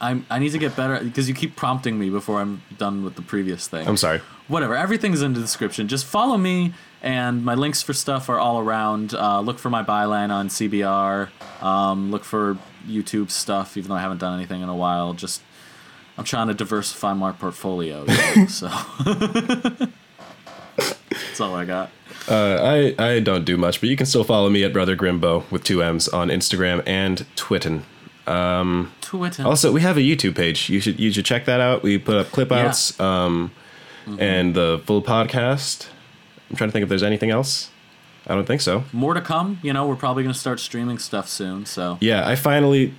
[0.00, 3.16] I'm, I need to get better because you keep prompting me before I'm done with
[3.16, 3.88] the previous thing.
[3.88, 4.20] I'm sorry.
[4.48, 4.76] Whatever.
[4.76, 5.88] Everything's in the description.
[5.88, 9.14] Just follow me, and my links for stuff are all around.
[9.14, 11.30] Uh, look for my byline on CBR.
[11.62, 15.14] Um, look for YouTube stuff, even though I haven't done anything in a while.
[15.14, 15.42] Just
[16.18, 18.06] I'm trying to diversify my portfolio.
[18.48, 18.68] so
[20.76, 21.90] that's all I got.
[22.28, 25.50] Uh, I I don't do much, but you can still follow me at Brother Grimbo
[25.50, 27.82] with two M's on Instagram and Twitten.
[29.00, 29.44] Twitter.
[29.46, 30.68] Also, we have a YouTube page.
[30.68, 31.82] You should you should check that out.
[31.82, 33.50] We put up clip outs um,
[34.06, 34.20] Mm-hmm.
[34.22, 35.88] and the full podcast.
[36.48, 37.70] I'm trying to think if there's anything else.
[38.28, 38.84] I don't think so.
[38.92, 39.58] More to come.
[39.64, 41.66] You know, we're probably gonna start streaming stuff soon.
[41.66, 42.94] So Yeah, I finally.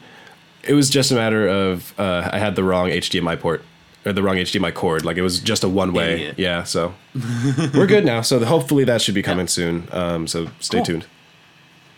[0.63, 3.63] It was just a matter of uh, I had the wrong HDMI port
[4.05, 5.05] or the wrong HDMI cord.
[5.05, 6.33] Like it was just a one way.
[6.35, 6.93] Yeah, so
[7.73, 8.19] we're good now.
[8.21, 9.87] So hopefully that should be coming soon.
[9.93, 10.85] Um, so stay Cool.
[10.85, 11.05] tuned.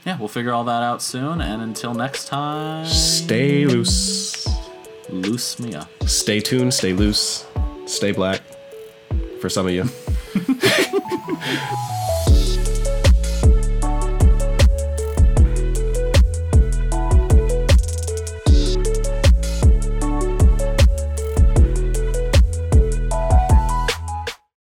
[0.06, 1.42] Yeah, we'll figure all that out soon.
[1.42, 4.48] And until next time, Stay loose.
[5.10, 5.90] loose me up.
[6.08, 6.74] Stay tuned.
[6.74, 7.46] Stay loose.
[7.86, 8.42] Stay black.
[9.42, 9.86] For some of you.